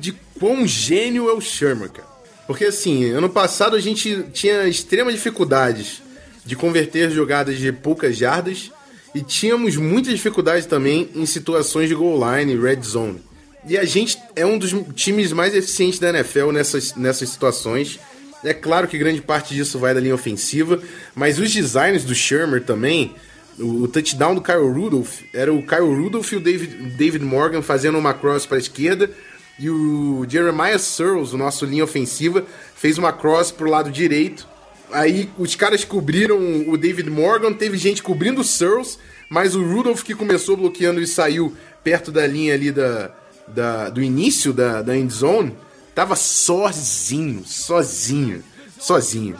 de 0.00 0.12
quão 0.38 0.66
gênio 0.66 1.28
é 1.28 1.32
o 1.32 1.40
Sherman, 1.40 1.88
cara. 1.88 2.08
Porque 2.46 2.64
assim, 2.64 3.10
ano 3.10 3.28
passado 3.28 3.76
a 3.76 3.80
gente 3.80 4.24
tinha 4.32 4.66
extremas 4.68 5.14
dificuldades 5.14 6.02
de 6.44 6.54
converter 6.54 7.10
jogadas 7.10 7.58
de 7.58 7.72
poucas 7.72 8.16
jardas 8.16 8.70
e 9.14 9.20
tínhamos 9.20 9.76
muitas 9.76 10.12
dificuldades 10.12 10.66
também 10.66 11.10
em 11.14 11.26
situações 11.26 11.88
de 11.88 11.94
goal 11.94 12.20
line, 12.36 12.56
red 12.56 12.82
zone. 12.82 13.20
E 13.68 13.76
a 13.76 13.84
gente 13.84 14.16
é 14.36 14.46
um 14.46 14.58
dos 14.58 14.72
times 14.94 15.32
mais 15.32 15.54
eficientes 15.54 15.98
da 15.98 16.10
NFL 16.10 16.52
nessas, 16.52 16.94
nessas 16.94 17.28
situações. 17.28 17.98
É 18.44 18.54
claro 18.54 18.86
que 18.86 18.96
grande 18.96 19.20
parte 19.20 19.54
disso 19.54 19.78
vai 19.78 19.92
da 19.92 19.98
linha 19.98 20.14
ofensiva, 20.14 20.80
mas 21.16 21.38
os 21.40 21.52
designs 21.52 22.04
do 22.04 22.14
Shermer 22.14 22.62
também, 22.62 23.16
o, 23.58 23.82
o 23.82 23.88
touchdown 23.88 24.34
do 24.34 24.40
Kyle 24.40 24.68
Rudolph, 24.68 25.22
era 25.32 25.52
o 25.52 25.62
Kyle 25.62 25.94
Rudolph 25.94 26.32
e 26.32 26.36
o 26.36 26.40
David, 26.40 26.96
David 26.96 27.24
Morgan 27.24 27.62
fazendo 27.62 27.98
uma 27.98 28.14
cross 28.14 28.46
para 28.46 28.56
a 28.56 28.60
esquerda, 28.60 29.10
e 29.58 29.70
o 29.70 30.26
Jeremiah 30.28 30.78
Searles, 30.78 31.32
o 31.32 31.38
nosso 31.38 31.64
linha 31.64 31.84
ofensiva, 31.84 32.44
fez 32.74 32.98
uma 32.98 33.12
cross 33.12 33.50
pro 33.50 33.70
lado 33.70 33.90
direito. 33.90 34.46
Aí 34.92 35.30
os 35.38 35.54
caras 35.56 35.84
cobriram 35.84 36.68
o 36.68 36.76
David 36.76 37.08
Morgan, 37.10 37.52
teve 37.52 37.78
gente 37.78 38.02
cobrindo 38.02 38.42
o 38.42 38.44
Searles, 38.44 38.98
mas 39.30 39.54
o 39.54 39.62
Rudolph 39.62 40.02
que 40.02 40.14
começou 40.14 40.56
bloqueando 40.56 41.00
e 41.00 41.06
saiu 41.06 41.56
perto 41.82 42.12
da 42.12 42.26
linha 42.26 42.54
ali 42.54 42.70
da, 42.70 43.14
da 43.48 43.88
do 43.88 44.02
início 44.02 44.52
da, 44.52 44.82
da 44.82 44.96
end 44.96 45.12
zone, 45.12 45.56
tava 45.94 46.14
sozinho, 46.14 47.42
sozinho, 47.44 48.44
sozinho. 48.78 49.36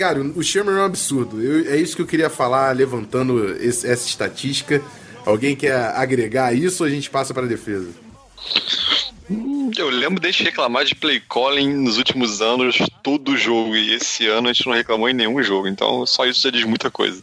Cara, 0.00 0.18
o 0.22 0.42
Sherman 0.42 0.76
é 0.76 0.78
um 0.78 0.84
absurdo. 0.84 1.42
Eu- 1.42 1.70
é 1.70 1.76
isso 1.76 1.94
que 1.94 2.00
eu 2.00 2.06
queria 2.06 2.30
falar, 2.30 2.74
levantando 2.74 3.54
esse- 3.62 3.86
essa 3.86 4.08
estatística. 4.08 4.82
Alguém 5.26 5.54
quer 5.54 5.74
agregar 5.94 6.54
isso 6.54 6.82
ou 6.82 6.88
a 6.88 6.90
gente 6.90 7.10
passa 7.10 7.34
para 7.34 7.44
a 7.44 7.46
defesa? 7.46 7.90
Eu 9.76 9.90
lembro 9.90 10.18
desde 10.18 10.42
reclamar 10.42 10.86
de 10.86 10.94
play 10.94 11.20
calling 11.20 11.72
nos 11.74 11.98
últimos 11.98 12.40
anos, 12.40 12.78
todo 13.02 13.36
jogo. 13.36 13.76
E 13.76 13.92
esse 13.92 14.26
ano 14.26 14.48
a 14.48 14.52
gente 14.54 14.66
não 14.66 14.72
reclamou 14.72 15.06
em 15.06 15.12
nenhum 15.12 15.42
jogo. 15.42 15.68
Então 15.68 16.06
só 16.06 16.24
isso 16.24 16.40
já 16.40 16.50
diz 16.50 16.64
muita 16.64 16.90
coisa. 16.90 17.22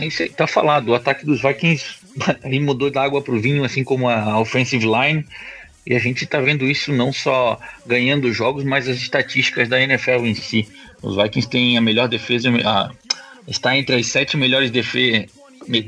É 0.00 0.06
isso 0.06 0.22
aí, 0.22 0.28
tá 0.28 0.46
falado. 0.46 0.90
O 0.90 0.94
ataque 0.94 1.26
dos 1.26 1.42
Vikings 1.42 1.84
aí 2.44 2.60
mudou 2.60 2.88
da 2.88 3.02
água 3.02 3.20
pro 3.20 3.40
vinho, 3.40 3.64
assim 3.64 3.82
como 3.82 4.08
a 4.08 4.38
offensive 4.38 4.86
line. 4.86 5.26
E 5.84 5.92
a 5.96 5.98
gente 5.98 6.24
tá 6.24 6.40
vendo 6.40 6.64
isso 6.64 6.92
não 6.92 7.12
só 7.12 7.58
ganhando 7.84 8.32
jogos, 8.32 8.62
mas 8.62 8.88
as 8.88 8.98
estatísticas 8.98 9.68
da 9.68 9.80
NFL 9.80 10.24
em 10.24 10.34
si. 10.36 10.68
Os 11.02 11.16
Vikings 11.16 11.48
têm 11.48 11.76
a 11.76 11.80
melhor 11.80 12.08
defesa, 12.08 12.48
a- 12.64 12.90
está 13.48 13.76
entre 13.76 13.96
as 13.96 14.06
sete 14.06 14.36
melhores 14.36 14.70
defe- 14.70 15.28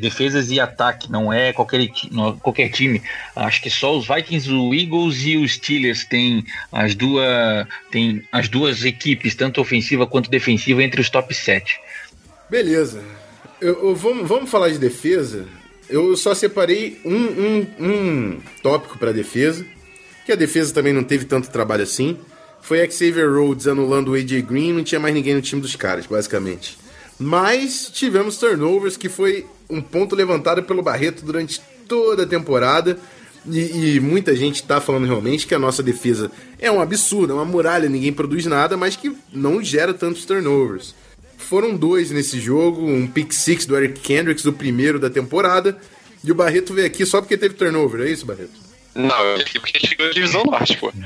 defesas 0.00 0.50
e 0.50 0.58
ataque. 0.60 1.10
Não 1.10 1.32
é 1.32 1.52
qualquer, 1.52 1.88
não- 2.10 2.36
qualquer 2.38 2.68
time. 2.70 3.00
Acho 3.34 3.62
que 3.62 3.70
só 3.70 3.96
os 3.96 4.06
Vikings, 4.06 4.50
o 4.50 4.74
Eagles 4.74 5.24
e 5.24 5.36
os 5.36 5.52
Steelers 5.52 6.04
têm 6.04 6.44
as 6.72 6.94
duas, 6.94 7.66
têm 7.90 8.22
as 8.32 8.48
duas 8.48 8.84
equipes, 8.84 9.34
tanto 9.34 9.60
ofensiva 9.60 10.06
quanto 10.06 10.30
defensiva, 10.30 10.82
entre 10.82 11.00
os 11.00 11.08
top 11.10 11.32
7. 11.34 11.78
Beleza. 12.50 13.02
Eu- 13.60 13.88
eu- 13.88 13.94
vamos, 13.96 14.28
vamos 14.28 14.50
falar 14.50 14.68
de 14.70 14.78
defesa. 14.78 15.46
Eu 15.88 16.16
só 16.16 16.34
separei 16.34 17.00
um, 17.04 17.14
um, 17.14 17.66
um 17.78 18.40
tópico 18.62 18.98
para 18.98 19.12
defesa, 19.12 19.64
que 20.24 20.32
a 20.32 20.36
defesa 20.36 20.72
também 20.72 20.92
não 20.92 21.04
teve 21.04 21.24
tanto 21.24 21.50
trabalho 21.50 21.82
assim. 21.82 22.16
Foi 22.64 22.90
Xavier 22.90 23.30
Rhodes 23.30 23.66
anulando 23.66 24.12
o 24.12 24.14
AJ 24.14 24.40
Green, 24.40 24.72
não 24.72 24.82
tinha 24.82 24.98
mais 24.98 25.14
ninguém 25.14 25.34
no 25.34 25.42
time 25.42 25.60
dos 25.60 25.76
caras, 25.76 26.06
basicamente. 26.06 26.78
Mas 27.18 27.90
tivemos 27.92 28.38
turnovers, 28.38 28.96
que 28.96 29.10
foi 29.10 29.44
um 29.68 29.82
ponto 29.82 30.16
levantado 30.16 30.62
pelo 30.62 30.82
Barreto 30.82 31.26
durante 31.26 31.60
toda 31.86 32.22
a 32.22 32.26
temporada. 32.26 32.98
E, 33.46 33.96
e 33.96 34.00
muita 34.00 34.34
gente 34.34 34.62
tá 34.62 34.80
falando 34.80 35.04
realmente 35.04 35.46
que 35.46 35.54
a 35.54 35.58
nossa 35.58 35.82
defesa 35.82 36.32
é 36.58 36.72
um 36.72 36.80
absurdo, 36.80 37.34
é 37.34 37.36
uma 37.36 37.44
muralha, 37.44 37.86
ninguém 37.86 38.14
produz 38.14 38.46
nada, 38.46 38.78
mas 38.78 38.96
que 38.96 39.14
não 39.30 39.62
gera 39.62 39.92
tantos 39.92 40.24
turnovers. 40.24 40.94
Foram 41.36 41.76
dois 41.76 42.10
nesse 42.10 42.40
jogo, 42.40 42.86
um 42.86 43.06
pick 43.06 43.30
six 43.34 43.66
do 43.66 43.76
Eric 43.76 44.00
Kendricks, 44.00 44.42
do 44.42 44.54
primeiro 44.54 44.98
da 44.98 45.10
temporada. 45.10 45.76
E 46.24 46.32
o 46.32 46.34
Barreto 46.34 46.72
veio 46.72 46.86
aqui 46.86 47.04
só 47.04 47.20
porque 47.20 47.36
teve 47.36 47.56
turnover, 47.56 48.00
é 48.00 48.10
isso, 48.10 48.24
Barreto? 48.24 48.63
Não, 48.94 49.20
eu 49.24 49.36
aqui 49.40 49.58
porque 49.58 49.76
a 49.76 49.80
gente 49.80 49.94
ganhou 49.96 50.10
a 50.10 50.14
divisão 50.14 50.44
norte, 50.44 50.76
pô. 50.76 50.92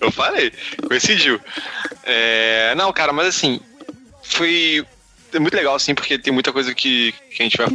eu 0.00 0.10
falei, 0.10 0.52
coincidiu. 0.86 1.40
É, 2.04 2.74
não, 2.76 2.92
cara, 2.92 3.12
mas 3.12 3.28
assim, 3.28 3.60
foi 4.22 4.84
é 5.32 5.38
muito 5.38 5.54
legal, 5.54 5.74
assim, 5.74 5.94
porque 5.94 6.18
tem 6.18 6.32
muita 6.32 6.52
coisa 6.52 6.74
que, 6.74 7.12
que 7.30 7.42
a 7.42 7.44
gente 7.44 7.56
vai 7.56 7.66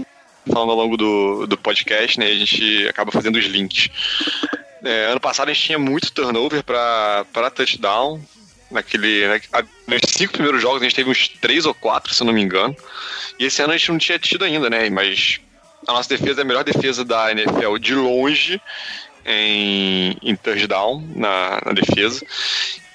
falando 0.51 0.71
ao 0.71 0.77
longo 0.77 0.95
do, 0.95 1.45
do 1.45 1.57
podcast, 1.57 2.17
né? 2.19 2.31
E 2.31 2.35
a 2.35 2.39
gente 2.45 2.87
acaba 2.87 3.11
fazendo 3.11 3.37
os 3.37 3.45
links. 3.45 3.89
É, 4.83 5.05
ano 5.07 5.19
passado 5.19 5.49
a 5.49 5.53
gente 5.53 5.65
tinha 5.65 5.79
muito 5.79 6.11
turnover 6.11 6.63
pra, 6.63 7.25
pra 7.33 7.49
touchdown. 7.49 8.21
Naquele, 8.71 9.27
na- 9.27 9.59
a- 9.59 9.63
nos 9.87 10.01
cinco 10.07 10.33
primeiros 10.33 10.61
jogos 10.61 10.81
a 10.81 10.85
gente 10.85 10.95
teve 10.95 11.09
uns 11.09 11.27
três 11.27 11.65
ou 11.65 11.73
quatro, 11.73 12.13
se 12.13 12.21
eu 12.21 12.25
não 12.27 12.33
me 12.33 12.41
engano. 12.41 12.75
E 13.37 13.45
esse 13.45 13.61
ano 13.61 13.73
a 13.73 13.77
gente 13.77 13.91
não 13.91 13.97
tinha 13.97 14.19
tido 14.19 14.45
ainda, 14.45 14.69
né? 14.69 14.89
Mas 14.89 15.41
a 15.87 15.93
nossa 15.93 16.09
defesa 16.09 16.41
é 16.41 16.43
a 16.43 16.45
melhor 16.45 16.63
defesa 16.63 17.03
da 17.05 17.31
NFL 17.31 17.77
de 17.77 17.95
longe 17.95 18.61
em, 19.25 20.17
em 20.21 20.35
touchdown 20.35 21.03
na, 21.15 21.61
na 21.65 21.71
defesa. 21.73 22.25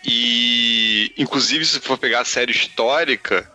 E, 0.07 1.13
inclusive, 1.17 1.65
se 1.65 1.81
for 1.81 1.97
pegar 1.97 2.21
a 2.21 2.25
série 2.25 2.53
histórica, 2.53 3.51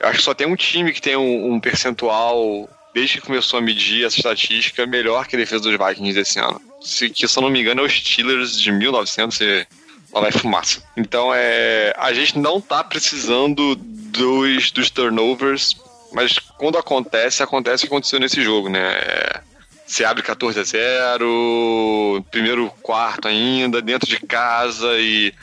eu 0.00 0.08
acho 0.08 0.18
que 0.18 0.24
só 0.24 0.34
tem 0.34 0.46
um 0.46 0.56
time 0.56 0.92
que 0.92 1.02
tem 1.02 1.16
um, 1.16 1.52
um 1.52 1.60
percentual, 1.60 2.68
desde 2.94 3.20
que 3.20 3.26
começou 3.26 3.58
a 3.58 3.62
medir 3.62 4.04
essa 4.06 4.16
estatística, 4.16 4.86
melhor 4.86 5.26
que 5.26 5.36
a 5.36 5.38
defesa 5.38 5.62
dos 5.62 5.76
Vikings 5.76 6.14
desse 6.14 6.38
ano. 6.38 6.60
Se, 6.80 7.10
que, 7.10 7.28
se 7.28 7.38
eu 7.38 7.42
não 7.42 7.50
me 7.50 7.60
engano, 7.60 7.82
é 7.82 7.84
os 7.84 7.92
Steelers 7.92 8.58
de 8.58 8.72
1900 8.72 9.40
e 9.40 9.66
lá 10.12 10.20
vai 10.22 10.32
fumaça. 10.32 10.82
Então, 10.96 11.32
é, 11.34 11.94
a 11.98 12.12
gente 12.14 12.38
não 12.38 12.60
tá 12.60 12.82
precisando 12.82 13.74
dos, 13.74 14.70
dos 14.70 14.90
turnovers, 14.90 15.76
mas 16.16 16.38
quando 16.38 16.78
acontece, 16.78 17.42
acontece 17.42 17.84
o 17.84 17.86
que 17.86 17.92
aconteceu 17.92 18.18
nesse 18.18 18.42
jogo, 18.42 18.70
né? 18.70 18.80
É, 18.80 19.40
se 19.86 20.02
abre 20.02 20.22
14 20.22 20.58
a 20.58 20.64
0, 20.64 22.24
primeiro 22.30 22.70
quarto 22.80 23.28
ainda, 23.28 23.82
dentro 23.82 24.08
de 24.08 24.18
casa 24.20 24.98
e 24.98 25.34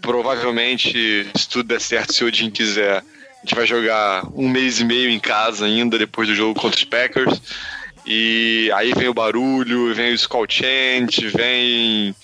provavelmente, 0.00 1.28
se 1.36 1.48
tudo 1.48 1.66
der 1.66 1.80
certo, 1.80 2.12
se 2.12 2.22
o 2.22 2.28
Odin 2.28 2.48
quiser, 2.48 2.98
a 2.98 3.40
gente 3.40 3.56
vai 3.56 3.66
jogar 3.66 4.24
um 4.36 4.48
mês 4.48 4.78
e 4.78 4.84
meio 4.84 5.10
em 5.10 5.18
casa 5.18 5.66
ainda 5.66 5.98
depois 5.98 6.28
do 6.28 6.34
jogo 6.34 6.60
contra 6.60 6.78
os 6.78 6.84
Packers. 6.84 7.42
E 8.06 8.70
aí 8.76 8.94
vem 8.94 9.08
o 9.08 9.14
barulho, 9.14 9.92
vem 9.96 10.12
o 10.12 10.14
Skull 10.14 10.46
Chant, 10.48 11.18
vem 11.34 12.14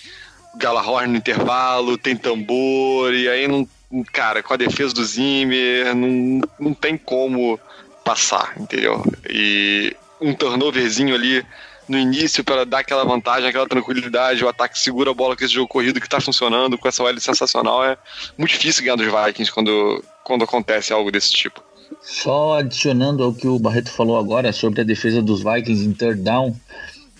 Galahorn 0.58 1.08
no 1.08 1.18
intervalo, 1.18 1.98
tem 1.98 2.14
tambor, 2.14 3.12
e 3.12 3.28
aí 3.28 3.48
não. 3.48 3.68
Cara, 4.12 4.40
com 4.40 4.54
a 4.54 4.56
defesa 4.56 4.94
do 4.94 5.04
Zimmer, 5.04 5.96
não, 5.96 6.40
não 6.60 6.72
tem 6.72 6.96
como 6.96 7.58
passar, 8.04 8.54
entendeu? 8.58 9.04
E 9.28 9.96
um 10.20 10.34
turnoverzinho 10.34 11.14
ali 11.14 11.44
no 11.88 11.98
início 11.98 12.44
para 12.44 12.64
dar 12.64 12.78
aquela 12.78 13.04
vantagem, 13.04 13.48
aquela 13.48 13.66
tranquilidade, 13.66 14.44
o 14.44 14.48
ataque 14.48 14.78
segura 14.78 15.10
a 15.10 15.14
bola 15.14 15.36
com 15.36 15.44
esse 15.44 15.54
jogo 15.54 15.66
corrido 15.66 16.00
que 16.00 16.08
tá 16.08 16.20
funcionando, 16.20 16.78
com 16.78 16.86
essa 16.86 17.02
OL 17.02 17.18
sensacional, 17.18 17.84
é 17.84 17.98
muito 18.38 18.52
difícil 18.52 18.84
ganhar 18.84 18.96
dos 18.96 19.06
Vikings 19.06 19.52
quando, 19.52 20.04
quando 20.22 20.44
acontece 20.44 20.92
algo 20.92 21.10
desse 21.10 21.32
tipo. 21.32 21.60
Só 22.00 22.58
adicionando 22.58 23.24
ao 23.24 23.34
que 23.34 23.48
o 23.48 23.58
Barreto 23.58 23.90
falou 23.90 24.16
agora 24.16 24.52
sobre 24.52 24.80
a 24.82 24.84
defesa 24.84 25.20
dos 25.20 25.42
Vikings 25.42 25.84
em 25.84 25.92
third 25.92 26.22
down, 26.22 26.54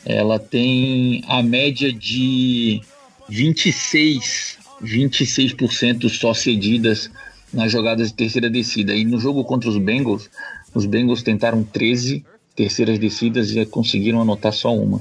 ela 0.05 0.39
tem 0.39 1.25
a 1.29 1.43
média 1.43 1.93
de 1.93 2.81
26, 3.29 4.57
26% 4.83 6.09
só 6.09 6.33
cedidas 6.33 7.11
nas 7.53 7.73
jogadas 7.73 8.09
de 8.09 8.15
terceira 8.15 8.49
descida. 8.49 8.95
E 8.95 9.05
no 9.05 9.19
jogo 9.19 9.45
contra 9.45 9.69
os 9.69 9.77
Bengals, 9.77 10.31
os 10.75 10.87
Bengals 10.87 11.23
tentaram 11.23 11.63
13 11.63 12.25
terceiras 12.55 12.99
descidas 12.99 13.51
e 13.51 13.65
conseguiram 13.65 14.21
anotar 14.21 14.53
só 14.53 14.75
uma. 14.75 15.01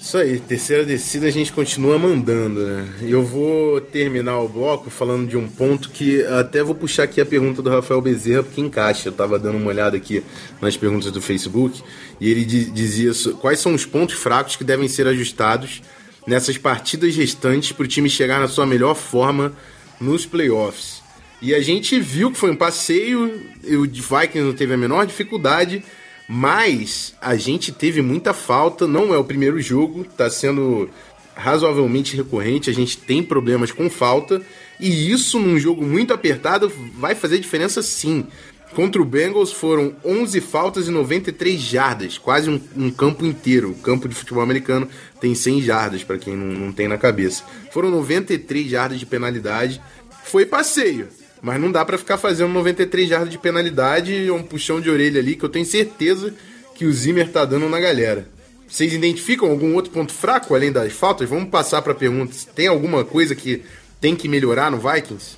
Isso 0.00 0.16
aí, 0.16 0.38
terceira 0.38 0.84
descida 0.84 1.26
a 1.26 1.30
gente 1.30 1.52
continua 1.52 1.98
mandando, 1.98 2.60
né? 2.64 2.88
Eu 3.02 3.24
vou 3.24 3.80
terminar 3.80 4.38
o 4.38 4.48
bloco 4.48 4.90
falando 4.90 5.28
de 5.28 5.36
um 5.36 5.48
ponto 5.48 5.90
que 5.90 6.22
até 6.26 6.62
vou 6.62 6.72
puxar 6.74 7.02
aqui 7.02 7.20
a 7.20 7.26
pergunta 7.26 7.60
do 7.60 7.68
Rafael 7.68 8.00
Bezerra, 8.00 8.44
porque 8.44 8.60
encaixa. 8.60 9.08
Eu 9.08 9.12
tava 9.12 9.40
dando 9.40 9.58
uma 9.58 9.66
olhada 9.70 9.96
aqui 9.96 10.22
nas 10.60 10.76
perguntas 10.76 11.10
do 11.10 11.20
Facebook 11.20 11.82
e 12.20 12.30
ele 12.30 12.44
di- 12.44 12.70
dizia 12.70 13.10
quais 13.40 13.58
são 13.58 13.74
os 13.74 13.84
pontos 13.84 14.14
fracos 14.14 14.54
que 14.54 14.62
devem 14.62 14.86
ser 14.86 15.08
ajustados 15.08 15.82
nessas 16.24 16.56
partidas 16.56 17.16
restantes 17.16 17.72
para 17.72 17.84
o 17.84 17.88
time 17.88 18.08
chegar 18.08 18.38
na 18.38 18.46
sua 18.46 18.66
melhor 18.66 18.94
forma 18.94 19.52
nos 20.00 20.24
playoffs. 20.24 20.97
E 21.40 21.54
a 21.54 21.60
gente 21.60 21.98
viu 22.00 22.32
que 22.32 22.38
foi 22.38 22.50
um 22.50 22.56
passeio, 22.56 23.40
e 23.62 23.76
o 23.76 23.84
Vikings 23.84 24.40
não 24.40 24.52
teve 24.52 24.74
a 24.74 24.76
menor 24.76 25.06
dificuldade, 25.06 25.84
mas 26.28 27.14
a 27.20 27.36
gente 27.36 27.72
teve 27.72 28.02
muita 28.02 28.34
falta, 28.34 28.86
não 28.86 29.14
é 29.14 29.18
o 29.18 29.24
primeiro 29.24 29.60
jogo, 29.60 30.04
tá 30.04 30.28
sendo 30.28 30.90
razoavelmente 31.34 32.16
recorrente, 32.16 32.68
a 32.68 32.74
gente 32.74 32.98
tem 32.98 33.22
problemas 33.22 33.70
com 33.70 33.88
falta, 33.88 34.42
e 34.80 35.10
isso 35.10 35.38
num 35.38 35.58
jogo 35.58 35.84
muito 35.84 36.12
apertado 36.12 36.70
vai 36.98 37.14
fazer 37.14 37.38
diferença 37.38 37.80
sim. 37.82 38.26
Contra 38.74 39.00
o 39.00 39.04
Bengals 39.04 39.52
foram 39.52 39.96
11 40.04 40.40
faltas 40.40 40.88
e 40.88 40.90
93 40.90 41.58
jardas, 41.58 42.18
quase 42.18 42.50
um, 42.50 42.60
um 42.76 42.90
campo 42.90 43.24
inteiro. 43.24 43.70
O 43.70 43.76
campo 43.76 44.08
de 44.08 44.14
futebol 44.14 44.42
americano 44.42 44.88
tem 45.20 45.34
100 45.34 45.62
jardas, 45.62 46.04
para 46.04 46.18
quem 46.18 46.36
não, 46.36 46.46
não 46.66 46.72
tem 46.72 46.86
na 46.86 46.98
cabeça. 46.98 47.44
Foram 47.72 47.90
93 47.90 48.68
jardas 48.68 49.00
de 49.00 49.06
penalidade. 49.06 49.80
Foi 50.24 50.44
passeio, 50.44 51.08
mas 51.40 51.60
não 51.60 51.70
dá 51.70 51.84
pra 51.84 51.98
ficar 51.98 52.18
fazendo 52.18 52.52
93 52.52 53.08
jardas 53.08 53.30
de 53.30 53.38
penalidade 53.38 54.12
e 54.12 54.30
um 54.30 54.42
puxão 54.42 54.80
de 54.80 54.90
orelha 54.90 55.20
ali 55.20 55.36
que 55.36 55.44
eu 55.44 55.48
tenho 55.48 55.64
certeza 55.64 56.34
que 56.74 56.84
o 56.84 56.92
Zimmer 56.92 57.30
tá 57.30 57.44
dando 57.44 57.68
na 57.68 57.80
galera. 57.80 58.28
Vocês 58.68 58.92
identificam 58.92 59.50
algum 59.50 59.74
outro 59.74 59.90
ponto 59.90 60.12
fraco 60.12 60.54
além 60.54 60.70
das 60.70 60.92
faltas? 60.92 61.28
Vamos 61.28 61.48
passar 61.48 61.80
para 61.80 61.94
perguntas. 61.94 62.44
Tem 62.44 62.66
alguma 62.66 63.04
coisa 63.04 63.34
que 63.34 63.64
tem 64.00 64.14
que 64.14 64.28
melhorar 64.28 64.70
no 64.70 64.78
Vikings? 64.78 65.36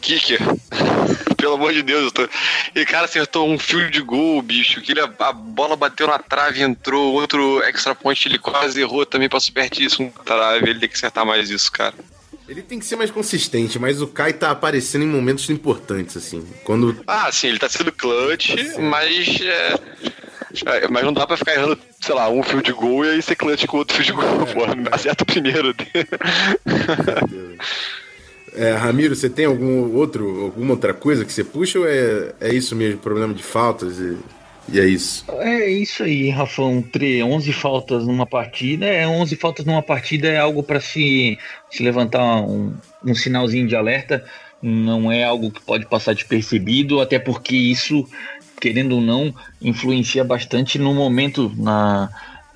Kicker. 0.00 0.40
Pelo 1.38 1.54
amor 1.54 1.72
de 1.72 1.82
Deus, 1.82 2.04
eu 2.04 2.10
tô... 2.10 2.28
E 2.74 2.84
cara 2.84 3.04
acertou 3.04 3.48
um 3.48 3.58
fio 3.58 3.90
de 3.90 4.00
gol, 4.00 4.42
bicho. 4.42 4.80
Que 4.80 4.92
ele, 4.92 5.00
a 5.00 5.32
bola 5.32 5.76
bateu 5.76 6.08
na 6.08 6.18
trave, 6.18 6.62
entrou. 6.62 7.14
Outro 7.14 7.62
extra 7.62 7.94
point, 7.94 8.28
ele 8.28 8.38
quase 8.38 8.80
errou 8.80 9.06
também, 9.06 9.28
passou 9.28 9.54
pertíssimo 9.54 10.12
na 10.16 10.24
trave. 10.24 10.70
Ele 10.70 10.80
tem 10.80 10.88
que 10.88 10.96
acertar 10.96 11.24
mais 11.24 11.50
isso, 11.50 11.70
cara. 11.70 11.94
Ele 12.52 12.60
tem 12.60 12.78
que 12.78 12.84
ser 12.84 12.96
mais 12.96 13.10
consistente, 13.10 13.78
mas 13.78 14.02
o 14.02 14.06
Kai 14.06 14.34
tá 14.34 14.50
aparecendo 14.50 15.04
em 15.04 15.08
momentos 15.08 15.48
importantes, 15.48 16.18
assim. 16.18 16.46
Quando. 16.64 17.02
Ah, 17.06 17.32
sim, 17.32 17.48
ele 17.48 17.58
tá 17.58 17.66
sendo 17.66 17.90
clutch, 17.90 18.54
mas. 18.78 19.40
É... 19.40 19.74
é, 20.66 20.88
mas 20.88 21.02
não 21.02 21.14
dá 21.14 21.26
pra 21.26 21.38
ficar 21.38 21.54
errando, 21.54 21.78
sei 21.98 22.14
lá, 22.14 22.28
um 22.28 22.42
fio 22.42 22.62
de 22.62 22.72
gol 22.72 23.06
e 23.06 23.10
aí 23.10 23.22
ser 23.22 23.36
clutch 23.36 23.64
com 23.64 23.78
outro 23.78 23.96
fio 23.96 24.04
de 24.04 24.12
gol. 24.12 24.46
Pô, 24.52 24.64
acerta 24.92 25.24
o 25.24 25.26
primeiro. 25.26 25.74
É, 28.54 28.72
Ramiro, 28.72 29.16
você 29.16 29.30
tem 29.30 29.46
algum 29.46 29.96
outro, 29.96 30.42
alguma 30.42 30.72
outra 30.72 30.92
coisa 30.92 31.24
que 31.24 31.32
você 31.32 31.42
puxa 31.42 31.78
ou 31.78 31.88
é, 31.88 32.34
é 32.38 32.54
isso 32.54 32.76
mesmo, 32.76 33.00
problema 33.00 33.32
de 33.32 33.42
faltas 33.42 33.98
e, 33.98 34.14
e 34.68 34.78
é 34.78 34.86
isso? 34.86 35.24
É 35.40 35.68
isso 35.70 36.02
aí, 36.02 36.30
Rafão. 36.30 36.84
11 37.24 37.52
faltas 37.52 38.06
numa 38.06 38.26
partida. 38.26 38.86
É, 38.86 39.06
11 39.06 39.36
faltas 39.36 39.64
numa 39.64 39.82
partida 39.82 40.28
é 40.28 40.38
algo 40.38 40.62
para 40.62 40.80
se, 40.80 41.38
se 41.70 41.82
levantar 41.82 42.42
um, 42.42 42.72
um 43.04 43.14
sinalzinho 43.14 43.66
de 43.66 43.74
alerta. 43.74 44.24
Não 44.62 45.10
é 45.10 45.24
algo 45.24 45.50
que 45.50 45.60
pode 45.60 45.86
passar 45.86 46.14
despercebido, 46.14 47.00
até 47.00 47.18
porque 47.18 47.56
isso, 47.56 48.08
querendo 48.60 48.96
ou 48.96 49.00
não, 49.00 49.34
influencia 49.60 50.22
bastante 50.22 50.78
no 50.78 50.94
momento, 50.94 51.52
na, 51.56 52.08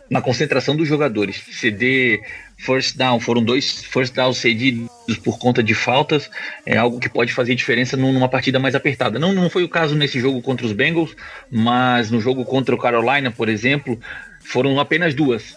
na 0.08 0.22
concentração 0.22 0.76
dos 0.76 0.86
jogadores. 0.86 1.42
CD 1.50 2.22
first 2.56 2.96
down, 2.96 3.20
foram 3.20 3.42
dois 3.42 3.84
first 3.84 4.14
downs 4.14 4.38
cedidos 4.38 4.88
por 5.22 5.38
conta 5.38 5.62
de 5.62 5.74
faltas, 5.74 6.30
é 6.64 6.76
algo 6.76 6.98
que 6.98 7.08
pode 7.08 7.32
fazer 7.32 7.54
diferença 7.54 7.96
numa 7.96 8.28
partida 8.28 8.58
mais 8.58 8.74
apertada. 8.74 9.18
Não, 9.18 9.32
não 9.32 9.50
foi 9.50 9.62
o 9.62 9.68
caso 9.68 9.94
nesse 9.94 10.18
jogo 10.18 10.40
contra 10.42 10.66
os 10.66 10.72
Bengals, 10.72 11.14
mas 11.50 12.10
no 12.10 12.20
jogo 12.20 12.44
contra 12.44 12.74
o 12.74 12.78
Carolina, 12.78 13.30
por 13.30 13.48
exemplo, 13.48 13.98
foram 14.40 14.80
apenas 14.80 15.14
duas. 15.14 15.56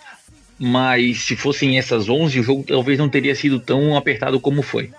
Mas 0.58 1.22
se 1.22 1.38
fossem 1.38 1.78
essas 1.78 2.10
11, 2.10 2.39
o 2.39 2.43
jogo 2.43 2.66
talvez 2.68 3.00
não 3.00 3.08
teria 3.08 3.34
sido 3.34 3.60
tão 3.60 3.95
apertado 3.95 4.39
como 4.39 4.62
foi. 4.62 4.91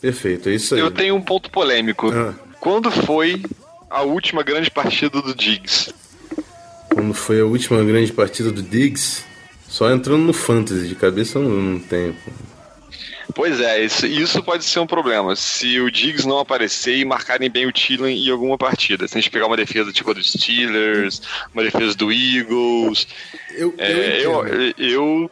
Perfeito, 0.00 0.48
é 0.48 0.54
isso 0.54 0.74
aí. 0.74 0.80
Eu 0.80 0.90
tenho 0.90 1.14
um 1.14 1.20
ponto 1.20 1.50
polêmico. 1.50 2.10
Ah. 2.10 2.34
Quando 2.60 2.90
foi 2.90 3.40
a 3.88 4.02
última 4.02 4.42
grande 4.42 4.70
partida 4.70 5.22
do 5.22 5.34
Diggs? 5.34 5.94
Quando 6.92 7.14
foi 7.14 7.40
a 7.40 7.44
última 7.44 7.82
grande 7.84 8.12
partida 8.12 8.50
do 8.50 8.60
Diggs, 8.60 9.24
só 9.68 9.90
entrando 9.92 10.22
no 10.22 10.32
Fantasy, 10.32 10.88
de 10.88 10.94
cabeça 10.94 11.38
eu 11.38 11.48
não, 11.48 11.78
tenho. 11.78 12.16
Pois 13.34 13.60
é, 13.60 13.84
isso, 13.84 14.06
isso 14.06 14.42
pode 14.42 14.64
ser 14.64 14.80
um 14.80 14.86
problema. 14.86 15.36
Se 15.36 15.78
o 15.80 15.90
Diggs 15.90 16.26
não 16.26 16.38
aparecer 16.38 16.96
e 16.96 17.04
marcarem 17.04 17.50
bem 17.50 17.66
o 17.66 17.72
Thielen 17.72 18.26
em 18.26 18.30
alguma 18.30 18.56
partida. 18.56 19.06
Se 19.06 19.16
a 19.16 19.20
gente 19.20 19.30
pegar 19.30 19.46
uma 19.46 19.56
defesa 19.56 19.92
tipo 19.92 20.10
a 20.10 20.14
dos 20.14 20.32
Steelers, 20.32 21.20
uma 21.52 21.62
defesa 21.62 21.94
do 21.94 22.10
Eagles. 22.10 23.06
Eu, 23.54 23.74
é, 23.76 24.24
eu, 24.24 24.46
eu, 24.46 24.74
eu 24.78 25.30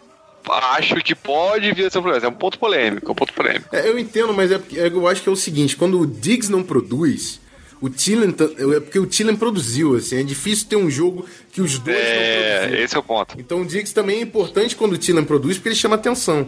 acho 0.53 0.97
que 0.97 1.14
pode 1.14 1.72
vir 1.72 1.87
a 1.87 1.91
ser 1.91 1.99
um 1.99 2.03
problema. 2.03 2.26
É 2.26 2.28
um 2.28 2.34
ponto 2.34 2.59
polêmico, 2.59 3.09
é 3.09 3.12
um 3.12 3.14
ponto 3.14 3.32
polêmico. 3.32 3.74
É, 3.74 3.89
eu 3.89 3.99
entendo, 3.99 4.34
mas 4.34 4.53
é 4.53 4.61
eu 4.74 5.09
acho 5.09 5.22
que 5.22 5.28
é 5.28 5.32
o 5.32 5.37
seguinte, 5.37 5.74
quando 5.74 5.99
o 5.99 6.07
Diggs 6.07 6.53
não 6.53 6.62
produz, 6.62 7.41
o 7.81 7.91
Thielen, 7.91 8.31
ta- 8.33 8.45
é 8.45 8.81
porque 8.81 8.99
o 8.99 9.07
Thielen 9.07 9.37
produziu, 9.37 9.97
assim, 9.97 10.16
é 10.16 10.22
difícil 10.22 10.66
ter 10.68 10.77
um 10.77 10.91
jogo 10.91 11.27
que 11.53 11.61
os 11.61 11.79
dois 11.79 11.97
não 11.97 12.03
É, 12.05 12.59
produziram. 12.61 12.85
esse 12.85 12.97
é 12.97 12.99
o 12.99 13.03
ponto. 13.03 13.37
Então 13.39 13.62
o 13.62 13.66
Diggs 13.66 13.93
também 13.95 14.18
é 14.18 14.22
importante 14.22 14.74
quando 14.77 14.93
o 14.93 14.99
Thielen 14.99 15.24
produz, 15.24 15.57
porque 15.59 15.68
ele 15.70 15.77
chama 15.77 15.95
atenção. 15.97 16.47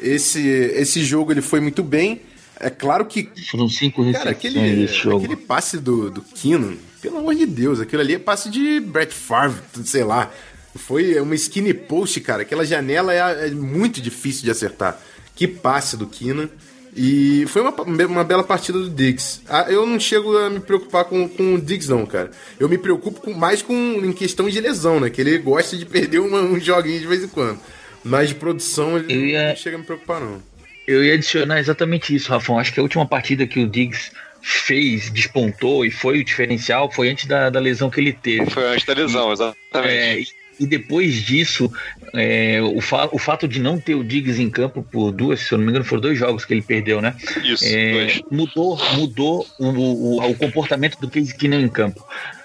Esse, 0.00 0.40
esse 0.46 1.02
jogo 1.04 1.32
ele 1.32 1.42
foi 1.42 1.60
muito 1.60 1.82
bem. 1.82 2.20
É 2.60 2.70
claro 2.70 3.04
que, 3.04 3.28
Foram 3.50 3.68
cinco 3.68 4.10
cara, 4.12 4.30
aquele, 4.30 4.60
nesse 4.60 4.94
jogo. 4.94 5.18
aquele 5.24 5.36
passe 5.36 5.78
do, 5.78 6.10
do 6.10 6.22
Keenan, 6.22 6.74
pelo 7.00 7.18
amor 7.18 7.34
de 7.34 7.46
Deus, 7.46 7.80
aquilo 7.80 8.02
ali 8.02 8.14
é 8.14 8.18
passe 8.18 8.50
de 8.50 8.80
Brett 8.80 9.12
Favre, 9.14 9.60
sei 9.84 10.02
lá. 10.04 10.32
Foi 10.74 11.18
uma 11.20 11.34
skinny 11.34 11.72
post, 11.74 12.20
cara. 12.20 12.42
Aquela 12.42 12.64
janela 12.64 13.12
é, 13.12 13.48
é 13.48 13.50
muito 13.50 14.00
difícil 14.00 14.44
de 14.44 14.50
acertar. 14.50 15.00
Que 15.34 15.46
passe 15.48 15.96
do 15.96 16.06
Keenan. 16.06 16.48
E 16.96 17.44
foi 17.48 17.62
uma, 17.62 17.70
uma 18.06 18.24
bela 18.24 18.42
partida 18.42 18.78
do 18.78 18.88
Diggs. 18.90 19.40
Ah, 19.48 19.66
eu 19.68 19.86
não 19.86 20.00
chego 20.00 20.36
a 20.36 20.50
me 20.50 20.58
preocupar 20.60 21.04
com, 21.04 21.28
com 21.28 21.54
o 21.54 21.60
Diggs, 21.60 21.88
não, 21.90 22.04
cara. 22.06 22.30
Eu 22.58 22.68
me 22.68 22.76
preocupo 22.78 23.20
com- 23.20 23.34
mais 23.34 23.62
com 23.62 23.74
em 23.74 24.12
questão 24.12 24.48
de 24.48 24.60
lesão, 24.60 24.98
né? 24.98 25.08
Que 25.10 25.20
ele 25.20 25.38
gosta 25.38 25.76
de 25.76 25.84
perder 25.86 26.18
uma, 26.18 26.40
um 26.40 26.58
joguinho 26.58 26.98
de 27.00 27.06
vez 27.06 27.22
em 27.22 27.28
quando. 27.28 27.58
Mas 28.02 28.28
de 28.30 28.34
produção 28.34 28.96
ele 28.96 29.12
Eu 29.12 29.26
ia- 29.26 29.48
não 29.50 29.56
chega 29.56 29.76
a 29.76 29.78
me 29.78 29.84
preocupar, 29.84 30.20
não. 30.20 30.42
Eu 30.86 31.04
ia 31.04 31.14
adicionar 31.14 31.60
exatamente 31.60 32.14
isso, 32.14 32.30
Rafão. 32.30 32.58
Acho 32.58 32.72
que 32.72 32.80
a 32.80 32.82
última 32.82 33.06
partida 33.06 33.46
que 33.46 33.60
o 33.60 33.68
Diggs 33.68 34.10
fez, 34.40 35.10
despontou 35.10 35.84
e 35.84 35.90
foi 35.90 36.20
o 36.20 36.24
diferencial 36.24 36.90
foi 36.90 37.10
antes 37.10 37.26
da, 37.26 37.50
da 37.50 37.60
lesão 37.60 37.90
que 37.90 38.00
ele 38.00 38.12
teve. 38.12 38.48
Foi 38.50 38.64
antes 38.66 38.86
da 38.86 38.94
lesão, 38.94 39.30
exatamente. 39.32 39.54
É, 39.74 40.22
e- 40.60 40.66
depois 40.66 41.14
disso, 41.22 41.70
é, 42.14 42.60
o, 42.62 42.80
fa- 42.80 43.08
o 43.12 43.18
fato 43.18 43.46
de 43.48 43.60
não 43.60 43.78
ter 43.78 43.94
o 43.94 44.04
Diggs 44.04 44.40
em 44.42 44.50
campo 44.50 44.82
por 44.82 45.12
duas, 45.12 45.40
se 45.40 45.52
eu 45.52 45.58
não 45.58 45.64
me 45.64 45.70
engano, 45.70 45.84
foram 45.84 46.02
dois 46.02 46.18
jogos 46.18 46.44
que 46.44 46.54
ele 46.54 46.62
perdeu, 46.62 47.00
né? 47.00 47.14
Isso, 47.44 47.64
É, 47.66 48.20
mudou 48.30 48.78
mudou 48.94 49.46
o, 49.58 49.66
o, 49.66 50.30
o 50.30 50.34
comportamento 50.34 50.98
do 51.00 51.08
Case 51.08 51.34
Keenum 51.36 51.60
em 51.60 51.68
campo. 51.68 52.04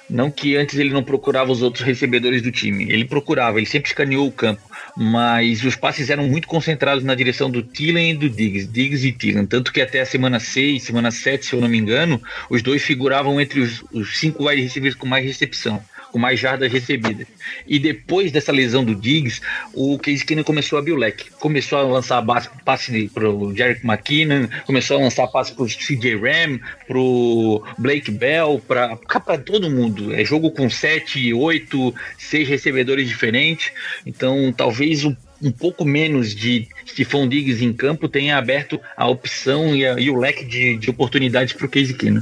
Não 0.10 0.30
que 0.30 0.56
antes 0.58 0.78
ele 0.78 0.90
não 0.92 1.02
procurava 1.02 1.52
os 1.52 1.62
outros 1.62 1.84
recebedores 1.86 2.42
do 2.42 2.52
time. 2.52 2.84
Ele 2.92 3.06
procurava, 3.06 3.58
ele 3.58 3.66
sempre 3.66 3.88
escaneou 3.90 4.28
o 4.28 4.32
campo. 4.32 4.62
Mas 4.96 5.64
os 5.64 5.76
passes 5.76 6.10
eram 6.10 6.28
muito 6.28 6.48
concentrados 6.48 7.04
na 7.04 7.16
direção 7.16 7.50
do 7.50 7.64
Thielen 7.64 8.12
e 8.12 8.14
do 8.14 8.30
Diggs. 8.30 8.68
Diggs 8.68 9.08
e 9.08 9.12
Thielen. 9.12 9.46
Tanto 9.48 9.72
que 9.74 9.82
até 9.82 10.02
a 10.02 10.06
semana 10.06 10.40
6, 10.40 10.84
semana 10.84 11.10
7, 11.10 11.46
se 11.46 11.54
eu 11.54 11.62
não 11.62 11.70
me 11.70 11.78
engano, 11.80 12.22
os 12.50 12.62
dois 12.62 12.84
figuravam 12.84 13.40
entre 13.42 13.62
os, 13.62 13.84
os 13.92 14.20
cinco 14.20 14.48
wide 14.48 14.62
receivers 14.62 14.94
com 14.94 15.08
mais 15.08 15.26
recepção. 15.26 15.82
Com 16.14 16.20
mais 16.20 16.40
jardas 16.40 16.72
recebidas. 16.72 17.26
E 17.68 17.80
depois 17.80 18.32
dessa 18.32 18.52
lesão 18.52 18.86
do 18.86 18.94
Diggs, 18.94 19.42
o 19.74 19.98
Case 19.98 20.24
Keenum 20.24 20.44
começou 20.44 20.78
a 20.78 20.82
leque. 20.96 21.32
Começou 21.40 21.80
a 21.80 21.82
lançar 21.82 22.24
passe 22.64 23.10
para 23.10 23.28
o 23.28 23.52
Jerick 23.56 23.84
McKinnon, 23.84 24.48
começou 24.64 24.98
a 24.98 25.00
lançar 25.02 25.26
passe 25.28 25.54
para 25.54 25.64
o 25.64 25.68
CJ 25.68 26.16
Ram, 26.18 26.60
para 26.88 26.98
o 27.00 27.64
Blake 27.80 28.12
Bell, 28.12 28.62
para 28.68 28.96
todo 29.44 29.72
mundo. 29.72 30.14
É 30.14 30.24
jogo 30.24 30.52
com 30.52 30.70
7, 30.70 31.34
8, 31.34 31.96
6 32.20 32.48
recebedores 32.48 33.08
diferentes. 33.10 33.72
Então, 34.06 34.54
talvez 34.56 35.04
um, 35.04 35.16
um 35.42 35.52
pouco 35.52 35.84
menos 35.84 36.36
de 36.36 36.68
Stephon 36.88 37.28
Diggs 37.28 37.66
em 37.66 37.74
campo 37.74 38.08
tenha 38.08 38.38
aberto 38.38 38.80
a 38.96 39.08
opção 39.08 39.76
e, 39.76 39.84
a- 39.84 40.00
e 40.00 40.12
o 40.12 40.16
leque 40.16 40.46
de, 40.46 40.78
de 40.78 40.92
oportunidades 40.92 41.54
para 41.54 41.66
o 41.66 41.70
Case 41.70 41.96
Keenum. 41.96 42.22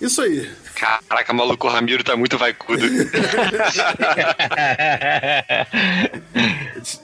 Isso 0.00 0.20
aí. 0.20 0.48
Caraca, 0.78 1.32
maluco, 1.32 1.66
o 1.66 1.70
Ramiro 1.70 2.04
tá 2.04 2.16
muito 2.16 2.38
vaicudo. 2.38 2.82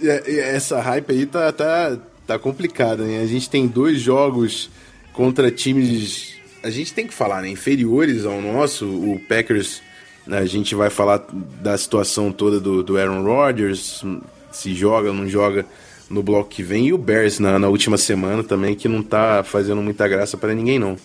É, 0.00 0.22
é, 0.26 0.54
Essa 0.54 0.80
hype 0.80 1.10
aí 1.10 1.26
tá, 1.26 1.52
tá, 1.52 1.98
tá 2.26 2.38
complicada, 2.38 3.02
né? 3.02 3.20
A 3.20 3.26
gente 3.26 3.50
tem 3.50 3.66
dois 3.66 4.00
jogos 4.00 4.70
contra 5.12 5.50
times. 5.50 6.36
A 6.62 6.70
gente 6.70 6.94
tem 6.94 7.06
que 7.06 7.12
falar, 7.12 7.42
né? 7.42 7.48
Inferiores 7.48 8.24
ao 8.24 8.40
nosso. 8.40 8.86
O 8.86 9.20
Packers, 9.28 9.82
né, 10.26 10.38
a 10.38 10.46
gente 10.46 10.74
vai 10.74 10.90
falar 10.90 11.26
da 11.60 11.76
situação 11.76 12.32
toda 12.32 12.60
do, 12.60 12.82
do 12.82 12.96
Aaron 12.96 13.24
Rodgers, 13.24 14.04
se 14.52 14.74
joga, 14.74 15.12
não 15.12 15.28
joga 15.28 15.66
no 16.08 16.22
bloco 16.22 16.48
que 16.48 16.62
vem. 16.62 16.86
E 16.86 16.92
o 16.92 16.98
Bears 16.98 17.38
na, 17.38 17.58
na 17.58 17.68
última 17.68 17.98
semana 17.98 18.42
também, 18.44 18.74
que 18.74 18.88
não 18.88 19.02
tá 19.02 19.42
fazendo 19.42 19.82
muita 19.82 20.06
graça 20.06 20.36
para 20.36 20.54
ninguém, 20.54 20.78
não. 20.78 20.96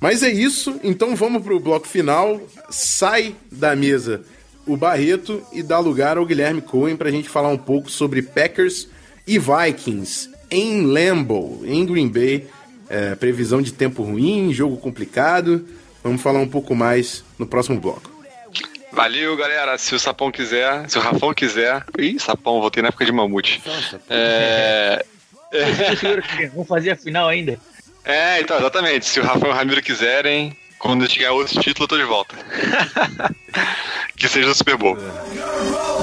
Mas 0.00 0.22
é 0.22 0.30
isso, 0.30 0.78
então 0.82 1.16
vamos 1.16 1.42
pro 1.42 1.60
bloco 1.60 1.86
final. 1.86 2.40
Sai 2.70 3.34
da 3.50 3.74
mesa 3.74 4.24
o 4.66 4.76
Barreto 4.76 5.42
e 5.52 5.62
dá 5.62 5.78
lugar 5.78 6.16
ao 6.16 6.24
Guilherme 6.24 6.60
Cohen 6.60 6.96
pra 6.96 7.10
gente 7.10 7.28
falar 7.28 7.48
um 7.48 7.58
pouco 7.58 7.90
sobre 7.90 8.22
Packers 8.22 8.88
e 9.26 9.38
Vikings 9.38 10.30
em 10.50 10.82
Lambeau, 10.86 11.60
em 11.64 11.84
Green 11.84 12.08
Bay. 12.08 12.46
É, 12.88 13.14
previsão 13.14 13.62
de 13.62 13.72
tempo 13.72 14.02
ruim, 14.02 14.52
jogo 14.52 14.76
complicado. 14.76 15.66
Vamos 16.02 16.20
falar 16.20 16.40
um 16.40 16.48
pouco 16.48 16.74
mais 16.74 17.24
no 17.38 17.46
próximo 17.46 17.80
bloco. 17.80 18.10
Valeu, 18.92 19.36
galera. 19.36 19.76
Se 19.78 19.94
o 19.94 19.98
Sapão 19.98 20.30
quiser, 20.30 20.88
se 20.88 20.98
o 20.98 21.00
Rafão 21.00 21.34
quiser. 21.34 21.84
Ih, 21.98 22.18
Sapão, 22.20 22.60
voltei 22.60 22.82
na 22.82 22.88
época 22.88 23.04
de 23.04 23.10
mamute. 23.10 23.60
É, 24.08 25.04
Vamos 26.52 26.68
fazer 26.68 26.90
a 26.90 26.96
final 26.96 27.28
ainda. 27.28 27.58
É, 28.04 28.40
então, 28.40 28.58
exatamente. 28.58 29.06
Se 29.06 29.20
o 29.20 29.24
Rafão 29.24 29.48
e 29.48 29.52
o 29.52 29.54
Ramiro 29.54 29.82
quiserem, 29.82 30.56
quando 30.78 31.06
ganhar 31.18 31.32
outro 31.32 31.60
título, 31.60 31.84
eu 31.84 31.88
tô 31.88 31.96
de 31.96 32.04
volta. 32.04 32.36
que 34.16 34.28
seja 34.28 34.50
o 34.50 34.54
Super 34.54 34.76
Bowl. 34.76 34.96
Purple 34.96 35.93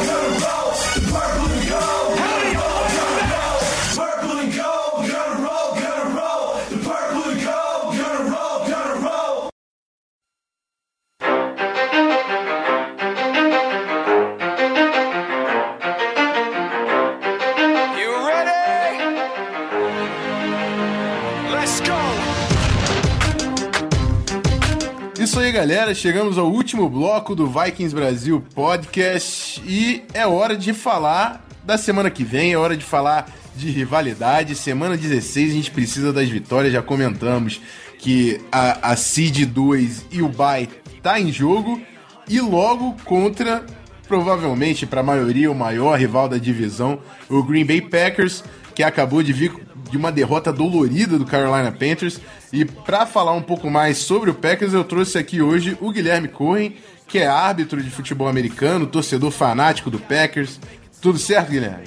aí, 25.40 25.52
galera, 25.52 25.94
chegamos 25.94 26.36
ao 26.40 26.52
último 26.52 26.90
bloco 26.90 27.36
do 27.36 27.46
Vikings 27.46 27.94
Brasil 27.94 28.44
Podcast 28.56 29.62
e 29.68 30.02
é 30.16 30.26
hora 30.26 30.58
de 30.58 30.74
falar 30.74 31.46
da 31.64 31.78
semana 31.78 32.10
que 32.10 32.24
vem, 32.24 32.54
é 32.54 32.58
hora 32.58 32.76
de 32.76 32.84
falar 32.84 33.30
de 33.56 33.70
rivalidade. 33.70 34.56
Semana 34.56 34.98
16 34.98 35.52
a 35.52 35.54
gente 35.54 35.70
precisa 35.70 36.12
das 36.12 36.28
vitórias, 36.28 36.74
já 36.74 36.82
comentamos 36.82 37.62
que 38.00 38.42
a, 38.52 38.94
a 38.94 38.96
Seed 38.96 39.46
2 39.46 40.08
e 40.12 40.24
o 40.24 40.28
Bay 40.28 40.68
tá 41.04 41.20
em 41.20 41.32
jogo 41.32 41.80
e 42.28 42.42
logo 42.42 42.98
contra 43.06 43.64
provavelmente 44.08 44.88
para 44.88 45.02
a 45.02 45.04
maioria 45.04 45.52
o 45.52 45.56
maior 45.56 46.00
rival 46.00 46.28
da 46.28 46.38
divisão, 46.38 47.00
o 47.30 47.44
Green 47.44 47.64
Bay 47.64 47.80
Packers, 47.80 48.44
que 48.74 48.82
acabou 48.82 49.22
de 49.22 49.32
vir 49.32 49.54
de 49.92 49.98
uma 49.98 50.12
derrota 50.12 50.52
dolorida 50.52 51.20
do 51.20 51.26
Carolina 51.26 51.72
Panthers. 51.72 52.20
E 52.52 52.64
para 52.64 53.06
falar 53.06 53.34
um 53.34 53.42
pouco 53.42 53.70
mais 53.70 53.98
sobre 53.98 54.32
o 54.32 54.34
Packers, 54.34 54.74
eu 54.74 54.84
trouxe 54.84 55.18
aqui 55.18 55.42
hoje 55.42 55.78
o 55.82 55.92
Guilherme 55.92 56.30
Cohen, 56.30 56.76
que 57.08 57.20
é 57.20 57.28
árbitro 57.28 57.84
de 57.84 57.92
futebol 57.92 58.28
americano, 58.28 58.88
torcedor 58.88 59.30
fanático 59.32 59.92
do 59.92 60.00
Packers. 60.00 60.60
Tudo 61.02 61.20
certo, 61.20 61.52
Guilherme? 61.52 61.84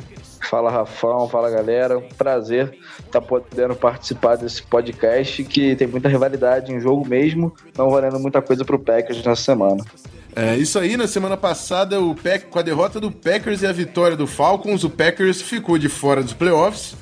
Fala 0.50 0.70
Rafão, 0.70 1.26
fala 1.26 1.50
galera, 1.50 1.98
prazer 2.18 2.78
estar 2.98 3.20
tá 3.20 3.20
podendo 3.20 3.74
participar 3.74 4.36
desse 4.36 4.62
podcast 4.62 5.42
que 5.42 5.74
tem 5.74 5.86
muita 5.86 6.07
rivalidade 6.09 6.70
em 6.70 6.78
jogo 6.78 7.09
mesmo, 7.09 7.55
não 7.76 7.88
valendo 7.88 8.20
muita 8.20 8.42
coisa 8.42 8.62
pro 8.62 8.78
Packers 8.78 9.24
nessa 9.24 9.42
semana. 9.42 9.82
É, 10.36 10.57
isso 10.57 10.78
aí, 10.78 10.96
na 10.96 11.07
semana 11.07 11.36
passada, 11.36 12.00
o 12.00 12.14
Pack, 12.14 12.46
com 12.46 12.59
a 12.59 12.62
derrota 12.62 13.00
do 13.00 13.11
Packers 13.11 13.62
e 13.62 13.66
a 13.66 13.72
vitória 13.72 14.16
do 14.16 14.26
Falcons, 14.26 14.82
o 14.82 14.90
Packers 14.90 15.40
ficou 15.40 15.78
de 15.78 15.88
fora 15.88 16.22
dos 16.22 16.32
playoffs. 16.34 16.96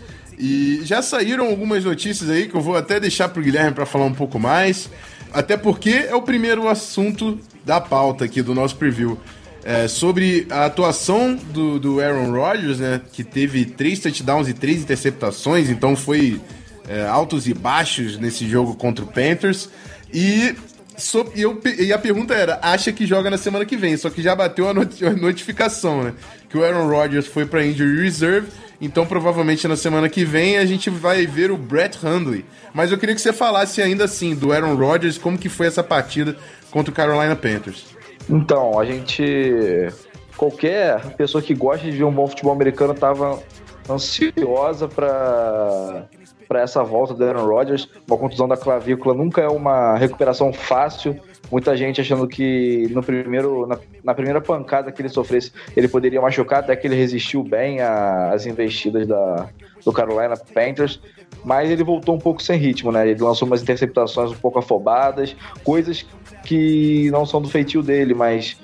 E 0.45 0.81
já 0.83 1.01
saíram 1.01 1.47
algumas 1.47 1.85
notícias 1.85 2.29
aí 2.29 2.49
que 2.49 2.57
eu 2.57 2.61
vou 2.61 2.77
até 2.77 2.99
deixar 2.99 3.29
pro 3.29 3.41
Guilherme 3.41 3.71
para 3.71 3.87
falar 3.87 4.07
um 4.07 4.13
pouco 4.13 4.41
mais. 4.41 4.91
Até 5.33 5.57
porque 5.57 5.91
é 5.91 6.17
o 6.17 6.23
primeiro 6.23 6.67
assunto 6.67 7.39
da 7.65 7.81
pauta 7.81 8.25
aqui 8.25 8.43
do 8.43 8.53
nosso 8.53 8.75
preview. 8.75 9.17
É, 9.63 9.87
sobre 9.87 10.49
a 10.51 10.65
atuação 10.65 11.37
do, 11.37 11.79
do 11.79 12.01
Aaron 12.01 12.33
Rodgers, 12.33 12.81
né? 12.81 13.01
Que 13.13 13.23
teve 13.23 13.65
três 13.65 14.01
touchdowns 14.01 14.49
e 14.49 14.53
três 14.53 14.83
interceptações, 14.83 15.71
então 15.71 15.95
foi 15.95 16.41
é, 16.89 17.07
altos 17.07 17.47
e 17.47 17.55
baixos 17.55 18.19
nesse 18.19 18.49
jogo 18.49 18.75
contra 18.75 19.05
o 19.05 19.07
Panthers. 19.09 19.69
E, 20.13 20.57
so, 20.97 21.31
e, 21.35 21.43
eu, 21.43 21.61
e, 21.79 21.93
a 21.93 21.99
pergunta 21.99 22.35
era: 22.35 22.59
acha 22.63 22.93
que 22.93 23.07
joga 23.07 23.31
na 23.31 23.39
semana 23.39 23.65
que 23.65 23.77
vem? 23.77 23.97
Só 23.97 24.11
que 24.11 24.23
já 24.23 24.35
bateu 24.35 24.69
a, 24.69 24.75
not, 24.75 25.05
a 25.05 25.11
notificação, 25.11 26.03
né? 26.05 26.15
Que 26.49 26.59
o 26.59 26.65
Aaron 26.65 26.89
Rodgers 26.89 27.27
foi 27.27 27.47
para 27.47 27.65
injury 27.65 28.03
reserve 28.03 28.49
então, 28.83 29.07
provavelmente 29.07 29.69
na 29.69 29.77
semana 29.77 30.09
que 30.09 30.25
vem 30.25 30.59
a 30.59 30.67
gente 30.67 30.91
vai 30.91 31.25
ver 31.25 31.53
o 31.53 31.57
Brett 31.57 32.05
Hundley. 32.05 32.45
Mas 32.75 32.91
eu 32.91 32.99
queria 32.99 33.15
que 33.15 33.21
você 33.21 33.33
falasse 33.33 33.81
ainda 33.81 34.03
assim 34.03 34.35
do 34.35 34.53
Aaron 34.53 34.75
Rodgers, 34.75 35.17
como 35.17 35.39
que 35.39 35.49
foi 35.49 35.69
essa 35.69 35.85
partida 35.85 36.37
contra 36.69 36.91
o 36.91 36.95
Carolina 36.95 37.37
Panthers. 37.37 37.95
Então, 38.29 38.81
a 38.81 38.85
gente 38.85 39.89
qualquer 40.37 41.15
pessoa 41.15 41.41
que 41.41 41.55
gosta 41.55 41.89
de 41.89 41.97
ver 41.97 42.03
um 42.03 42.11
bom 42.11 42.27
futebol 42.27 42.53
americano 42.53 42.93
estava 42.93 43.41
ansiosa 43.89 44.89
para 44.89 46.09
para 46.53 46.61
essa 46.61 46.85
volta 46.85 47.15
do 47.15 47.25
Aaron 47.25 47.47
Rodgers. 47.47 47.89
Uma 48.07 48.19
contusão 48.19 48.47
da 48.47 48.59
clavícula 48.59 49.15
nunca 49.15 49.41
é 49.41 49.49
uma 49.49 49.97
recuperação 49.97 50.53
fácil. 50.53 51.19
Muita 51.51 51.75
gente 51.75 51.99
achando 51.99 52.29
que 52.29 52.89
no 52.91 53.03
primeiro, 53.03 53.67
na, 53.67 53.79
na 54.05 54.15
primeira 54.15 54.39
pancada 54.39 54.93
que 54.93 55.01
ele 55.01 55.09
sofresse, 55.09 55.51
ele 55.75 55.89
poderia 55.89 56.21
machucar, 56.21 56.59
até 56.61 56.77
que 56.77 56.87
ele 56.87 56.95
resistiu 56.95 57.43
bem 57.43 57.81
às 57.81 58.45
investidas 58.45 59.07
da, 59.07 59.49
do 59.83 59.93
Carolina 59.95 60.37
Panthers. 60.37 61.01
Mas 61.43 61.71
ele 61.71 61.83
voltou 61.83 62.15
um 62.15 62.19
pouco 62.19 62.43
sem 62.43 62.59
ritmo, 62.59 62.93
né? 62.93 63.09
Ele 63.09 63.23
lançou 63.23 63.49
umas 63.49 63.63
interceptações 63.63 64.31
um 64.31 64.37
pouco 64.37 64.59
afobadas, 64.59 65.35
coisas 65.65 66.07
que 66.45 67.11
não 67.11 67.25
são 67.25 67.41
do 67.41 67.49
feitio 67.49 67.83
dele, 67.83 68.13
mas 68.13 68.59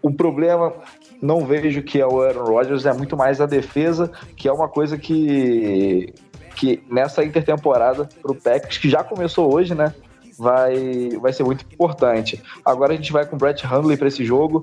o 0.00 0.12
problema 0.12 0.72
não 1.20 1.44
vejo 1.44 1.82
que 1.82 2.00
é 2.00 2.06
o 2.06 2.22
Aaron 2.22 2.44
Rodgers, 2.44 2.86
é 2.86 2.92
muito 2.92 3.16
mais 3.16 3.40
a 3.40 3.46
defesa, 3.46 4.10
que 4.36 4.48
é 4.48 4.52
uma 4.52 4.68
coisa 4.68 4.96
que 4.96 6.12
que 6.56 6.82
nessa 6.90 7.24
intertemporada 7.24 8.08
pro 8.20 8.34
Packers, 8.34 8.78
que 8.78 8.88
já 8.88 9.02
começou 9.02 9.52
hoje, 9.52 9.74
né? 9.74 9.94
Vai, 10.38 11.10
vai 11.20 11.32
ser 11.32 11.44
muito 11.44 11.64
importante. 11.72 12.42
Agora 12.64 12.92
a 12.92 12.96
gente 12.96 13.12
vai 13.12 13.26
com 13.26 13.36
o 13.36 13.38
Brett 13.38 13.66
Hundley 13.66 13.96
para 13.96 14.08
esse 14.08 14.24
jogo, 14.24 14.62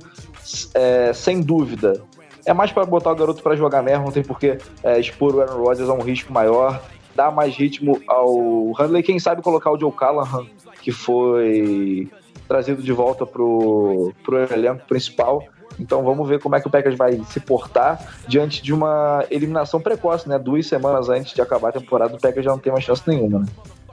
é, 0.74 1.14
sem 1.14 1.42
dúvida. 1.42 2.02
É 2.46 2.54
mais 2.54 2.72
para 2.72 2.86
botar 2.86 3.12
o 3.12 3.16
garoto 3.16 3.44
para 3.44 3.56
jogar 3.56 3.84
mesmo, 3.84 4.06
não 4.06 4.12
tem 4.12 4.24
por 4.24 4.40
que 4.40 4.58
é, 4.84 5.00
expor 5.00 5.36
o 5.36 5.42
Aaron 5.42 5.64
Rodgers 5.64 5.90
a 5.90 5.94
um 5.94 6.02
risco 6.02 6.34
maior, 6.34 6.82
dar 7.16 7.32
mais 7.32 7.56
ritmo 7.56 8.02
ao 8.08 8.72
Hundley. 8.72 9.04
Quem 9.04 9.20
sabe 9.20 9.42
colocar 9.42 9.72
o 9.72 9.80
Joe 9.80 9.92
Callahan, 9.92 10.48
que 10.82 10.92
foi 10.92 12.10
trazido 12.48 12.82
de 12.82 12.92
volta 12.92 13.26
pro, 13.26 14.12
pro 14.24 14.52
elenco 14.52 14.86
principal 14.88 15.44
então 15.80 16.04
vamos 16.04 16.28
ver 16.28 16.40
como 16.40 16.56
é 16.56 16.62
que 16.62 16.68
o 16.68 16.70
Packers 16.70 16.98
vai 16.98 17.22
se 17.30 17.40
portar 17.40 18.00
diante 18.28 18.62
de 18.62 18.74
uma 18.74 19.26
eliminação 19.32 19.80
precoce, 19.80 20.28
né? 20.28 20.38
Duas 20.38 20.68
semanas 20.68 21.10
antes 21.10 21.34
de 21.34 21.42
acabar 21.42 21.70
a 21.70 21.74
temporada, 21.74 22.16
o 22.16 22.20
Packers 22.20 22.46
já 22.46 22.52
não 22.52 22.60
tem 22.60 22.72
mais 22.72 22.84
chance 22.84 23.02
nenhuma, 23.08 23.40
né? 23.40 23.46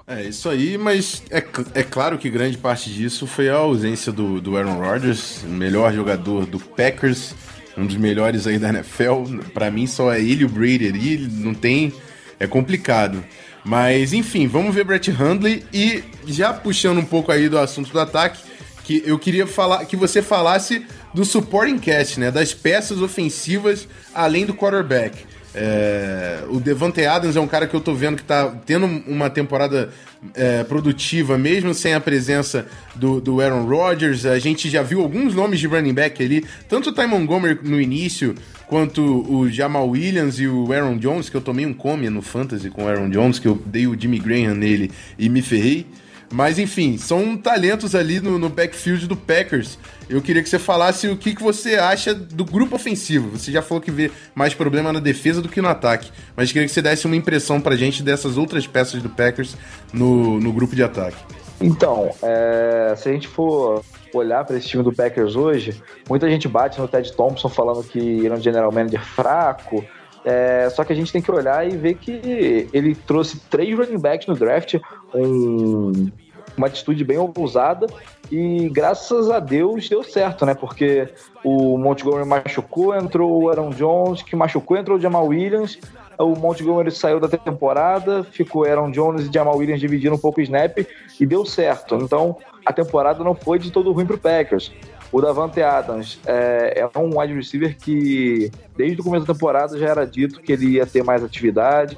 É, 0.09 0.22
isso 0.22 0.49
aí, 0.49 0.78
mas 0.78 1.22
é, 1.30 1.39
é 1.74 1.82
claro 1.82 2.16
que 2.16 2.30
grande 2.30 2.57
parte 2.57 2.89
disso 2.91 3.26
foi 3.26 3.49
a 3.49 3.57
ausência 3.57 4.12
do, 4.12 4.41
do 4.41 4.57
Aaron 4.57 4.78
Rodgers, 4.78 5.43
melhor 5.43 5.93
jogador 5.93 6.47
do 6.47 6.61
Packers, 6.61 7.34
um 7.76 7.84
dos 7.84 7.97
melhores 7.97 8.47
aí 8.47 8.57
da 8.57 8.68
NFL. 8.68 9.24
Para 9.53 9.68
mim, 9.68 9.87
só 9.89 10.12
é 10.12 10.20
ele 10.20 10.45
o 10.45 10.49
Brady 10.49 10.87
ali, 10.87 11.28
não 11.28 11.53
tem. 11.53 11.93
É 12.39 12.47
complicado. 12.47 13.24
Mas, 13.64 14.12
enfim, 14.12 14.47
vamos 14.47 14.72
ver 14.72 14.84
Brett 14.84 15.11
Hundley 15.11 15.64
e 15.72 16.05
já 16.24 16.55
puxando 16.55 16.99
um 16.99 17.05
pouco 17.05 17.32
aí 17.32 17.49
do 17.49 17.59
assunto 17.59 17.91
do 17.91 17.99
ataque, 17.99 18.41
que 18.87 19.03
eu 19.05 19.18
queria 19.18 19.49
falar 19.49 19.84
que 19.84 19.97
você 19.97 20.22
falasse 20.22 20.87
do 21.12 21.24
supporting 21.24 21.76
cast, 21.76 22.20
né? 22.20 22.30
Das 22.30 22.55
peças 22.55 23.03
ofensivas 23.03 23.89
além 24.14 24.47
do 24.47 24.55
quarterback. 24.55 25.24
É, 25.53 26.45
o 26.51 26.61
Devante 26.61 27.05
Adams 27.05 27.34
é 27.34 27.41
um 27.41 27.49
cara 27.49 27.66
que 27.66 27.74
eu 27.74 27.80
tô 27.80 27.95
vendo 27.95 28.16
que 28.16 28.22
tá 28.22 28.47
tendo 28.64 28.87
uma 29.09 29.28
temporada 29.28 29.91
é, 30.34 30.62
produtiva, 30.62 31.37
mesmo 31.37 31.74
sem 31.74 31.95
a 31.95 32.01
presença 32.01 32.68
do, 32.95 33.20
do 33.20 33.41
Aaron 33.41 33.64
Rodgers. 33.64 34.24
A 34.24 34.39
gente 34.39 34.70
já 34.70 34.84
viu 34.84 35.01
alguns 35.01 35.34
nomes 35.34 35.59
de 35.59 35.66
running 35.66 35.95
back 35.95 36.22
ali, 36.22 36.47
tanto 36.68 36.91
o 36.91 36.93
Ty 36.93 37.09
Montgomery 37.09 37.59
no 37.64 37.80
início, 37.80 38.37
quanto 38.68 39.03
o 39.03 39.51
Jamal 39.51 39.89
Williams 39.89 40.39
e 40.39 40.47
o 40.47 40.72
Aaron 40.72 40.97
Jones, 40.97 41.28
que 41.28 41.37
eu 41.37 41.41
tomei 41.41 41.66
um 41.66 41.74
come 41.74 42.09
no 42.09 42.22
Fantasy 42.22 42.70
com 42.70 42.84
o 42.84 42.89
Aaron 42.89 43.11
Jones, 43.11 43.41
que 43.41 43.49
eu 43.49 43.61
dei 43.66 43.89
o 43.89 44.01
Jimmy 44.01 44.20
Graham 44.20 44.55
nele 44.55 44.93
e 45.18 45.28
me 45.28 45.43
ferrei. 45.43 45.87
Mas 46.33 46.59
enfim, 46.59 46.99
são 46.99 47.37
talentos 47.37 47.95
ali 47.95 48.20
no, 48.20 48.39
no 48.39 48.49
backfield 48.49 49.07
do 49.07 49.16
Packers. 49.16 49.79
Eu 50.09 50.20
queria 50.22 50.43
que 50.43 50.49
você 50.49 50.59
falasse 50.59 51.09
o 51.09 51.16
que, 51.16 51.35
que 51.35 51.43
você 51.43 51.77
acha 51.77 52.14
do 52.14 52.45
grupo 52.45 52.77
ofensivo. 52.77 53.37
Você 53.37 53.51
já 53.51 53.62
falou 53.62 53.81
que 53.81 53.91
vê 53.91 54.11
mais 54.35 54.55
problema 54.55 54.93
na 54.93 55.01
defesa 55.01 55.43
do 55.43 55.49
que 55.49 55.61
no 55.61 55.68
ataque. 55.68 56.11
Mas 56.37 56.53
queria 56.53 56.66
que 56.66 56.72
você 56.72 56.83
desse 56.83 57.07
uma 57.07 57.16
impressão 57.16 57.61
pra 57.61 57.77
gente 57.77 58.03
dessas 58.03 58.37
outras 58.37 58.66
peças 58.66 59.03
do 59.03 59.09
Packers 59.09 59.57
no, 59.93 60.41
no 60.41 60.53
grupo 60.53 60.74
de 60.74 60.83
ataque. 60.83 61.16
Então, 61.61 62.11
é, 62.22 62.95
se 62.97 63.09
a 63.09 63.12
gente 63.12 63.29
for 63.29 63.83
olhar 64.12 64.45
para 64.45 64.57
esse 64.57 64.68
time 64.68 64.83
do 64.83 64.93
Packers 64.93 65.37
hoje, 65.37 65.81
muita 66.09 66.29
gente 66.29 66.49
bate 66.49 66.81
no 66.81 66.89
Ted 66.89 67.12
Thompson 67.12 67.49
falando 67.49 67.83
que 67.83 67.99
ele 67.99 68.29
é 68.29 68.35
um 68.35 68.41
general 68.41 68.70
manager 68.70 69.05
fraco. 69.05 69.85
É, 70.27 70.68
só 70.70 70.83
que 70.83 70.93
a 70.93 70.97
gente 70.97 71.12
tem 71.12 71.22
que 71.22 71.31
olhar 71.31 71.64
e 71.64 71.77
ver 71.77 71.95
que 71.95 72.68
ele 72.72 72.97
trouxe 72.97 73.39
três 73.49 73.79
running 73.79 74.01
backs 74.01 74.27
no 74.27 74.35
draft, 74.35 74.74
um, 75.14 76.11
uma 76.59 76.66
atitude 76.66 77.05
bem 77.05 77.16
ousada 77.16 77.87
e 78.31 78.68
graças 78.70 79.31
a 79.31 79.39
Deus 79.39 79.89
deu 79.89 80.03
certo, 80.03 80.45
né? 80.45 80.53
Porque 80.53 81.09
o 81.45 81.79
Montgomery 81.79 82.27
machucou, 82.27 82.93
entrou 82.93 83.41
o 83.41 83.49
Aaron 83.49 83.70
Jones, 83.70 84.20
que 84.22 84.35
machucou, 84.35 84.77
entrou 84.77 84.99
o 84.99 85.01
Jamal 85.01 85.27
Williams. 85.27 85.79
O 86.18 86.35
Montgomery 86.35 86.91
saiu 86.91 87.20
da 87.20 87.29
temporada, 87.29 88.24
ficou 88.24 88.64
Aaron 88.64 88.91
Jones 88.91 89.29
e 89.29 89.33
Jamal 89.33 89.57
Williams 89.57 89.81
dividindo 89.81 90.16
um 90.16 90.18
pouco 90.18 90.41
o 90.41 90.43
snap 90.43 90.79
e 91.20 91.24
deu 91.24 91.45
certo. 91.45 91.95
Então 91.95 92.37
a 92.64 92.72
temporada 92.72 93.22
não 93.22 93.35
foi 93.35 93.61
de 93.61 93.70
todo 93.70 93.93
ruim 93.93 94.07
para 94.07 94.16
o 94.16 94.18
Packers. 94.18 94.72
O 95.17 95.21
Davante 95.23 95.62
Adams 95.62 96.21
é, 96.27 96.81
é, 96.81 96.99
um 96.99 97.19
wide 97.19 97.33
receiver 97.33 97.75
que, 97.75 98.53
desde 98.77 99.01
o 99.01 99.03
começo 99.03 99.25
da 99.25 99.33
temporada, 99.33 99.79
já 99.79 99.89
era 99.89 100.07
dito 100.07 100.43
que 100.43 100.53
ele 100.53 100.73
ia 100.73 100.85
ter 100.85 101.03
mais 101.03 101.25
atividade, 101.25 101.97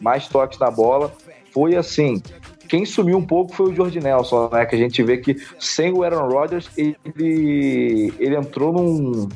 mais 0.00 0.28
toques 0.28 0.56
na 0.56 0.70
bola. 0.70 1.12
Foi 1.52 1.74
assim, 1.74 2.22
quem 2.68 2.86
sumiu 2.86 3.18
um 3.18 3.26
pouco 3.26 3.52
foi 3.56 3.72
o 3.72 3.74
George 3.74 3.98
Nelson, 3.98 4.48
né? 4.52 4.64
Que 4.66 4.76
a 4.76 4.78
gente 4.78 5.02
vê 5.02 5.18
que 5.18 5.36
sem 5.58 5.92
o 5.92 6.04
Aaron 6.04 6.28
Rodgers, 6.28 6.70
ele, 6.76 8.14
ele 8.20 8.36
entrou 8.36 8.72
num, 8.72 9.28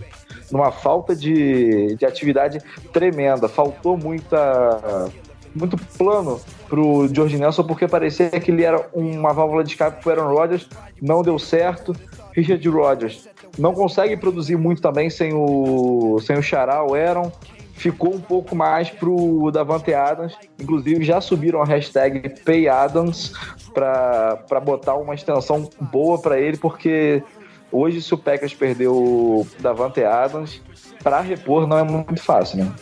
numa 0.53 0.71
falta 0.71 1.17
de, 1.17 1.97
de 1.97 2.07
atividade 2.07 2.61
tremenda. 2.93 3.49
Faltou 3.49 3.97
muita 3.97 5.11
muito 5.53 5.77
plano 5.99 6.41
pro 6.69 7.09
George 7.13 7.37
Nelson, 7.37 7.65
porque 7.65 7.89
parecia 7.89 8.31
que 8.31 8.53
ele 8.53 8.63
era 8.63 8.89
uma 8.93 9.33
válvula 9.33 9.65
de 9.65 9.71
escape 9.71 10.03
pro 10.03 10.13
Aaron 10.13 10.33
Rodgers, 10.33 10.69
não 11.03 11.21
deu 11.21 11.37
certo. 11.37 11.95
Richard 12.35 12.69
Rodgers 12.69 13.29
não 13.57 13.73
consegue 13.73 14.17
produzir 14.17 14.57
muito 14.57 14.83
também 14.83 15.09
sem 15.09 15.33
o, 15.33 16.19
sem 16.21 16.37
o 16.37 16.43
Xará, 16.43 16.85
o 16.85 16.95
Aaron. 16.95 17.31
ficou 17.75 18.15
um 18.15 18.21
pouco 18.21 18.55
mais 18.57 18.91
pro 18.91 19.51
Davante 19.53 19.95
Adams. 19.95 20.35
Inclusive, 20.59 21.05
já 21.05 21.21
subiram 21.21 21.63
a 21.63 21.65
hashtag 21.65 22.29
PayAdams 22.45 23.33
para 23.73 24.61
botar 24.61 24.95
uma 24.95 25.15
extensão 25.15 25.71
boa 25.81 26.21
para 26.21 26.39
ele, 26.39 26.57
porque 26.57 27.23
hoje, 27.71 28.03
se 28.03 28.13
o 28.13 28.19
Packers 28.19 28.55
perder 28.55 28.89
o 28.89 29.47
Davante 29.61 30.03
Adams, 30.03 30.61
para 31.03 31.21
repor 31.21 31.67
não 31.67 31.79
é 31.79 31.85
muito 31.85 32.23
fácil, 32.23 32.65
né? 32.65 32.73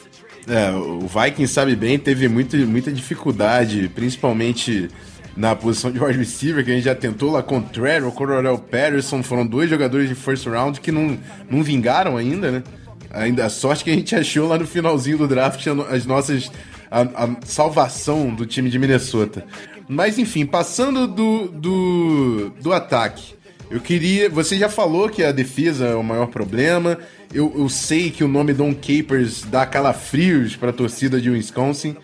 É, 0.47 0.73
o 0.73 1.07
Vikings 1.07 1.53
sabe 1.53 1.77
bem, 1.77 1.99
teve 1.99 2.27
muito, 2.29 2.57
muita 2.57 2.91
dificuldade, 2.91 3.89
principalmente 3.95 4.89
na 5.37 5.55
posição 5.55 5.91
de 5.91 6.03
wide 6.03 6.19
receiver, 6.19 6.65
que 6.65 6.71
a 6.71 6.75
gente 6.75 6.85
já 6.85 6.95
tentou 6.95 7.31
lá 7.31 7.43
com 7.43 7.59
o 7.59 7.63
Trevor, 7.63 8.13
Coronel 8.13 8.59
Patterson, 8.59 9.23
foram 9.23 9.47
dois 9.47 9.69
jogadores 9.71 10.09
de 10.09 10.15
first 10.15 10.47
round 10.47 10.81
que 10.81 10.93
não, 10.93 11.19
não 11.51 11.63
vingaram 11.63 12.17
ainda, 12.17 12.51
né? 12.51 12.63
Ainda 13.11 13.45
a 13.45 13.51
sorte 13.51 13.85
que 13.85 13.91
a 13.91 13.95
gente 13.95 14.15
achou 14.15 14.49
lá 14.49 14.59
no 14.59 14.67
finalzinho 14.67 15.19
do 15.19 15.29
draft 15.29 15.67
as 15.91 16.07
nossas 16.07 16.51
a, 16.91 17.25
a 17.25 17.37
salvação 17.45 18.35
do 18.35 18.45
time 18.45 18.69
de 18.69 18.79
Minnesota. 18.79 19.45
Mas 19.89 20.19
enfim, 20.19 20.45
passando 20.45 21.07
do, 21.07 21.49
do, 21.49 22.51
do 22.61 22.73
ataque, 22.73 23.35
eu 23.71 23.81
queria. 23.81 24.29
Você 24.29 24.59
já 24.59 24.69
falou 24.69 25.09
que 25.09 25.25
a 25.25 25.33
defesa 25.33 25.87
é 25.87 25.95
o 25.95 26.03
maior 26.03 26.27
problema. 26.27 26.99
Eu, 27.33 27.53
eu 27.57 27.69
sei 27.71 28.11
que 28.11 28.23
o 28.23 28.29
nome 28.29 28.53
Don 28.53 28.75
Capers 28.75 29.43
dá 29.43 29.65
calafrios 29.65 30.55
para 30.55 30.69
a 30.69 30.73
torcida 30.73 31.19
de 31.19 31.31
Wisconsin. 31.31 31.97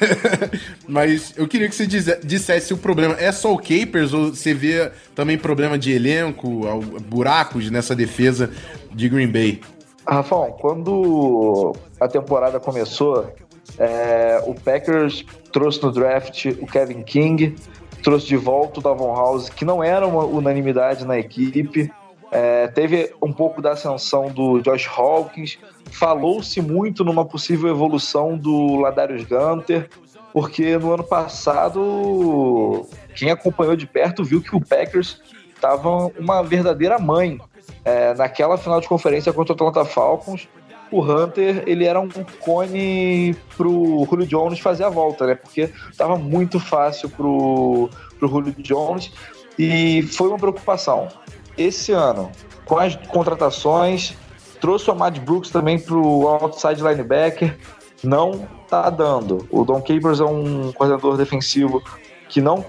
Mas 0.88 1.34
eu 1.36 1.46
queria 1.46 1.68
que 1.68 1.74
você 1.74 1.86
dissesse 1.86 2.72
o 2.72 2.76
problema 2.76 3.16
é 3.18 3.30
só 3.32 3.52
o 3.52 3.58
Capers 3.58 4.12
ou 4.12 4.30
você 4.30 4.54
vê 4.54 4.90
também 5.14 5.38
problema 5.38 5.78
de 5.78 5.92
elenco, 5.92 6.62
buracos 7.06 7.70
nessa 7.70 7.94
defesa 7.94 8.50
de 8.92 9.08
Green 9.08 9.30
Bay? 9.30 9.60
Rafão, 10.06 10.56
quando 10.58 11.74
a 12.00 12.08
temporada 12.08 12.58
começou, 12.58 13.32
é, 13.78 14.42
o 14.46 14.54
Packers 14.54 15.24
trouxe 15.52 15.82
no 15.82 15.92
draft 15.92 16.46
o 16.60 16.66
Kevin 16.66 17.02
King, 17.02 17.54
trouxe 18.02 18.26
de 18.26 18.36
volta 18.36 18.80
o 18.80 18.82
Davon 18.82 19.14
House, 19.14 19.48
que 19.48 19.64
não 19.64 19.82
era 19.82 20.06
uma 20.06 20.24
unanimidade 20.24 21.06
na 21.06 21.18
equipe. 21.18 21.90
É, 22.30 22.66
teve 22.68 23.14
um 23.22 23.32
pouco 23.32 23.62
da 23.62 23.72
ascensão 23.72 24.28
do 24.28 24.60
Josh 24.60 24.88
Hawkins. 24.88 25.58
Falou-se 25.90 26.60
muito 26.60 27.04
numa 27.04 27.24
possível 27.24 27.68
evolução 27.68 28.36
do 28.36 28.76
Ladarius 28.76 29.24
Gunter, 29.24 29.88
porque 30.32 30.78
no 30.78 30.92
ano 30.94 31.04
passado, 31.04 32.86
quem 33.14 33.30
acompanhou 33.30 33.76
de 33.76 33.86
perto 33.86 34.24
viu 34.24 34.40
que 34.40 34.56
o 34.56 34.60
Packers 34.60 35.20
estava 35.54 36.10
uma 36.18 36.42
verdadeira 36.42 36.98
mãe. 36.98 37.38
É, 37.84 38.14
naquela 38.14 38.56
final 38.56 38.80
de 38.80 38.88
conferência 38.88 39.32
contra 39.32 39.52
o 39.52 39.56
Atlanta 39.56 39.84
Falcons, 39.84 40.48
o 40.92 41.00
Hunter 41.00 41.64
ele 41.66 41.84
era 41.84 41.98
um 41.98 42.08
cone 42.40 43.34
pro 43.56 44.06
Julio 44.08 44.26
Jones 44.26 44.60
fazer 44.60 44.84
a 44.84 44.90
volta, 44.90 45.26
né? 45.26 45.34
Porque 45.34 45.70
estava 45.90 46.16
muito 46.16 46.60
fácil 46.60 47.08
pro, 47.08 47.88
pro 48.18 48.28
Julio 48.28 48.54
Jones 48.58 49.10
e 49.58 50.02
foi 50.02 50.28
uma 50.28 50.38
preocupação. 50.38 51.08
Esse 51.56 51.92
ano, 51.92 52.30
com 52.64 52.78
as 52.78 52.94
contratações, 52.94 54.14
trouxe 54.62 54.88
o 54.88 54.92
Ahmad 54.92 55.18
Brooks 55.18 55.50
também 55.50 55.78
pro 55.78 56.28
outside 56.28 56.80
linebacker, 56.80 57.58
não 58.02 58.48
tá 58.68 58.88
dando. 58.88 59.46
O 59.50 59.64
Don 59.64 59.82
Capers 59.82 60.20
é 60.20 60.24
um 60.24 60.72
coordenador 60.72 61.16
defensivo 61.16 61.82
que 62.28 62.40
não 62.40 62.64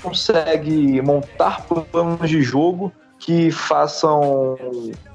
consegue 0.00 1.02
montar 1.02 1.66
planos 1.66 2.30
de 2.30 2.40
jogo 2.40 2.90
que 3.18 3.50
façam 3.50 4.56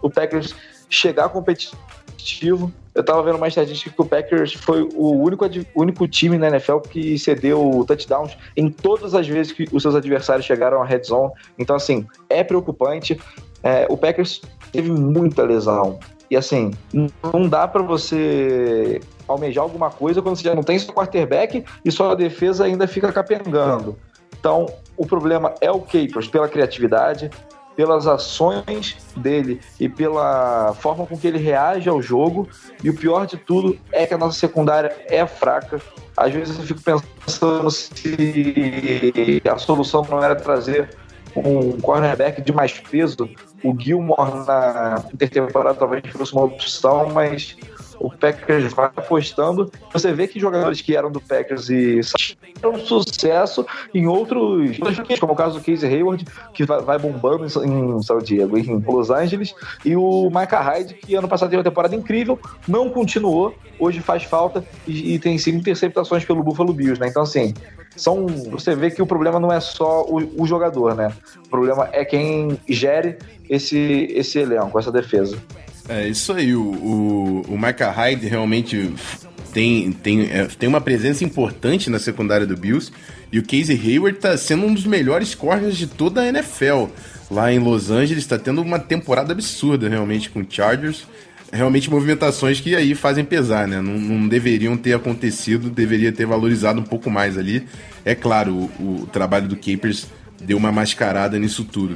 o 0.01 0.09
Packers 0.09 0.53
chegar 0.89 1.29
competitivo. 1.29 2.71
Eu 2.93 3.03
tava 3.03 3.23
vendo 3.23 3.37
uma 3.37 3.47
estatística 3.47 3.89
que 3.89 4.01
o 4.01 4.05
Packers 4.05 4.53
foi 4.53 4.87
o 4.93 5.11
único, 5.11 5.45
único 5.73 6.07
time 6.07 6.37
na 6.37 6.49
NFL 6.49 6.79
que 6.79 7.17
cedeu 7.17 7.85
touchdowns 7.87 8.37
em 8.57 8.69
todas 8.69 9.15
as 9.15 9.25
vezes 9.25 9.53
que 9.53 9.65
os 9.71 9.81
seus 9.81 9.95
adversários 9.95 10.45
chegaram 10.45 10.81
à 10.81 10.85
red 10.85 11.03
zone. 11.03 11.31
Então, 11.57 11.77
assim, 11.77 12.05
é 12.29 12.43
preocupante. 12.43 13.19
É, 13.63 13.87
o 13.89 13.97
Packers 13.97 14.41
teve 14.71 14.91
muita 14.91 15.43
lesão. 15.43 15.99
E 16.29 16.37
assim, 16.37 16.71
não 17.33 17.47
dá 17.47 17.67
para 17.67 17.81
você 17.81 19.01
almejar 19.27 19.63
alguma 19.63 19.89
coisa 19.89 20.21
quando 20.21 20.35
você 20.35 20.43
já 20.43 20.55
não 20.55 20.63
tem 20.63 20.77
seu 20.77 20.93
quarterback 20.93 21.63
e 21.83 21.91
sua 21.91 22.15
defesa 22.15 22.65
ainda 22.65 22.87
fica 22.87 23.11
capengando. 23.11 23.97
Então, 24.39 24.67
o 24.95 25.05
problema 25.05 25.53
é 25.59 25.71
o 25.71 25.79
Capers 25.81 26.27
pela 26.27 26.47
criatividade, 26.47 27.29
pelas 27.75 28.07
ações 28.07 28.97
dele 29.15 29.59
e 29.79 29.89
pela 29.89 30.73
forma 30.75 31.05
com 31.05 31.17
que 31.17 31.27
ele 31.27 31.37
reage 31.37 31.89
ao 31.89 32.01
jogo. 32.01 32.47
E 32.83 32.89
o 32.89 32.95
pior 32.95 33.25
de 33.25 33.37
tudo 33.37 33.77
é 33.91 34.05
que 34.05 34.13
a 34.13 34.17
nossa 34.17 34.37
secundária 34.37 34.95
é 35.07 35.25
fraca. 35.25 35.81
Às 36.15 36.33
vezes 36.33 36.59
eu 36.59 36.65
fico 36.65 36.81
pensando 36.81 37.71
se 37.71 39.41
a 39.49 39.57
solução 39.57 40.05
não 40.09 40.21
era 40.23 40.35
trazer 40.35 40.89
um 41.35 41.79
cornerback 41.79 42.41
de 42.41 42.51
mais 42.51 42.79
peso. 42.79 43.29
O 43.63 43.75
Gilmore 43.77 44.45
na 44.45 45.03
intertemporada 45.13 45.77
talvez 45.77 46.03
fosse 46.11 46.33
uma 46.33 46.45
opção, 46.45 47.09
mas 47.09 47.57
o 47.99 48.09
Packers 48.09 48.73
vai 48.73 48.85
apostando. 48.85 49.71
Você 49.91 50.13
vê 50.13 50.27
que 50.27 50.39
jogadores 50.39 50.81
que 50.81 50.95
eram 50.95 51.11
do 51.11 51.19
Packers 51.19 51.69
e 51.69 51.99
tiveram 52.15 52.79
sucesso 52.79 53.65
em 53.93 54.07
outros, 54.07 54.77
como 55.19 55.33
o 55.33 55.35
caso 55.35 55.59
do 55.59 55.65
Casey 55.65 55.93
Hayward, 55.93 56.25
que 56.53 56.65
vai, 56.65 56.97
bombando 56.97 57.45
em, 57.45 57.97
em 57.97 58.01
São 58.01 58.19
Diego, 58.19 58.57
em 58.57 58.79
Los 58.79 59.09
Angeles, 59.09 59.53
e 59.83 59.95
o 59.95 60.29
Micah 60.29 60.61
Hyde, 60.61 60.93
que 60.95 61.15
ano 61.15 61.27
passado 61.27 61.49
teve 61.49 61.57
uma 61.57 61.63
temporada 61.63 61.95
incrível, 61.95 62.39
não 62.67 62.89
continuou, 62.89 63.53
hoje 63.79 63.99
faz 63.99 64.23
falta 64.23 64.63
e, 64.87 65.15
e 65.15 65.19
tem 65.19 65.37
cinco 65.37 65.57
interceptações 65.59 66.23
pelo 66.25 66.43
Buffalo 66.43 66.73
Bills, 66.73 66.99
né? 66.99 67.07
Então, 67.07 67.23
assim, 67.23 67.53
são, 67.95 68.27
você 68.27 68.75
vê 68.75 68.91
que 68.91 69.01
o 69.01 69.07
problema 69.07 69.39
não 69.39 69.51
é 69.51 69.59
só 69.59 70.03
o, 70.03 70.41
o 70.41 70.47
jogador, 70.47 70.95
né? 70.95 71.11
O 71.45 71.49
problema 71.49 71.89
é 71.91 72.05
quem 72.05 72.57
gere 72.67 73.17
esse, 73.49 74.07
esse 74.11 74.39
elenco, 74.39 74.77
essa 74.77 74.91
defesa. 74.91 75.37
É 75.89 76.07
isso 76.07 76.31
aí, 76.33 76.55
o, 76.55 76.61
o, 76.61 77.45
o 77.49 77.57
Hyde 77.57 78.27
realmente 78.27 78.93
tem, 79.51 79.91
tem, 79.91 80.29
é, 80.31 80.45
tem 80.45 80.69
uma 80.69 80.79
presença 80.79 81.23
importante 81.23 81.89
na 81.89 81.97
secundária 81.97 82.45
do 82.45 82.55
Bills. 82.55 82.91
E 83.31 83.39
o 83.39 83.43
Casey 83.43 83.79
Hayward 83.83 84.17
está 84.17 84.37
sendo 84.37 84.67
um 84.67 84.73
dos 84.73 84.85
melhores 84.85 85.33
corners 85.33 85.75
de 85.75 85.87
toda 85.87 86.21
a 86.21 86.27
NFL. 86.27 86.85
Lá 87.31 87.51
em 87.51 87.57
Los 87.57 87.89
Angeles 87.89 88.23
está 88.23 88.37
tendo 88.37 88.61
uma 88.61 88.77
temporada 88.77 89.33
absurda 89.33 89.89
realmente 89.89 90.29
com 90.29 90.41
o 90.41 90.45
Chargers. 90.47 91.07
Realmente 91.51 91.89
movimentações 91.89 92.61
que 92.61 92.75
aí 92.75 92.93
fazem 92.93 93.25
pesar, 93.25 93.67
né? 93.67 93.81
Não, 93.81 93.97
não, 93.97 94.27
deveriam 94.27 94.77
ter 94.77 94.93
acontecido, 94.93 95.71
deveria 95.71 96.11
ter 96.11 96.27
valorizado 96.27 96.79
um 96.79 96.83
pouco 96.83 97.09
mais 97.09 97.35
ali. 97.35 97.67
É 98.05 98.13
claro, 98.13 98.69
o, 98.79 99.03
o 99.03 99.09
trabalho 99.11 99.47
do 99.47 99.55
Capers 99.55 100.05
deu 100.39 100.57
uma 100.57 100.71
mascarada 100.71 101.39
nisso 101.39 101.63
tudo. 101.63 101.95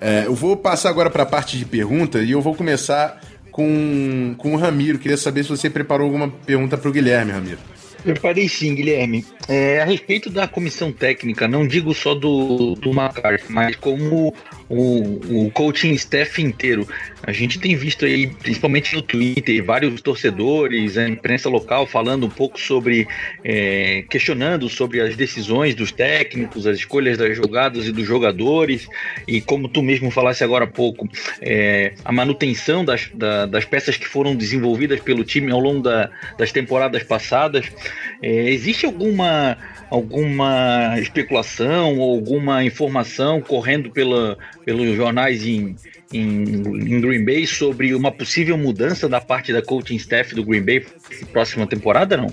É, 0.00 0.24
eu 0.26 0.34
vou 0.34 0.56
passar 0.56 0.88
agora 0.88 1.10
para 1.10 1.22
a 1.22 1.26
parte 1.26 1.58
de 1.58 1.64
pergunta 1.64 2.22
e 2.22 2.30
eu 2.30 2.40
vou 2.40 2.54
começar 2.54 3.20
com, 3.54 4.34
com 4.36 4.52
o 4.52 4.56
Ramiro. 4.56 4.98
Queria 4.98 5.16
saber 5.16 5.44
se 5.44 5.48
você 5.48 5.70
preparou 5.70 6.06
alguma 6.06 6.28
pergunta 6.28 6.76
para 6.76 6.88
o 6.88 6.92
Guilherme, 6.92 7.30
Ramiro. 7.30 7.58
Preparei 8.02 8.48
sim, 8.48 8.74
Guilherme. 8.74 9.24
É, 9.48 9.80
a 9.80 9.84
respeito 9.84 10.28
da 10.28 10.48
comissão 10.48 10.90
técnica, 10.90 11.46
não 11.46 11.64
digo 11.64 11.94
só 11.94 12.16
do, 12.16 12.74
do 12.74 12.90
McCarthy, 12.90 13.52
mas 13.52 13.76
como 13.76 14.34
o, 14.68 15.46
o 15.46 15.50
coaching 15.50 15.92
staff 15.92 16.40
inteiro. 16.40 16.86
A 17.22 17.32
gente 17.32 17.58
tem 17.58 17.74
visto 17.74 18.04
aí, 18.04 18.26
principalmente 18.26 18.94
no 18.94 19.00
Twitter, 19.00 19.64
vários 19.64 20.00
torcedores, 20.02 20.98
a 20.98 21.08
imprensa 21.08 21.48
local 21.48 21.86
falando 21.86 22.26
um 22.26 22.30
pouco 22.30 22.60
sobre, 22.60 23.06
é, 23.42 24.04
questionando 24.10 24.68
sobre 24.68 25.00
as 25.00 25.16
decisões 25.16 25.74
dos 25.74 25.90
técnicos, 25.90 26.66
as 26.66 26.78
escolhas 26.78 27.16
das 27.16 27.36
jogadas 27.36 27.86
e 27.86 27.92
dos 27.92 28.06
jogadores, 28.06 28.86
e 29.26 29.40
como 29.40 29.68
tu 29.68 29.82
mesmo 29.82 30.10
falasse 30.10 30.44
agora 30.44 30.64
há 30.64 30.68
pouco, 30.68 31.08
é, 31.40 31.94
a 32.04 32.12
manutenção 32.12 32.84
das, 32.84 33.08
da, 33.14 33.46
das 33.46 33.64
peças 33.64 33.96
que 33.96 34.06
foram 34.06 34.36
desenvolvidas 34.36 35.00
pelo 35.00 35.24
time 35.24 35.50
ao 35.50 35.60
longo 35.60 35.82
da, 35.82 36.10
das 36.36 36.52
temporadas 36.52 37.02
passadas. 37.02 37.66
É, 38.22 38.50
existe 38.50 38.84
alguma 38.84 39.56
alguma 39.94 40.98
especulação 40.98 41.98
ou 41.98 42.14
alguma 42.14 42.64
informação 42.64 43.40
correndo 43.40 43.90
pela, 43.90 44.36
pelos 44.64 44.96
jornais 44.96 45.46
em, 45.46 45.76
em, 46.12 46.42
em, 46.42 47.00
Green 47.00 47.24
Bay 47.24 47.46
sobre 47.46 47.94
uma 47.94 48.10
possível 48.10 48.58
mudança 48.58 49.08
da 49.08 49.20
parte 49.20 49.52
da 49.52 49.62
coaching 49.62 49.96
staff 49.96 50.34
do 50.34 50.44
Green 50.44 50.62
Bay 50.62 50.84
próxima 51.32 51.66
temporada, 51.66 52.16
não? 52.16 52.26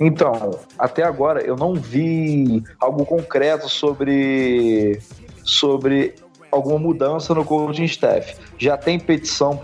Então, 0.00 0.58
até 0.78 1.02
agora 1.02 1.42
eu 1.42 1.56
não 1.56 1.74
vi 1.74 2.62
algo 2.80 3.04
concreto 3.04 3.68
sobre 3.68 4.98
sobre 5.42 6.14
alguma 6.54 6.78
mudança 6.78 7.34
no 7.34 7.44
coaching 7.44 7.84
staff. 7.84 8.34
Já 8.58 8.76
tem 8.76 8.98
petição 8.98 9.58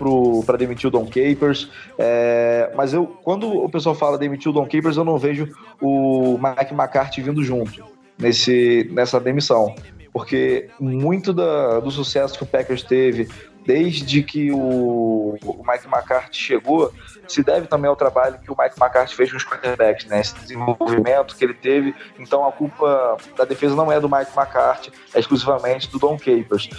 para 0.45 0.57
demitir 0.57 0.87
o 0.87 0.91
Don 0.91 1.05
Capers, 1.05 1.69
é, 1.97 2.71
mas 2.75 2.93
eu, 2.93 3.05
quando 3.05 3.47
o 3.47 3.69
pessoal 3.69 3.95
fala 3.95 4.17
demitir 4.17 4.49
o 4.49 4.53
Don 4.53 4.65
Capers, 4.65 4.97
eu 4.97 5.03
não 5.03 5.17
vejo 5.17 5.49
o 5.81 6.37
Mike 6.37 6.73
McCarthy 6.73 7.21
vindo 7.21 7.43
junto 7.43 7.83
nesse, 8.17 8.89
nessa 8.91 9.19
demissão. 9.19 9.73
Porque 10.13 10.69
muito 10.79 11.33
da, 11.33 11.79
do 11.79 11.89
sucesso 11.89 12.37
que 12.37 12.43
o 12.43 12.45
Packers 12.45 12.83
teve 12.83 13.29
desde 13.65 14.23
que 14.23 14.51
o, 14.51 15.37
o 15.43 15.63
Mike 15.67 15.87
McCarthy 15.87 16.37
chegou, 16.37 16.91
se 17.27 17.43
deve 17.43 17.67
também 17.67 17.89
ao 17.89 17.95
trabalho 17.95 18.39
que 18.39 18.51
o 18.51 18.55
Mike 18.57 18.75
McCarthy 18.79 19.15
fez 19.15 19.31
com 19.31 19.37
os 19.37 19.45
quarterbacks, 19.45 20.05
né? 20.07 20.21
Esse 20.21 20.35
desenvolvimento 20.35 21.35
que 21.35 21.43
ele 21.43 21.53
teve. 21.53 21.95
Então 22.19 22.47
a 22.47 22.51
culpa 22.51 23.17
da 23.37 23.45
defesa 23.45 23.75
não 23.75 23.91
é 23.91 23.99
do 23.99 24.09
Mike 24.09 24.31
McCarthy, 24.35 24.91
é 25.13 25.19
exclusivamente 25.19 25.89
do 25.89 25.99
Don 25.99 26.17
Capers. 26.17 26.69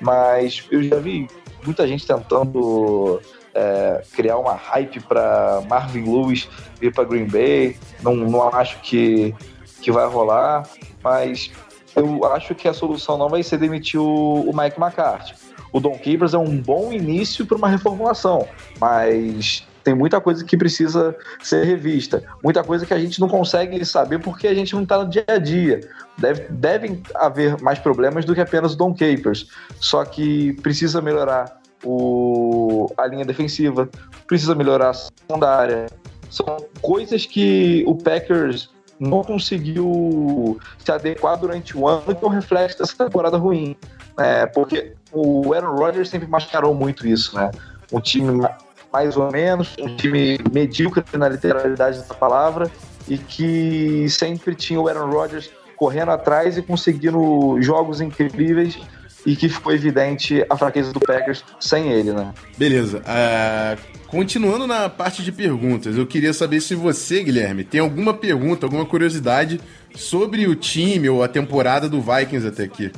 Mas 0.00 0.66
eu 0.70 0.82
já 0.82 0.96
vi 0.96 1.28
muita 1.64 1.86
gente 1.86 2.06
tentando 2.06 3.20
é, 3.54 4.02
criar 4.12 4.38
uma 4.38 4.54
hype 4.54 5.00
para 5.00 5.62
Marvin 5.68 6.04
Lewis 6.04 6.48
vir 6.80 6.92
para 6.92 7.04
Green 7.04 7.26
Bay. 7.26 7.76
Não, 8.02 8.14
não 8.14 8.48
acho 8.54 8.80
que, 8.80 9.34
que 9.80 9.92
vai 9.92 10.06
rolar, 10.06 10.64
mas 11.02 11.50
eu 11.94 12.24
acho 12.32 12.54
que 12.54 12.66
a 12.66 12.72
solução 12.72 13.16
não 13.16 13.28
vai 13.28 13.42
ser 13.42 13.58
demitir 13.58 14.00
o, 14.00 14.40
o 14.48 14.56
Mike 14.56 14.80
McCarthy. 14.80 15.34
O 15.72 15.80
Don 15.80 15.92
Capers 15.92 16.34
é 16.34 16.38
um 16.38 16.60
bom 16.60 16.92
início 16.92 17.46
para 17.46 17.56
uma 17.56 17.68
reformulação, 17.68 18.46
mas 18.78 19.66
tem 19.82 19.94
muita 19.94 20.20
coisa 20.20 20.44
que 20.44 20.56
precisa 20.56 21.16
ser 21.42 21.64
revista, 21.64 22.22
muita 22.42 22.62
coisa 22.62 22.86
que 22.86 22.94
a 22.94 22.98
gente 22.98 23.20
não 23.20 23.28
consegue 23.28 23.84
saber 23.84 24.20
porque 24.20 24.46
a 24.46 24.54
gente 24.54 24.74
não 24.74 24.82
está 24.82 25.02
no 25.02 25.08
dia 25.08 25.24
a 25.26 25.38
dia. 25.38 25.80
Deve, 26.18 26.42
devem 26.50 27.02
haver 27.14 27.60
mais 27.60 27.78
problemas 27.78 28.24
do 28.24 28.34
que 28.34 28.40
apenas 28.40 28.74
o 28.74 28.76
Don 28.76 28.92
Capers, 28.92 29.48
só 29.80 30.04
que 30.04 30.52
precisa 30.62 31.00
melhorar 31.00 31.60
o, 31.84 32.92
a 32.96 33.06
linha 33.06 33.24
defensiva, 33.24 33.88
precisa 34.26 34.54
melhorar 34.54 34.90
a 34.90 34.94
secundária. 34.94 35.86
São 36.30 36.56
coisas 36.80 37.26
que 37.26 37.82
o 37.86 37.94
Packers 37.94 38.70
não 39.00 39.22
conseguiu 39.22 40.58
se 40.78 40.92
adequar 40.92 41.36
durante 41.36 41.76
o 41.76 41.88
ano 41.88 42.14
que 42.14 42.24
é 42.24 42.26
um 42.26 42.30
reflexo 42.30 42.78
dessa 42.78 43.04
temporada 43.04 43.36
ruim. 43.36 43.76
É, 44.18 44.46
porque 44.46 44.94
o 45.12 45.52
Aaron 45.52 45.76
Rodgers 45.76 46.08
sempre 46.08 46.28
mascarou 46.28 46.74
muito 46.74 47.06
isso, 47.06 47.36
né? 47.36 47.50
Um 47.92 48.00
time 48.00 48.46
mais 48.92 49.16
ou 49.16 49.30
menos, 49.30 49.74
um 49.80 49.96
time 49.96 50.38
medíocre 50.52 51.04
na 51.14 51.28
literalidade 51.28 52.02
da 52.06 52.14
palavra 52.14 52.70
e 53.08 53.16
que 53.16 54.06
sempre 54.08 54.54
tinha 54.54 54.80
o 54.80 54.88
Aaron 54.88 55.10
Rodgers 55.10 55.50
correndo 55.76 56.10
atrás 56.10 56.56
e 56.56 56.62
conseguindo 56.62 57.60
jogos 57.60 58.00
incríveis 58.00 58.78
e 59.24 59.36
que 59.36 59.48
ficou 59.48 59.72
evidente 59.72 60.44
a 60.48 60.56
fraqueza 60.56 60.92
do 60.92 61.00
Packers 61.00 61.44
sem 61.60 61.90
ele, 61.90 62.12
né? 62.12 62.32
Beleza. 62.58 62.98
Uh, 62.98 64.06
continuando 64.08 64.66
na 64.66 64.88
parte 64.88 65.22
de 65.22 65.32
perguntas, 65.32 65.96
eu 65.96 66.06
queria 66.06 66.32
saber 66.32 66.60
se 66.60 66.74
você, 66.74 67.22
Guilherme, 67.22 67.64
tem 67.64 67.80
alguma 67.80 68.12
pergunta, 68.12 68.66
alguma 68.66 68.84
curiosidade 68.84 69.60
sobre 69.94 70.46
o 70.46 70.54
time 70.54 71.08
ou 71.08 71.22
a 71.22 71.28
temporada 71.28 71.88
do 71.88 72.00
Vikings 72.00 72.46
até 72.46 72.64
aqui. 72.64 72.90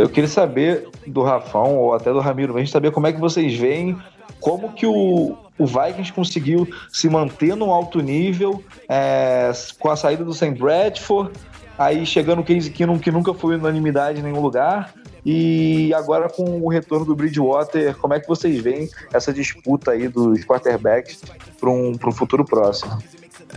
Eu 0.00 0.08
queria 0.08 0.28
saber 0.28 0.88
do 1.06 1.22
Rafão 1.22 1.76
ou 1.76 1.94
até 1.94 2.10
do 2.10 2.20
Ramiro, 2.20 2.56
gente 2.58 2.70
saber 2.70 2.90
como 2.90 3.06
é 3.06 3.12
que 3.12 3.20
vocês 3.20 3.54
veem 3.54 3.98
como 4.40 4.72
que 4.72 4.86
o, 4.86 5.36
o 5.58 5.66
Vikings 5.66 6.10
conseguiu 6.10 6.66
se 6.90 7.06
manter 7.10 7.54
no 7.54 7.70
alto 7.70 8.00
nível 8.00 8.64
é, 8.88 9.52
com 9.78 9.90
a 9.90 9.96
saída 9.96 10.24
do 10.24 10.32
Sam 10.32 10.54
Bradford, 10.54 11.32
aí 11.78 12.06
chegando 12.06 12.40
o 12.40 12.44
Case 12.44 12.70
Keenum, 12.70 12.98
que 12.98 13.10
nunca 13.10 13.34
foi 13.34 13.56
unanimidade 13.56 14.20
em 14.20 14.22
nenhum 14.22 14.40
lugar, 14.40 14.94
e 15.22 15.92
agora 15.92 16.30
com 16.30 16.62
o 16.62 16.68
retorno 16.68 17.04
do 17.04 17.14
Bridgewater, 17.14 17.94
como 17.98 18.14
é 18.14 18.20
que 18.20 18.26
vocês 18.26 18.58
veem 18.58 18.88
essa 19.12 19.34
disputa 19.34 19.90
aí 19.90 20.08
dos 20.08 20.46
quarterbacks 20.46 21.20
para 21.60 21.68
um, 21.68 21.92
um 21.92 22.12
futuro 22.12 22.42
próximo? 22.42 22.98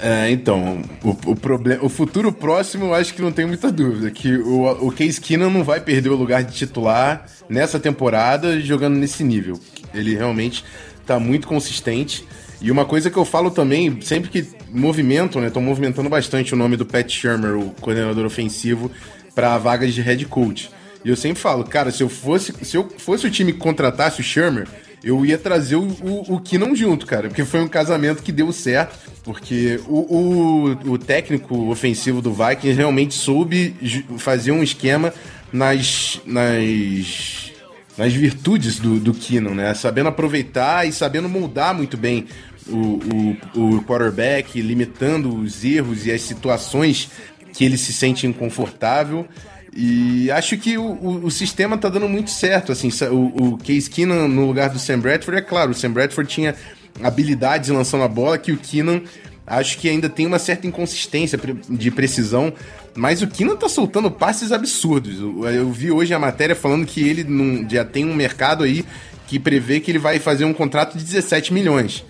É, 0.01 0.31
então, 0.31 0.81
o, 1.03 1.31
o, 1.31 1.35
problema, 1.35 1.83
o 1.83 1.89
futuro 1.89 2.31
próximo 2.31 2.85
eu 2.85 2.93
acho 2.93 3.13
que 3.13 3.21
não 3.21 3.31
tem 3.31 3.45
muita 3.45 3.71
dúvida, 3.71 4.09
que 4.09 4.35
o, 4.37 4.87
o 4.87 4.91
Case 4.91 5.21
Keenum 5.21 5.49
não 5.49 5.63
vai 5.63 5.79
perder 5.79 6.09
o 6.09 6.15
lugar 6.15 6.43
de 6.43 6.53
titular 6.53 7.25
nessa 7.47 7.79
temporada 7.79 8.59
jogando 8.59 8.95
nesse 8.95 9.23
nível. 9.23 9.59
Ele 9.93 10.15
realmente 10.15 10.65
está 10.99 11.19
muito 11.19 11.47
consistente. 11.47 12.25
E 12.59 12.71
uma 12.71 12.85
coisa 12.85 13.11
que 13.11 13.17
eu 13.17 13.25
falo 13.25 13.51
também, 13.51 14.01
sempre 14.01 14.29
que 14.29 14.47
movimentam, 14.69 15.41
né, 15.41 15.47
estão 15.47 15.61
movimentando 15.61 16.09
bastante 16.09 16.53
o 16.53 16.57
nome 16.57 16.77
do 16.77 16.85
Pat 16.85 17.09
Shermer, 17.09 17.57
o 17.57 17.69
coordenador 17.71 18.25
ofensivo, 18.25 18.89
para 19.35 19.57
vagas 19.57 19.93
de 19.93 20.01
head 20.01 20.25
coach. 20.25 20.71
E 21.03 21.09
eu 21.09 21.15
sempre 21.15 21.41
falo, 21.41 21.65
cara, 21.65 21.91
se 21.91 22.01
eu 22.01 22.09
fosse, 22.09 22.53
se 22.63 22.77
eu 22.77 22.89
fosse 22.97 23.27
o 23.27 23.31
time 23.31 23.51
que 23.51 23.59
contratasse 23.59 24.21
o 24.21 24.23
Shermer, 24.23 24.67
eu 25.03 25.25
ia 25.25 25.37
trazer 25.37 25.75
o, 25.75 25.83
o, 25.83 26.35
o 26.37 26.75
junto, 26.75 27.05
cara, 27.05 27.27
porque 27.27 27.43
foi 27.43 27.61
um 27.61 27.67
casamento 27.67 28.23
que 28.23 28.31
deu 28.31 28.51
certo, 28.53 28.97
porque 29.23 29.79
o, 29.85 29.99
o, 29.99 30.91
o 30.93 30.97
técnico 30.97 31.69
ofensivo 31.69 32.21
do 32.21 32.31
Vikings 32.33 32.77
realmente 32.77 33.13
soube 33.13 33.75
fazer 34.17 34.51
um 34.51 34.63
esquema 34.63 35.13
nas, 35.51 36.21
nas, 36.25 37.51
nas 37.97 38.13
virtudes 38.13 38.79
do, 38.79 38.99
do 38.99 39.13
Keenum, 39.13 39.53
né? 39.53 39.73
Sabendo 39.73 40.07
aproveitar 40.07 40.87
e 40.87 40.93
sabendo 40.93 41.27
moldar 41.27 41.75
muito 41.75 41.97
bem 41.97 42.25
o, 42.67 43.37
o, 43.55 43.77
o 43.77 43.83
quarterback, 43.83 44.61
limitando 44.61 45.35
os 45.35 45.65
erros 45.65 46.05
e 46.05 46.11
as 46.11 46.21
situações 46.21 47.09
que 47.53 47.65
ele 47.65 47.77
se 47.77 47.93
sente 47.93 48.25
inconfortável. 48.25 49.27
E 49.75 50.29
acho 50.29 50.55
que 50.57 50.77
o, 50.77 50.83
o, 50.83 51.25
o, 51.25 51.31
sistema 51.31 51.77
tá 51.77 51.89
dando 51.89 52.07
muito 52.07 52.29
certo, 52.29 52.71
assim, 52.71 52.89
o, 53.09 53.53
o 53.53 53.57
Case 53.57 53.89
Keenan 53.89 54.27
no 54.27 54.45
lugar 54.45 54.69
do 54.69 54.77
Sam 54.77 54.99
Bradford, 54.99 55.39
é 55.39 55.41
claro, 55.41 55.71
o 55.71 55.73
Sam 55.73 55.91
Bradford 55.91 56.29
tinha 56.29 56.55
habilidades 57.01 57.69
lançando 57.69 58.03
a 58.03 58.07
bola 58.07 58.37
que 58.37 58.51
o 58.51 58.57
Keenan 58.57 59.01
acho 59.47 59.79
que 59.79 59.89
ainda 59.89 60.07
tem 60.07 60.27
uma 60.27 60.37
certa 60.37 60.67
inconsistência 60.67 61.39
de 61.67 61.89
precisão, 61.89 62.53
mas 62.95 63.23
o 63.23 63.27
Keenan 63.27 63.55
tá 63.55 63.67
soltando 63.67 64.11
passes 64.11 64.51
absurdos. 64.51 65.19
Eu, 65.19 65.71
vi 65.71 65.91
hoje 65.91 66.13
a 66.13 66.19
matéria 66.19 66.55
falando 66.55 66.85
que 66.85 67.07
ele 67.07 67.25
já 67.69 67.83
tem 67.83 68.05
um 68.05 68.13
mercado 68.13 68.63
aí 68.63 68.85
que 69.27 69.39
prevê 69.39 69.79
que 69.79 69.89
ele 69.89 69.99
vai 69.99 70.19
fazer 70.19 70.45
um 70.45 70.53
contrato 70.53 70.97
de 70.97 71.03
17 71.03 71.51
milhões. 71.51 72.05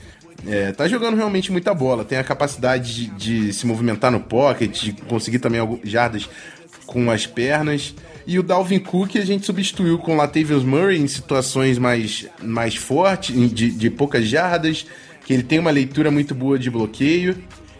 É, 0.45 0.74
tá 0.74 0.88
jogando 0.89 1.16
realmente 1.16 1.51
muita 1.51 1.74
bola, 1.74 2.03
tem 2.03 2.18
a 2.18 2.24
capacidade 2.24 2.93
de, 2.93 3.45
de 3.45 3.53
se 3.53 3.66
movimentar 3.66 4.11
no 4.11 4.20
pocket, 4.20 4.84
de 4.84 4.91
conseguir 4.91 5.39
também 5.39 5.61
jardas 5.86 6.30
com 6.93 7.09
as 7.09 7.25
pernas. 7.25 7.95
E 8.25 8.37
o 8.37 8.43
Dalvin 8.43 8.77
Cook 8.77 9.17
a 9.17 9.25
gente 9.25 9.47
substituiu 9.47 9.97
com 9.97 10.13
o 10.13 10.15
Latavius 10.15 10.63
Murray 10.63 10.99
em 10.99 11.07
situações 11.07 11.79
mais, 11.79 12.27
mais 12.41 12.75
fortes, 12.75 13.35
de, 13.51 13.71
de 13.71 13.89
poucas 13.89 14.27
jardas, 14.27 14.85
que 15.25 15.33
ele 15.33 15.41
tem 15.41 15.57
uma 15.57 15.71
leitura 15.71 16.11
muito 16.11 16.35
boa 16.35 16.57
de 16.59 16.69
bloqueio. 16.69 17.35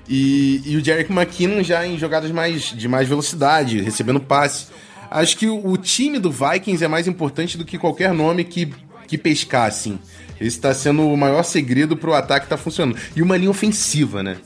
E, 0.09 0.61
e 0.66 0.76
o 0.76 0.84
Jerick 0.84 1.11
McKinnon 1.11 1.64
já 1.64 1.86
em 1.86 1.97
jogadas 1.97 2.32
mais, 2.32 2.74
de 2.76 2.88
mais 2.88 3.07
velocidade, 3.07 3.80
recebendo 3.82 4.20
passe. 4.20 4.66
Acho 5.09 5.38
que 5.38 5.45
o, 5.45 5.66
o 5.66 5.78
time 5.78 6.18
do 6.18 6.32
Vikings 6.32 6.84
é 6.84 6.88
mais 6.88 7.07
importante 7.07 7.55
do 7.55 7.64
que 7.64 7.78
qualquer 7.78 8.11
nome 8.14 8.43
que, 8.43 8.74
que 9.07 9.18
pescar, 9.18 9.68
assim. 9.68 9.99
Esse 10.41 10.57
está 10.57 10.74
sendo 10.74 11.07
o 11.07 11.16
maior 11.16 11.43
segredo 11.43 11.95
para 11.95 12.09
o 12.09 12.14
ataque 12.14 12.47
estar 12.47 12.57
tá 12.57 12.61
funcionando. 12.61 12.97
E 13.16 13.22
uma 13.22 13.38
linha 13.38 13.51
ofensiva, 13.51 14.24
né? 14.24 14.38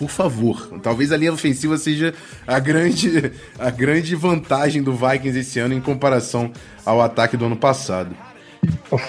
Por 0.00 0.08
favor. 0.08 0.80
Talvez 0.82 1.12
a 1.12 1.16
linha 1.18 1.30
ofensiva 1.30 1.76
seja 1.76 2.14
a 2.46 2.58
grande, 2.58 3.32
a 3.58 3.68
grande 3.70 4.16
vantagem 4.16 4.82
do 4.82 4.94
Vikings 4.94 5.38
esse 5.38 5.58
ano 5.58 5.74
em 5.74 5.80
comparação 5.80 6.50
ao 6.86 7.02
ataque 7.02 7.36
do 7.36 7.44
ano 7.44 7.56
passado. 7.56 8.16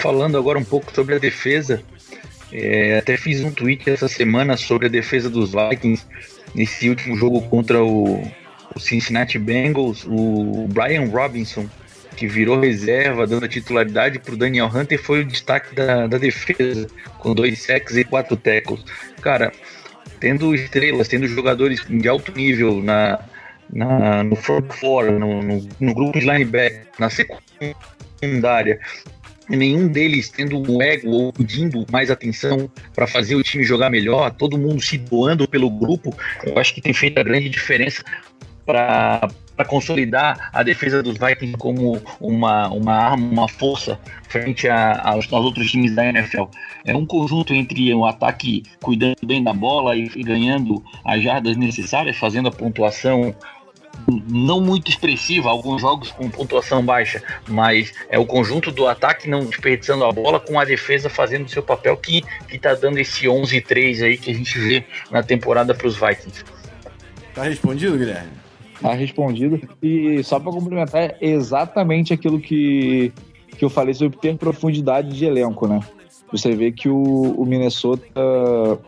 Falando 0.02 0.36
agora 0.36 0.58
um 0.58 0.64
pouco 0.64 0.94
sobre 0.94 1.14
a 1.14 1.18
defesa, 1.18 1.82
é, 2.52 2.98
até 2.98 3.16
fiz 3.16 3.40
um 3.40 3.50
tweet 3.50 3.88
essa 3.88 4.06
semana 4.06 4.54
sobre 4.58 4.86
a 4.86 4.90
defesa 4.90 5.30
dos 5.30 5.52
Vikings 5.52 6.04
nesse 6.54 6.90
último 6.90 7.16
jogo 7.16 7.40
contra 7.48 7.82
o, 7.82 8.22
o 8.76 8.78
Cincinnati 8.78 9.38
Bengals. 9.38 10.04
O 10.06 10.68
Brian 10.68 11.06
Robinson, 11.06 11.66
que 12.18 12.26
virou 12.26 12.60
reserva, 12.60 13.26
dando 13.26 13.46
a 13.46 13.48
titularidade 13.48 14.18
para 14.18 14.34
o 14.34 14.36
Daniel 14.36 14.66
Hunter, 14.66 15.02
foi 15.02 15.22
o 15.22 15.24
destaque 15.24 15.74
da, 15.74 16.06
da 16.06 16.18
defesa, 16.18 16.86
com 17.18 17.34
dois 17.34 17.62
sacks 17.62 17.96
e 17.96 18.04
quatro 18.04 18.36
tackles. 18.36 18.84
Cara, 19.22 19.50
tendo 20.22 20.54
estrelas, 20.54 21.08
tendo 21.08 21.26
jogadores 21.26 21.84
de 21.84 22.08
alto 22.08 22.30
nível 22.30 22.80
na, 22.80 23.18
na, 23.72 24.22
no 24.22 24.36
front 24.36 24.72
four, 24.72 25.10
no, 25.10 25.42
no, 25.42 25.68
no 25.80 25.94
grupo 25.94 26.16
de 26.16 26.24
linebacker, 26.24 26.86
na 26.96 27.10
secundária, 27.10 28.78
nenhum 29.48 29.88
deles 29.88 30.28
tendo 30.28 30.56
um 30.56 30.80
ego 30.80 31.10
ou 31.10 31.32
pedindo 31.32 31.84
mais 31.90 32.08
atenção 32.08 32.70
para 32.94 33.08
fazer 33.08 33.34
o 33.34 33.42
time 33.42 33.64
jogar 33.64 33.90
melhor, 33.90 34.30
todo 34.30 34.56
mundo 34.56 34.80
se 34.80 34.96
doando 34.96 35.48
pelo 35.48 35.68
grupo, 35.68 36.16
eu 36.44 36.56
acho 36.56 36.72
que 36.72 36.80
tem 36.80 36.94
feito 36.94 37.18
a 37.18 37.24
grande 37.24 37.48
diferença 37.48 38.04
para 38.64 39.28
para 39.56 39.64
consolidar 39.64 40.50
a 40.52 40.62
defesa 40.62 41.02
dos 41.02 41.18
Vikings 41.18 41.56
como 41.56 42.00
uma, 42.20 42.68
uma 42.68 42.94
arma, 42.94 43.26
uma 43.26 43.48
força 43.48 43.98
frente 44.28 44.68
a, 44.68 45.00
aos, 45.10 45.30
aos, 45.32 45.44
outros 45.44 45.70
times 45.70 45.94
da 45.94 46.06
NFL. 46.06 46.44
É 46.84 46.96
um 46.96 47.06
conjunto 47.06 47.52
entre 47.52 47.92
o 47.94 48.04
ataque 48.04 48.62
cuidando 48.80 49.16
bem 49.24 49.42
da 49.42 49.52
bola 49.52 49.96
e, 49.96 50.10
e 50.16 50.22
ganhando 50.22 50.82
as 51.04 51.22
jardas 51.22 51.56
necessárias, 51.56 52.16
fazendo 52.16 52.48
a 52.48 52.52
pontuação 52.52 53.34
não 54.28 54.60
muito 54.60 54.90
expressiva, 54.90 55.50
alguns 55.50 55.80
jogos 55.80 56.10
com 56.10 56.28
pontuação 56.28 56.84
baixa, 56.84 57.22
mas 57.48 57.92
é 58.08 58.18
o 58.18 58.26
conjunto 58.26 58.72
do 58.72 58.88
ataque 58.88 59.28
não 59.28 59.44
desperdiçando 59.44 60.04
a 60.04 60.12
bola 60.12 60.40
com 60.40 60.58
a 60.58 60.64
defesa 60.64 61.08
fazendo 61.08 61.48
seu 61.48 61.62
papel 61.62 61.96
que 61.96 62.24
está 62.50 62.74
dando 62.74 62.98
esse 62.98 63.26
11-3 63.26 64.02
aí 64.02 64.18
que 64.18 64.30
a 64.30 64.34
gente 64.34 64.58
vê 64.58 64.84
na 65.10 65.22
temporada 65.22 65.74
para 65.74 65.86
os 65.86 65.94
Vikings. 65.94 66.44
Tá 67.34 67.44
respondido, 67.44 67.96
Guilherme? 67.96 68.41
Tá 68.82 68.92
respondido. 68.92 69.60
E 69.80 70.22
só 70.24 70.40
para 70.40 70.52
complementar, 70.52 71.02
é 71.02 71.16
exatamente 71.20 72.12
aquilo 72.12 72.40
que, 72.40 73.12
que 73.56 73.64
eu 73.64 73.70
falei 73.70 73.94
sobre 73.94 74.18
ter 74.18 74.36
profundidade 74.36 75.16
de 75.16 75.24
elenco, 75.24 75.66
né? 75.68 75.80
Você 76.32 76.56
vê 76.56 76.72
que 76.72 76.88
o, 76.88 77.34
o 77.36 77.46
Minnesota 77.46 78.04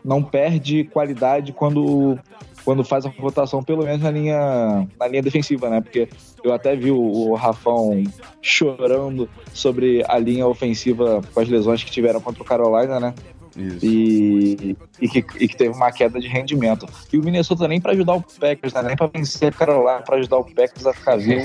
não 0.05 0.22
perde 0.22 0.84
qualidade 0.84 1.53
quando 1.53 2.18
quando 2.64 2.82
faz 2.82 3.05
a 3.05 3.11
rotação, 3.11 3.62
pelo 3.62 3.84
menos 3.84 4.01
na 4.01 4.11
linha, 4.11 4.88
na 4.99 5.07
linha 5.07 5.22
defensiva, 5.22 5.68
né? 5.68 5.80
Porque 5.82 6.09
eu 6.42 6.53
até 6.53 6.74
vi 6.74 6.90
o, 6.90 6.99
o 6.99 7.34
Rafão 7.34 8.03
chorando 8.40 9.28
sobre 9.53 10.03
a 10.09 10.18
linha 10.18 10.47
ofensiva 10.47 11.20
com 11.32 11.40
as 11.40 11.49
lesões 11.49 11.84
que 11.84 11.90
tiveram 11.90 12.20
contra 12.20 12.42
o 12.42 12.47
Carolina, 12.47 12.99
né? 12.99 13.14
Isso. 13.57 13.84
E, 13.84 14.76
e, 15.00 15.09
que, 15.09 15.18
e 15.38 15.48
que 15.48 15.57
teve 15.57 15.74
uma 15.74 15.92
queda 15.92 16.18
de 16.20 16.26
rendimento. 16.26 16.86
E 17.12 17.18
o 17.18 17.22
Minnesota 17.22 17.68
nem 17.68 17.80
para 17.80 17.92
ajudar 17.92 18.14
o 18.14 18.22
Packers, 18.22 18.72
né? 18.72 18.82
nem 18.82 18.96
para 18.96 19.07
vencer 19.07 19.48
a 19.48 19.52
Carolina, 19.52 20.00
para 20.02 20.16
ajudar 20.16 20.38
o 20.38 20.44
Packers 20.44 20.86
a 20.86 20.92
ficar 20.92 21.16
vivo. 21.16 21.42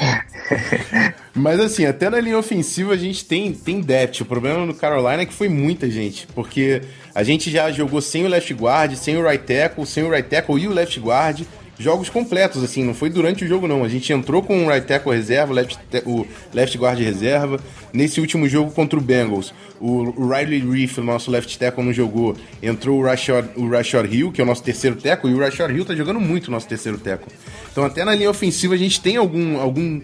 Mas 1.34 1.60
assim, 1.60 1.84
até 1.86 2.10
na 2.10 2.20
linha 2.20 2.38
ofensiva 2.38 2.92
a 2.92 2.96
gente 2.96 3.24
tem, 3.24 3.52
tem 3.52 3.80
depth. 3.80 4.20
O 4.20 4.24
problema 4.24 4.66
no 4.66 4.74
Carolina 4.74 5.22
é 5.22 5.26
que 5.26 5.32
foi 5.32 5.48
muita 5.48 5.90
gente. 5.90 6.26
Porque 6.28 6.82
a 7.14 7.22
gente 7.22 7.50
já 7.50 7.70
jogou 7.70 8.00
sem 8.00 8.24
o 8.24 8.28
left 8.28 8.52
guard, 8.54 8.94
sem 8.94 9.16
o 9.16 9.26
right 9.26 9.44
tackle, 9.44 9.86
sem 9.86 10.04
o 10.04 10.10
right 10.10 10.28
tackle 10.28 10.58
e 10.58 10.68
o 10.68 10.72
left 10.72 10.98
guard. 11.00 11.42
Jogos 11.80 12.10
completos, 12.10 12.62
assim, 12.62 12.84
não 12.84 12.92
foi 12.92 13.08
durante 13.08 13.42
o 13.42 13.48
jogo, 13.48 13.66
não. 13.66 13.82
A 13.82 13.88
gente 13.88 14.12
entrou 14.12 14.42
com 14.42 14.66
o 14.66 14.68
right 14.68 14.86
tackle 14.86 15.12
reserva, 15.14 15.54
left, 15.54 15.78
o 16.04 16.26
left 16.52 16.76
guard 16.76 16.98
reserva. 17.00 17.58
Nesse 17.90 18.20
último 18.20 18.46
jogo 18.46 18.70
contra 18.70 18.98
o 18.98 19.02
Bengals, 19.02 19.54
o, 19.80 20.12
o 20.20 20.28
Riley 20.28 20.60
Reef, 20.60 20.98
nosso 20.98 21.30
left 21.30 21.58
tackle, 21.58 21.82
não 21.82 21.90
jogou. 21.92 22.36
Entrou 22.62 23.00
o 23.00 23.02
Rashad, 23.02 23.46
o 23.56 23.66
Rashad 23.70 24.06
Hill, 24.12 24.30
que 24.30 24.42
é 24.42 24.44
o 24.44 24.46
nosso 24.46 24.62
terceiro 24.62 24.94
tackle, 24.96 25.30
e 25.30 25.34
o 25.34 25.38
Rashad 25.38 25.74
Hill 25.74 25.86
tá 25.86 25.94
jogando 25.94 26.20
muito 26.20 26.48
o 26.48 26.50
nosso 26.50 26.68
terceiro 26.68 26.98
tackle. 26.98 27.32
Então, 27.72 27.82
até 27.82 28.04
na 28.04 28.14
linha 28.14 28.28
ofensiva, 28.28 28.74
a 28.74 28.78
gente 28.78 29.00
tem 29.00 29.16
algum, 29.16 29.58
algum 29.58 30.02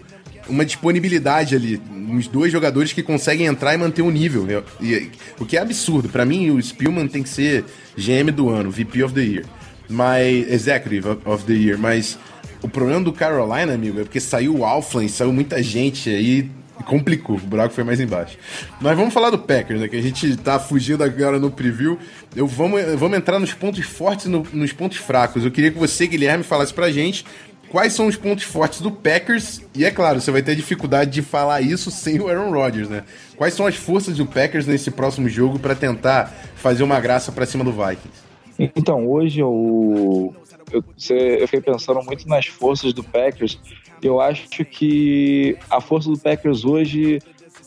uma 0.49 0.65
disponibilidade 0.65 1.55
ali, 1.55 1.79
uns 1.91 2.27
dois 2.27 2.51
jogadores 2.51 2.91
que 2.91 3.03
conseguem 3.03 3.45
entrar 3.45 3.75
e 3.75 3.77
manter 3.77 4.01
o 4.01 4.09
nível. 4.09 4.47
E- 4.81 4.85
e- 4.93 5.11
o 5.39 5.45
que 5.45 5.55
é 5.55 5.61
absurdo. 5.61 6.09
Pra 6.09 6.25
mim, 6.25 6.49
o 6.49 6.59
Spielman 6.59 7.07
tem 7.07 7.21
que 7.21 7.29
ser 7.29 7.65
GM 7.95 8.31
do 8.31 8.49
ano, 8.49 8.71
VP 8.71 9.03
of 9.03 9.13
the 9.13 9.21
Year. 9.21 9.45
Mas, 9.89 10.51
Executive 10.51 11.07
of- 11.25 11.43
the 11.45 11.53
Year. 11.53 11.77
Mas 11.77 12.17
o 12.61 12.67
problema 12.67 13.01
do 13.01 13.13
Carolina, 13.13 13.73
amigo, 13.73 13.99
é 13.99 14.03
porque 14.03 14.19
saiu 14.19 14.57
o 14.57 14.65
Alflin, 14.65 15.07
saiu 15.07 15.31
muita 15.31 15.61
gente 15.61 16.09
aí. 16.09 16.49
Complicou, 16.85 17.35
o 17.37 17.39
buraco 17.39 17.73
foi 17.73 17.83
mais 17.83 17.99
embaixo. 17.99 18.37
Mas 18.79 18.95
vamos 18.95 19.13
falar 19.13 19.29
do 19.31 19.39
Packers, 19.39 19.81
né? 19.81 19.87
Que 19.87 19.97
a 19.97 20.01
gente 20.01 20.37
tá 20.37 20.59
fugindo 20.59 21.03
agora 21.03 21.39
no 21.39 21.49
preview. 21.49 21.97
Eu 22.35 22.45
vamos, 22.47 22.79
vamos 22.97 23.17
entrar 23.17 23.39
nos 23.39 23.51
pontos 23.53 23.83
fortes 23.85 24.27
e 24.27 24.29
no- 24.29 24.45
nos 24.53 24.71
pontos 24.71 24.97
fracos. 24.97 25.43
Eu 25.43 25.51
queria 25.51 25.71
que 25.71 25.77
você, 25.79 26.05
Guilherme, 26.05 26.43
falasse 26.43 26.71
pra 26.73 26.91
gente 26.91 27.25
quais 27.69 27.93
são 27.93 28.05
os 28.07 28.15
pontos 28.15 28.43
fortes 28.45 28.79
do 28.79 28.91
Packers. 28.91 29.59
E 29.75 29.83
é 29.85 29.91
claro, 29.91 30.21
você 30.21 30.29
vai 30.31 30.41
ter 30.43 30.55
dificuldade 30.55 31.09
de 31.11 31.21
falar 31.23 31.61
isso 31.61 31.89
sem 31.89 32.19
o 32.21 32.29
Aaron 32.29 32.51
Rodgers, 32.51 32.87
né? 32.87 33.03
Quais 33.35 33.55
são 33.55 33.65
as 33.65 33.75
forças 33.75 34.15
do 34.15 34.25
Packers 34.27 34.67
nesse 34.67 34.91
próximo 34.91 35.27
jogo 35.27 35.57
pra 35.59 35.73
tentar 35.75 36.31
fazer 36.55 36.83
uma 36.83 36.99
graça 36.99 37.31
pra 37.31 37.45
cima 37.47 37.63
do 37.63 37.71
Vikings? 37.71 38.26
Então, 38.59 39.07
hoje 39.07 39.39
eu, 39.39 40.33
eu, 40.71 40.83
eu 41.09 41.47
fiquei 41.47 41.61
pensando 41.61 42.01
muito 42.03 42.27
nas 42.27 42.47
forças 42.47 42.93
do 42.93 43.03
Packers. 43.03 43.59
Eu 44.01 44.19
acho 44.19 44.65
que 44.65 45.57
a 45.69 45.79
força 45.79 46.09
do 46.09 46.17
Packers 46.17 46.65
hoje 46.65 47.19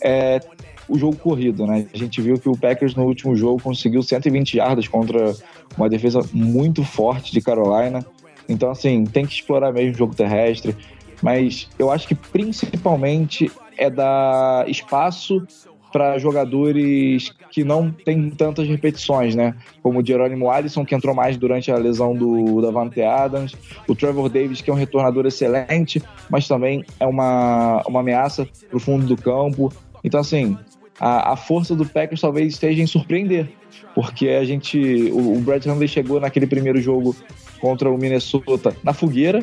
é 0.03 0.41
o 0.89 0.99
jogo 0.99 1.17
corrido, 1.17 1.67
né? 1.67 1.87
A 1.95 1.97
gente 1.97 2.21
viu 2.21 2.39
que 2.39 2.49
o 2.49 2.57
Packers 2.57 2.97
no 2.97 3.05
último 3.05 3.37
jogo 3.37 3.63
conseguiu 3.63 4.03
120 4.03 4.57
jardas 4.57 4.89
contra 4.89 5.35
uma 5.77 5.89
defesa 5.89 6.21
muito 6.33 6.83
forte 6.83 7.33
de 7.33 7.41
Carolina. 7.41 8.05
Então, 8.49 8.71
assim, 8.71 9.05
tem 9.05 9.25
que 9.25 9.35
explorar 9.35 9.73
mesmo 9.73 9.93
o 9.93 9.99
jogo 9.99 10.15
terrestre. 10.15 10.77
Mas 11.23 11.69
eu 11.79 11.91
acho 11.91 12.09
que 12.09 12.15
principalmente 12.15 13.51
é 13.77 13.89
dar 13.89 14.69
espaço 14.69 15.47
para 15.93 16.19
jogadores 16.19 17.33
que 17.51 17.65
não 17.65 17.91
têm 17.91 18.31
tantas 18.31 18.69
repetições, 18.69 19.35
né? 19.35 19.55
Como 19.83 20.01
o 20.01 20.07
Jerônimo 20.07 20.51
Alisson, 20.51 20.85
que 20.85 20.95
entrou 20.95 21.15
mais 21.15 21.37
durante 21.37 21.71
a 21.71 21.77
lesão 21.77 22.15
do 22.15 22.61
Davante 22.61 23.03
Adams, 23.03 23.55
o 23.89 23.95
Trevor 23.95 24.29
Davis, 24.29 24.61
que 24.61 24.71
é 24.71 24.73
um 24.73 24.77
retornador 24.77 25.27
excelente, 25.27 26.03
mas 26.29 26.47
também 26.47 26.85
é 26.99 27.07
uma, 27.07 27.83
uma 27.87 28.01
ameaça 28.01 28.47
para 28.69 28.77
o 28.77 28.81
fundo 28.81 29.07
do 29.07 29.21
campo. 29.21 29.73
Então, 30.03 30.21
assim, 30.21 30.57
a, 30.99 31.33
a 31.33 31.37
força 31.37 31.75
do 31.75 31.87
Packers 31.87 32.21
talvez 32.21 32.53
esteja 32.53 32.83
em 32.83 32.87
surpreender, 32.87 33.49
porque 33.95 34.29
a 34.29 34.45
gente, 34.45 34.79
o, 35.13 35.37
o 35.37 35.41
Brad 35.41 35.65
Hundley 35.67 35.89
chegou 35.89 36.21
naquele 36.21 36.47
primeiro 36.47 36.81
jogo 36.81 37.17
contra 37.61 37.91
o 37.91 37.99
Minnesota 37.99 38.75
na 38.83 38.93
fogueira, 38.93 39.43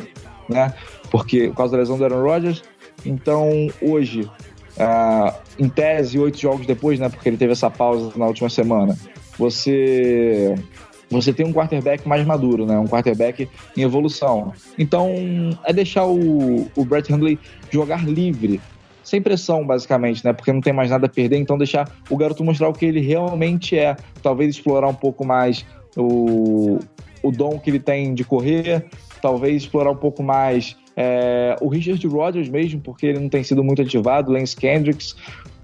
né? 0.50 0.74
Porque 1.10 1.48
por 1.50 1.56
causa 1.56 1.74
da 1.74 1.80
lesão 1.80 1.98
do 1.98 2.04
Aaron 2.04 2.22
Rodgers. 2.22 2.64
Então, 3.06 3.70
hoje, 3.82 4.30
ah, 4.80 5.36
em 5.58 5.70
tese, 5.70 6.20
oito 6.20 6.40
jogos 6.40 6.66
depois, 6.66 7.00
né? 7.00 7.10
Porque 7.10 7.28
ele 7.30 7.38
teve 7.38 7.52
essa 7.52 7.70
pausa 7.70 8.12
na 8.16 8.26
última 8.26 8.50
semana. 8.50 8.98
Você 9.38 10.56
você 11.10 11.32
tem 11.32 11.46
um 11.46 11.54
quarterback 11.54 12.08
mais 12.08 12.26
maduro, 12.26 12.66
né? 12.66 12.78
Um 12.78 12.88
quarterback 12.88 13.48
em 13.76 13.82
evolução. 13.82 14.54
Então, 14.78 15.14
é 15.64 15.72
deixar 15.72 16.06
o, 16.06 16.70
o 16.76 16.86
Brett 16.86 17.12
Hundley 17.14 17.40
jogar 17.72 18.06
livre, 18.06 18.60
sem 19.04 19.22
pressão, 19.22 19.66
basicamente, 19.66 20.24
né? 20.26 20.34
Porque 20.34 20.52
não 20.52 20.60
tem 20.60 20.74
mais 20.74 20.90
nada 20.90 21.06
a 21.06 21.10
perder, 21.10 21.38
então 21.38 21.58
deixar 21.58 21.90
o 22.10 22.18
garoto 22.18 22.44
mostrar 22.44 22.68
o 22.68 22.74
que 22.74 22.86
ele 22.86 23.00
realmente 23.00 23.78
é. 23.78 23.96
Talvez 24.22 24.56
explorar 24.56 24.90
um 24.90 24.94
pouco 24.94 25.26
mais 25.26 25.66
o, 25.96 26.80
o 27.24 27.32
dom 27.32 27.58
que 27.58 27.70
ele 27.70 27.80
tem 27.80 28.14
de 28.14 28.26
correr, 28.26 28.86
talvez 29.22 29.64
explorar 29.64 29.92
um 29.92 29.96
pouco 29.96 30.22
mais 30.22 30.76
é, 30.98 31.56
o 31.62 31.70
Richard 31.70 32.06
Rodgers 32.08 32.50
mesmo, 32.50 32.82
porque 32.82 33.06
ele 33.06 33.20
não 33.20 33.30
tem 33.30 33.44
sido 33.44 33.64
muito 33.64 33.84
ativado, 33.84 34.32
Lance 34.32 34.56
Kendricks, 34.56 35.16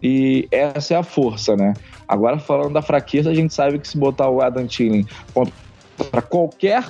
e 0.01 0.47
essa 0.51 0.93
é 0.93 0.97
a 0.97 1.03
força, 1.03 1.55
né? 1.55 1.73
Agora, 2.07 2.37
falando 2.37 2.73
da 2.73 2.81
fraqueza, 2.83 3.31
a 3.31 3.33
gente 3.33 3.51
sabe 3.51 3.79
que 3.79 3.87
se 3.87 3.97
botar 3.97 4.29
o 4.29 4.41
Adam 4.41 4.67
Thielen 4.67 5.07
para 6.11 6.21
qualquer 6.21 6.85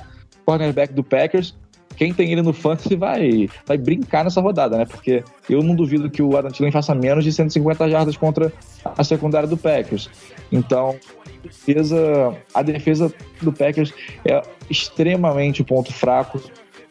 cornerback 0.45 0.93
do 0.93 1.03
Packers, 1.03 1.55
quem 1.95 2.13
tem 2.13 2.31
ele 2.31 2.41
no 2.41 2.51
fantasy 2.51 2.95
vai, 2.95 3.47
vai 3.65 3.77
brincar 3.77 4.23
nessa 4.23 4.41
rodada, 4.41 4.77
né? 4.77 4.85
Porque 4.85 5.23
eu 5.49 5.63
não 5.63 5.75
duvido 5.75 6.09
que 6.09 6.21
o 6.21 6.35
Adam 6.35 6.51
Thielen 6.51 6.71
faça 6.71 6.93
menos 6.93 7.23
de 7.23 7.31
150 7.31 7.89
jardas 7.89 8.17
contra 8.17 8.51
a 8.83 9.03
secundária 9.03 9.47
do 9.47 9.55
Packers. 9.55 10.09
Então, 10.51 10.97
a 11.25 11.47
defesa, 11.47 12.35
a 12.53 12.61
defesa 12.61 13.13
do 13.41 13.53
Packers 13.53 13.93
é 14.25 14.41
extremamente 14.69 15.61
o 15.61 15.65
ponto 15.65 15.93
fraco. 15.93 16.41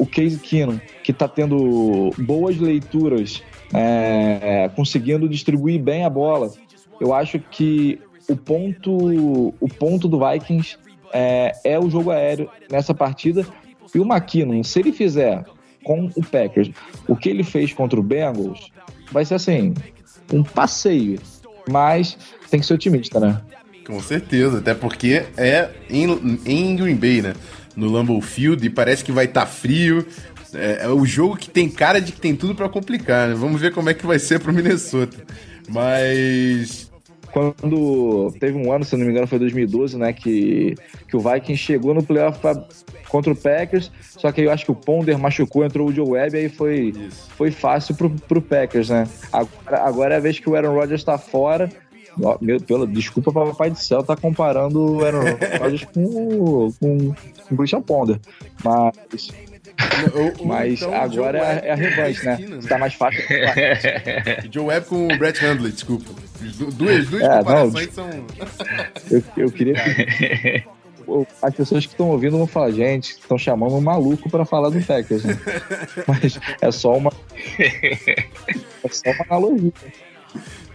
O 0.02 0.06
Case 0.06 0.36
Keenum, 0.36 0.80
que 1.04 1.12
está 1.12 1.28
tendo 1.28 2.10
boas 2.18 2.58
leituras, 2.58 3.40
é, 3.72 4.68
conseguindo 4.74 5.28
distribuir 5.28 5.80
bem 5.80 6.04
a 6.04 6.10
bola. 6.10 6.50
Eu 7.00 7.14
acho 7.14 7.38
que 7.38 8.00
o 8.28 8.34
ponto, 8.36 9.54
o 9.60 9.68
ponto 9.78 10.08
do 10.08 10.18
Vikings 10.18 10.76
é, 11.12 11.52
é 11.62 11.78
o 11.78 11.88
jogo 11.88 12.10
aéreo 12.10 12.50
nessa 12.68 12.92
partida. 12.92 13.46
E 13.94 14.00
o 14.00 14.02
McKinnon, 14.02 14.64
se 14.64 14.80
ele 14.80 14.90
fizer 14.90 15.44
com 15.84 16.10
o 16.16 16.24
Packers 16.24 16.72
o 17.06 17.14
que 17.14 17.28
ele 17.28 17.44
fez 17.44 17.72
contra 17.72 18.00
o 18.00 18.02
Bengals, 18.02 18.72
vai 19.12 19.24
ser 19.24 19.36
assim, 19.36 19.72
um 20.32 20.42
passeio. 20.42 21.20
Mas 21.70 22.18
tem 22.50 22.58
que 22.58 22.66
ser 22.66 22.74
otimista, 22.74 23.20
né? 23.20 23.40
Com 23.86 24.00
certeza, 24.00 24.58
até 24.58 24.74
porque 24.74 25.26
é 25.36 25.70
em, 25.88 26.40
em 26.44 26.74
Green 26.74 26.96
Bay, 26.96 27.22
né? 27.22 27.34
No 27.76 27.90
Lambeau 27.90 28.20
Field, 28.20 28.66
e 28.66 28.70
parece 28.70 29.04
que 29.04 29.12
vai 29.12 29.24
estar 29.24 29.46
frio. 29.46 30.06
É, 30.54 30.84
é 30.84 30.88
o 30.88 31.04
jogo 31.06 31.36
que 31.36 31.48
tem 31.48 31.68
cara 31.68 32.00
de 32.00 32.12
que 32.12 32.20
tem 32.20 32.36
tudo 32.36 32.54
pra 32.54 32.68
complicar, 32.68 33.28
né? 33.28 33.34
Vamos 33.34 33.60
ver 33.60 33.72
como 33.72 33.88
é 33.88 33.94
que 33.94 34.06
vai 34.06 34.18
ser 34.18 34.40
pro 34.40 34.52
Minnesota. 34.52 35.16
Mas. 35.68 36.90
Quando 37.32 38.30
teve 38.38 38.58
um 38.58 38.70
ano, 38.70 38.84
se 38.84 38.94
não 38.94 39.06
me 39.06 39.10
engano, 39.10 39.26
foi 39.26 39.38
2012, 39.38 39.96
né? 39.96 40.12
Que, 40.12 40.74
que 41.08 41.16
o 41.16 41.20
Vikings 41.20 41.56
chegou 41.56 41.94
no 41.94 42.02
playoff 42.02 42.38
pra, 42.38 42.62
contra 43.08 43.32
o 43.32 43.36
Packers, 43.36 43.90
só 44.00 44.30
que 44.30 44.42
aí 44.42 44.46
eu 44.46 44.52
acho 44.52 44.66
que 44.66 44.70
o 44.70 44.74
Ponder 44.74 45.18
machucou, 45.18 45.64
entrou 45.64 45.88
o 45.88 45.92
Joe 45.92 46.10
Webb, 46.10 46.36
aí 46.36 46.48
foi, 46.50 46.94
foi 47.36 47.50
fácil 47.50 47.94
pro, 47.94 48.10
pro 48.10 48.42
Packers, 48.42 48.90
né? 48.90 49.08
Agora, 49.32 49.82
agora 49.82 50.14
é 50.14 50.16
a 50.18 50.20
vez 50.20 50.38
que 50.38 50.48
o 50.48 50.54
Aaron 50.54 50.74
Rodgers 50.74 51.04
tá 51.04 51.16
fora. 51.16 51.70
Meu, 52.40 52.60
pelo, 52.60 52.86
desculpa, 52.86 53.32
papai 53.32 53.70
do 53.70 53.76
céu, 53.78 54.02
tá 54.02 54.14
comparando 54.16 54.96
o 54.96 55.04
Aaron 55.04 55.20
Rodgers 55.60 55.84
com, 55.94 56.04
o- 56.04 56.74
com, 56.78 56.98
com 57.48 57.54
o 57.54 57.56
Christian 57.56 57.80
Ponder. 57.82 58.20
Mas, 58.62 59.30
ou- 60.14 60.32
ou 60.40 60.46
mas 60.46 60.82
então 60.82 60.94
agora 60.94 61.38
é, 61.38 61.68
é 61.68 61.72
a 61.72 61.74
revanche, 61.74 62.24
né? 62.24 62.32
Esquina, 62.38 62.58
Tá 62.68 62.78
mais 62.78 62.94
fácil. 62.94 63.22
Joe 64.50 64.64
Webb 64.66 64.86
com 64.86 65.06
o 65.06 65.18
Brett 65.18 65.44
Hundley, 65.44 65.72
desculpa. 65.72 66.10
Du- 66.40 66.70
Duas, 66.72 67.08
duas 67.08 67.22
É, 67.22 67.28
não, 67.28 67.38
comparações 67.38 67.94
são. 67.94 68.10
Eu, 69.10 69.22
eu 69.36 69.50
queria 69.50 69.74
As 71.42 71.54
pessoas 71.54 71.84
que 71.86 71.92
estão 71.92 72.10
ouvindo 72.10 72.36
vão 72.38 72.46
falar, 72.46 72.70
gente, 72.72 73.12
estão 73.12 73.36
chamando 73.38 73.74
um 73.74 73.80
maluco 73.80 74.28
para 74.30 74.44
falar 74.44 74.68
do 74.70 74.80
Packers. 74.84 75.24
Né? 75.24 75.38
Mas 76.06 76.38
é 76.60 76.70
só 76.70 76.96
uma. 76.96 77.10
É 77.58 78.88
só 78.88 79.10
uma 79.10 79.24
analogia. 79.28 79.72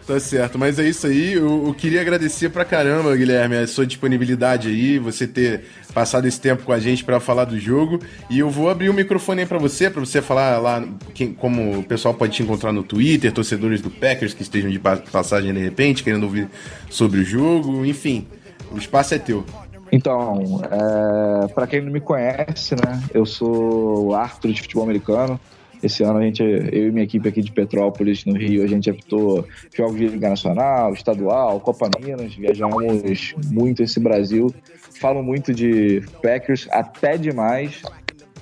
Tá 0.08 0.22
certo, 0.22 0.58
mas 0.58 0.80
é 0.80 0.88
isso 0.88 1.06
aí. 1.06 1.34
Eu, 1.34 1.68
eu, 1.68 1.74
queria 1.74 2.00
agradecer 2.00 2.48
pra 2.48 2.64
caramba, 2.64 3.14
Guilherme, 3.14 3.58
a 3.58 3.68
sua 3.68 3.86
disponibilidade 3.86 4.70
aí, 4.70 4.98
você 4.98 5.28
ter 5.28 5.66
passado 5.94 6.26
esse 6.26 6.40
tempo 6.40 6.64
com 6.64 6.72
a 6.72 6.80
gente 6.80 7.04
para 7.04 7.20
falar 7.20 7.44
do 7.44 7.60
jogo. 7.60 8.00
E 8.30 8.40
eu 8.40 8.50
vou 8.50 8.70
abrir 8.70 8.88
o 8.88 8.94
microfone 8.94 9.42
aí 9.42 9.46
pra 9.46 9.58
você, 9.58 9.90
para 9.90 10.00
você 10.00 10.22
falar 10.22 10.60
lá 10.60 10.82
quem, 11.14 11.34
como 11.34 11.80
o 11.80 11.84
pessoal 11.84 12.14
pode 12.14 12.32
te 12.32 12.42
encontrar 12.42 12.72
no 12.72 12.84
Twitter, 12.84 13.34
torcedores 13.34 13.82
do 13.82 13.90
Packers 13.90 14.34
que 14.34 14.44
estejam 14.44 14.72
de 14.72 14.80
passagem 14.80 15.54
de 15.54 15.60
repente, 15.60 16.06
querendo 16.06 16.24
ouvir 16.24 16.48
sobre 16.90 17.20
o 17.20 17.24
jogo, 17.26 17.86
enfim. 17.86 18.26
O 18.72 18.78
espaço 18.78 19.14
é 19.14 19.20
teu. 19.20 19.44
Então, 19.92 20.62
é, 20.72 21.48
para 21.48 21.68
quem 21.68 21.82
não 21.82 21.92
me 21.92 22.00
conhece, 22.00 22.76
né, 22.76 23.04
eu 23.14 23.26
sou 23.26 24.16
árbitro 24.16 24.54
de 24.54 24.62
futebol 24.62 24.86
americano. 24.86 25.38
Esse 25.88 26.04
ano 26.04 26.20
a 26.20 26.22
gente, 26.22 26.44
eu 26.44 26.90
e 26.90 26.92
minha 26.92 27.06
equipe 27.06 27.30
aqui 27.30 27.42
de 27.42 27.50
Petrópolis, 27.50 28.26
no 28.26 28.38
Rio, 28.38 28.62
a 28.62 28.68
gente 28.68 28.90
apitou 28.90 29.48
jogos 29.74 29.96
de 29.96 30.06
Liga 30.06 30.28
Nacional, 30.28 30.92
Estadual, 30.92 31.62
Copa 31.62 31.90
Minas, 31.98 32.36
viajamos 32.36 33.34
muito 33.50 33.82
esse 33.82 33.98
Brasil. 33.98 34.54
Falo 35.00 35.24
muito 35.24 35.54
de 35.54 36.04
Packers, 36.22 36.68
até 36.72 37.18
demais. 37.18 37.82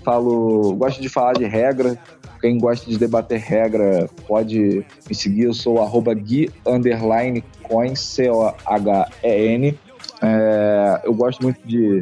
Falo, 0.04 0.74
gosto 0.74 1.00
de 1.00 1.08
falar 1.08 1.34
de 1.34 1.46
regra. 1.46 1.96
Quem 2.42 2.58
gosta 2.58 2.90
de 2.90 2.98
debater 2.98 3.40
regra 3.40 4.10
pode 4.28 4.84
me 5.08 5.14
seguir. 5.14 5.44
Eu 5.44 5.54
sou 5.54 5.80
arroba 5.80 6.16
Gui 6.16 6.50
Underline 6.66 7.44
Coin, 7.62 7.96
C-O-H-E-N. 7.96 9.78
É, 10.24 11.02
eu 11.04 11.14
gosto 11.14 11.44
muito 11.44 11.60
de, 11.64 12.02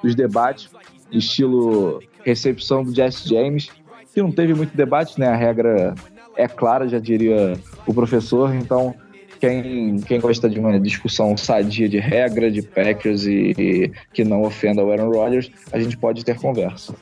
dos 0.00 0.14
debates, 0.14 0.70
estilo 1.10 2.00
recepção 2.24 2.84
do 2.84 2.94
Jesse 2.94 3.28
James 3.28 3.70
que 4.14 4.22
não 4.22 4.30
teve 4.30 4.54
muito 4.54 4.76
debate, 4.76 5.18
né? 5.18 5.26
A 5.26 5.36
regra 5.36 5.94
é 6.36 6.46
clara, 6.46 6.88
já 6.88 6.98
diria 6.98 7.58
o 7.86 7.92
professor, 7.92 8.54
então 8.54 8.94
quem, 9.40 9.98
quem 9.98 10.20
gosta 10.20 10.48
de 10.48 10.58
uma 10.58 10.78
discussão 10.78 11.36
sadia 11.36 11.88
de 11.88 11.98
regra, 11.98 12.50
de 12.50 12.62
Packers 12.62 13.26
e, 13.26 13.54
e 13.58 13.92
que 14.12 14.24
não 14.24 14.42
ofenda 14.42 14.82
o 14.82 14.90
Aaron 14.90 15.10
Rodgers, 15.10 15.50
a 15.72 15.78
gente 15.78 15.96
pode 15.96 16.24
ter 16.24 16.36
conversa. 16.36 16.94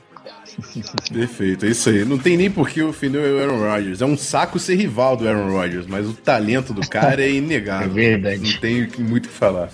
Perfeito, 1.11 1.65
é 1.65 1.69
isso 1.69 1.89
aí. 1.89 2.05
Não 2.05 2.17
tem 2.17 2.37
nem 2.37 2.49
por 2.49 2.69
que 2.69 2.81
ofender 2.81 3.21
o 3.21 3.39
Aaron 3.39 3.59
Rodgers. 3.59 4.01
É 4.01 4.05
um 4.05 4.17
saco 4.17 4.59
ser 4.59 4.75
rival 4.75 5.17
do 5.17 5.27
Aaron 5.27 5.51
Rodgers, 5.51 5.87
mas 5.87 6.07
o 6.07 6.13
talento 6.13 6.73
do 6.73 6.87
cara 6.87 7.23
é 7.23 7.31
inegável. 7.31 7.91
é 7.97 8.17
verdade. 8.17 8.53
Não 8.53 8.59
tem 8.59 8.87
muito 8.99 9.25
o 9.25 9.29
que 9.29 9.35
falar. 9.35 9.69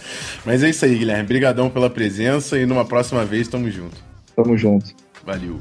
Mas 0.45 0.64
é 0.64 0.70
isso 0.70 0.86
aí, 0.86 0.98
Guilherme. 0.98 1.24
Obrigadão 1.24 1.70
pela 1.70 1.90
presença 1.90 2.57
e 2.57 2.66
numa 2.66 2.86
próxima 2.86 3.26
vez 3.26 3.48
tamo 3.48 3.70
junto. 3.70 3.98
Tamo 4.36 4.57
junto. 4.57 4.94
Valeu. 5.26 5.60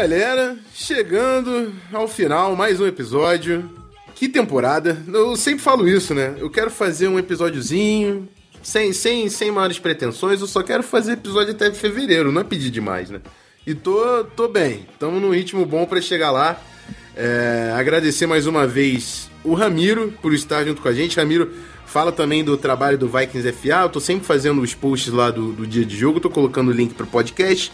Galera, 0.00 0.56
chegando 0.72 1.74
ao 1.92 2.08
final, 2.08 2.56
mais 2.56 2.80
um 2.80 2.86
episódio. 2.86 3.68
Que 4.14 4.30
temporada! 4.30 4.96
Eu 5.06 5.36
sempre 5.36 5.62
falo 5.62 5.86
isso, 5.86 6.14
né? 6.14 6.36
Eu 6.38 6.48
quero 6.48 6.70
fazer 6.70 7.06
um 7.06 7.18
episódiozinho, 7.18 8.26
sem, 8.62 8.92
sem, 8.92 9.28
sem 9.28 9.50
maiores 9.50 9.78
pretensões, 9.78 10.40
eu 10.40 10.46
só 10.46 10.62
quero 10.62 10.82
fazer 10.82 11.12
episódio 11.12 11.52
até 11.52 11.72
fevereiro, 11.72 12.30
não 12.30 12.40
é 12.40 12.44
pedir 12.44 12.70
demais, 12.70 13.10
né? 13.10 13.20
E 13.66 13.74
tô, 13.74 14.24
tô 14.36 14.48
bem, 14.48 14.86
estamos 14.92 15.20
num 15.20 15.30
ritmo 15.30 15.64
bom 15.66 15.86
para 15.86 16.00
chegar 16.00 16.30
lá. 16.30 16.60
É, 17.16 17.72
agradecer 17.76 18.26
mais 18.26 18.46
uma 18.46 18.66
vez 18.66 19.30
o 19.44 19.54
Ramiro 19.54 20.12
por 20.22 20.32
estar 20.32 20.64
junto 20.64 20.80
com 20.80 20.88
a 20.88 20.92
gente. 20.92 21.16
Ramiro 21.16 21.52
fala 21.86 22.12
também 22.12 22.42
do 22.42 22.56
trabalho 22.56 22.96
do 22.96 23.08
Vikings 23.08 23.52
FA. 23.52 23.82
Eu 23.82 23.88
tô 23.88 24.00
sempre 24.00 24.24
fazendo 24.24 24.62
os 24.62 24.74
posts 24.74 25.12
lá 25.12 25.30
do, 25.30 25.52
do 25.52 25.66
dia 25.66 25.84
de 25.84 25.96
jogo, 25.96 26.20
tô 26.20 26.30
colocando 26.30 26.68
o 26.68 26.72
link 26.72 26.94
pro 26.94 27.06
podcast 27.06 27.72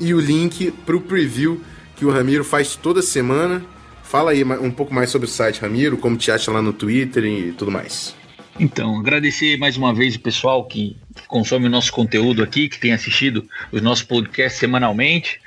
e 0.00 0.14
o 0.14 0.20
link 0.20 0.70
para 0.70 0.96
o 0.96 1.00
preview 1.00 1.60
que 1.96 2.04
o 2.04 2.10
Ramiro 2.10 2.44
faz 2.44 2.76
toda 2.76 3.02
semana. 3.02 3.64
Fala 4.02 4.30
aí 4.30 4.44
um 4.44 4.70
pouco 4.70 4.94
mais 4.94 5.10
sobre 5.10 5.26
o 5.26 5.30
site, 5.30 5.60
Ramiro, 5.60 5.96
como 5.96 6.16
te 6.16 6.30
acha 6.30 6.50
lá 6.52 6.62
no 6.62 6.72
Twitter 6.72 7.24
e 7.24 7.52
tudo 7.52 7.70
mais. 7.70 8.14
Então, 8.58 8.98
agradecer 8.98 9.58
mais 9.58 9.76
uma 9.76 9.94
vez 9.94 10.16
o 10.16 10.20
pessoal 10.20 10.64
que 10.64 10.96
consome 11.28 11.66
o 11.66 11.70
nosso 11.70 11.92
conteúdo 11.92 12.42
aqui, 12.42 12.68
que 12.68 12.78
tem 12.78 12.92
assistido 12.92 13.46
os 13.70 13.82
nossos 13.82 14.04
podcasts 14.04 14.58
semanalmente. 14.58 15.38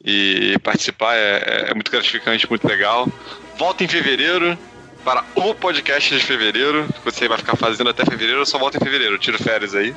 e 0.05 0.55
participar 0.63 1.17
é, 1.17 1.71
é 1.71 1.75
muito 1.75 1.91
gratificante, 1.91 2.49
muito 2.49 2.69
legal. 2.69 3.09
Volta 3.57 3.83
em 3.83 3.89
fevereiro 3.89 4.57
para 5.03 5.25
o 5.35 5.55
podcast 5.55 6.15
de 6.15 6.23
fevereiro, 6.23 6.87
que 6.93 7.05
você 7.05 7.27
vai 7.27 7.39
ficar 7.39 7.57
fazendo 7.57 7.89
até 7.89 8.05
fevereiro, 8.05 8.43
eu 8.43 8.47
só 8.47 8.59
volto 8.59 8.77
em 8.77 8.85
fevereiro, 8.85 9.17
tiro 9.17 9.43
férias 9.43 9.75
aí. 9.75 9.95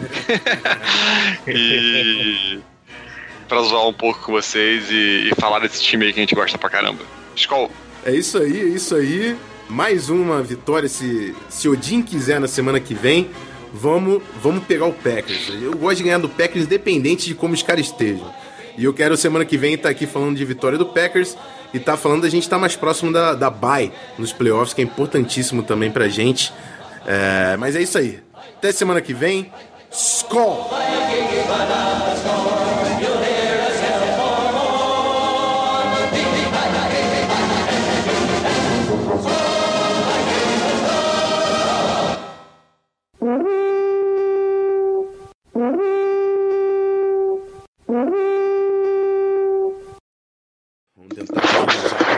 e 1.45 2.59
para 3.49 3.61
zoar 3.63 3.85
um 3.85 3.93
pouco 3.93 4.21
com 4.21 4.31
vocês 4.31 4.89
e, 4.89 5.29
e, 5.29 5.31
falar 5.37 5.59
desse 5.59 5.83
time 5.83 6.05
aí 6.05 6.13
que 6.13 6.19
a 6.21 6.23
gente 6.23 6.35
gosta 6.35 6.57
pra 6.57 6.69
caramba. 6.69 7.03
Skol! 7.35 7.69
É 8.05 8.13
isso 8.13 8.37
aí, 8.37 8.61
é 8.61 8.63
isso 8.63 8.95
aí 8.95 9.37
mais 9.71 10.09
uma 10.09 10.43
vitória 10.43 10.89
se, 10.89 11.33
se 11.49 11.69
Odin 11.69 12.01
quiser 12.01 12.39
na 12.39 12.47
semana 12.47 12.79
que 12.79 12.93
vem. 12.93 13.31
Vamos, 13.73 14.21
vamos 14.43 14.65
pegar 14.65 14.85
o 14.85 14.91
Packers. 14.91 15.49
Eu 15.61 15.77
gosto 15.77 15.97
de 15.97 16.03
ganhar 16.03 16.17
do 16.17 16.27
Packers 16.27 16.65
independente 16.65 17.25
de 17.27 17.33
como 17.33 17.53
os 17.53 17.63
caras 17.63 17.85
estejam. 17.85 18.29
E 18.77 18.83
eu 18.83 18.93
quero 18.93 19.15
semana 19.15 19.45
que 19.45 19.57
vem 19.57 19.75
estar 19.75 19.87
tá 19.87 19.89
aqui 19.89 20.05
falando 20.05 20.35
de 20.35 20.43
vitória 20.43 20.77
do 20.77 20.85
Packers 20.87 21.37
e 21.73 21.79
tá 21.79 21.95
falando 21.95 22.23
da 22.23 22.29
gente 22.29 22.43
estar 22.43 22.57
tá 22.57 22.59
mais 22.59 22.75
próximo 22.75 23.13
da, 23.13 23.33
da 23.33 23.49
bye 23.49 23.93
nos 24.17 24.33
playoffs, 24.33 24.73
que 24.73 24.81
é 24.81 24.83
importantíssimo 24.83 25.63
também 25.63 25.89
pra 25.89 26.09
gente. 26.09 26.51
É, 27.07 27.55
mas 27.55 27.73
é 27.73 27.81
isso 27.81 27.97
aí. 27.97 28.19
Até 28.57 28.73
semana 28.73 28.99
que 28.99 29.13
vem. 29.13 29.51
Skol! 29.89 30.69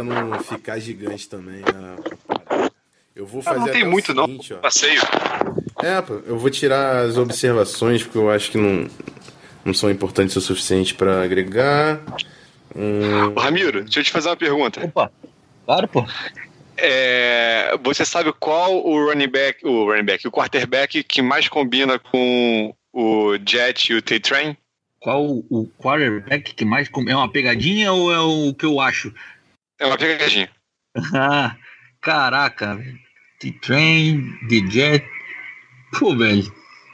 Não 0.04 0.40
ficar 0.40 0.80
gigante 0.80 1.28
também. 1.30 1.62
né? 1.62 1.96
Eu 3.16 3.26
vou 3.28 3.42
Ah, 3.42 3.44
fazer 3.44 3.60
não 3.60 3.68
tem 3.68 3.84
muito, 3.86 4.14
não. 4.14 4.26
seguinte, 4.26 4.54
ó. 4.54 4.58
Passeio. 4.58 5.02
É, 5.82 6.02
pô, 6.02 6.16
eu 6.26 6.38
vou 6.38 6.50
tirar 6.50 7.06
as 7.06 7.18
observações, 7.18 8.02
porque 8.04 8.18
eu 8.18 8.30
acho 8.32 8.50
que 8.52 8.58
não, 8.58 8.88
não 9.64 9.74
são 9.74 9.90
importantes 9.92 10.36
o 10.36 10.42
suficiente 10.42 10.96
pra 10.96 11.22
agregar. 11.24 12.02
Hum, 12.76 13.34
Ramiro, 13.38 13.84
deixa 13.84 14.00
eu 14.00 14.04
te 14.04 14.12
fazer 14.12 14.30
uma 14.30 14.36
pergunta. 14.38 14.84
Opa, 14.84 15.12
claro, 15.66 15.88
pô. 15.88 16.06
É, 16.76 17.78
você 17.84 18.04
sabe 18.04 18.34
qual 18.40 18.84
o 18.86 19.06
running 19.08 19.28
back, 19.30 19.66
o 19.66 19.86
running 19.86 20.06
back, 20.06 20.28
o 20.28 20.32
quarterback 20.32 21.04
que 21.04 21.22
mais 21.22 21.48
combina 21.48 22.00
com 22.00 22.74
o 22.92 23.38
Jet 23.48 23.92
e 23.94 23.96
o 23.96 24.02
T-Train? 24.02 24.58
Qual 25.00 25.24
o 25.24 25.70
quarterback 25.78 26.56
que 26.56 26.66
mais. 26.66 26.88
com- 26.90 27.08
É 27.08 27.16
uma 27.16 27.32
pegadinha 27.32 27.92
ou 27.94 28.12
é 28.12 28.20
o 28.20 28.54
que 28.54 28.66
eu 28.66 28.80
acho? 28.80 29.14
É 29.84 29.86
uma 29.86 29.98
pegadinha. 29.98 30.50
Ah, 31.14 31.56
caraca, 32.02 32.76
velho. 32.76 32.98
T-Train, 33.40 34.38
The 34.48 34.72
Jet. 34.72 35.06
Pô, 36.00 36.16
velho. 36.16 36.50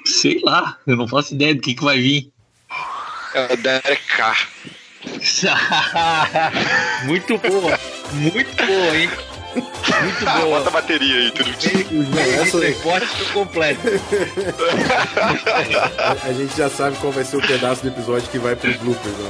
Sei 0.06 0.42
lá, 0.44 0.76
eu 0.88 0.96
não 0.98 1.08
faço 1.08 1.36
ideia 1.36 1.54
do 1.54 1.62
que, 1.62 1.76
que 1.76 1.84
vai 1.84 2.00
vir. 2.00 2.32
É 3.36 3.54
o 3.54 3.58
Derek 3.58 4.02
Carr. 4.08 4.48
muito 7.06 7.38
boa, 7.38 7.80
muito 8.14 8.66
boa, 8.66 8.98
hein? 8.98 9.10
Muito 9.56 10.20
Bota 10.26 10.40
boa. 10.42 10.68
a 10.68 10.72
bateria 10.72 11.16
aí, 11.16 11.32
tudo. 11.32 11.50
Os 11.50 12.18
Essa- 12.18 12.60
transporte 12.60 13.06
estão 13.06 13.34
completos. 13.34 14.02
a, 15.98 16.12
a 16.28 16.34
gente 16.34 16.56
já 16.58 16.70
sabe 16.70 16.98
qual 16.98 17.12
vai 17.12 17.24
ser 17.24 17.38
o 17.38 17.42
pedaço 17.48 17.82
do 17.84 17.88
episódio 17.90 18.30
que 18.30 18.40
vai 18.40 18.56
pro 18.56 18.74
bloopers 18.80 19.16
lá 19.20 19.30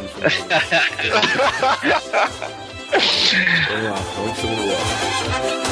no 2.92 3.00
final. 3.00 3.70
Vamos 3.70 3.84
lá, 3.84 4.02
vamos 4.16 4.32
pro 4.32 4.42
segundo 4.42 4.64
bloco. 4.64 5.69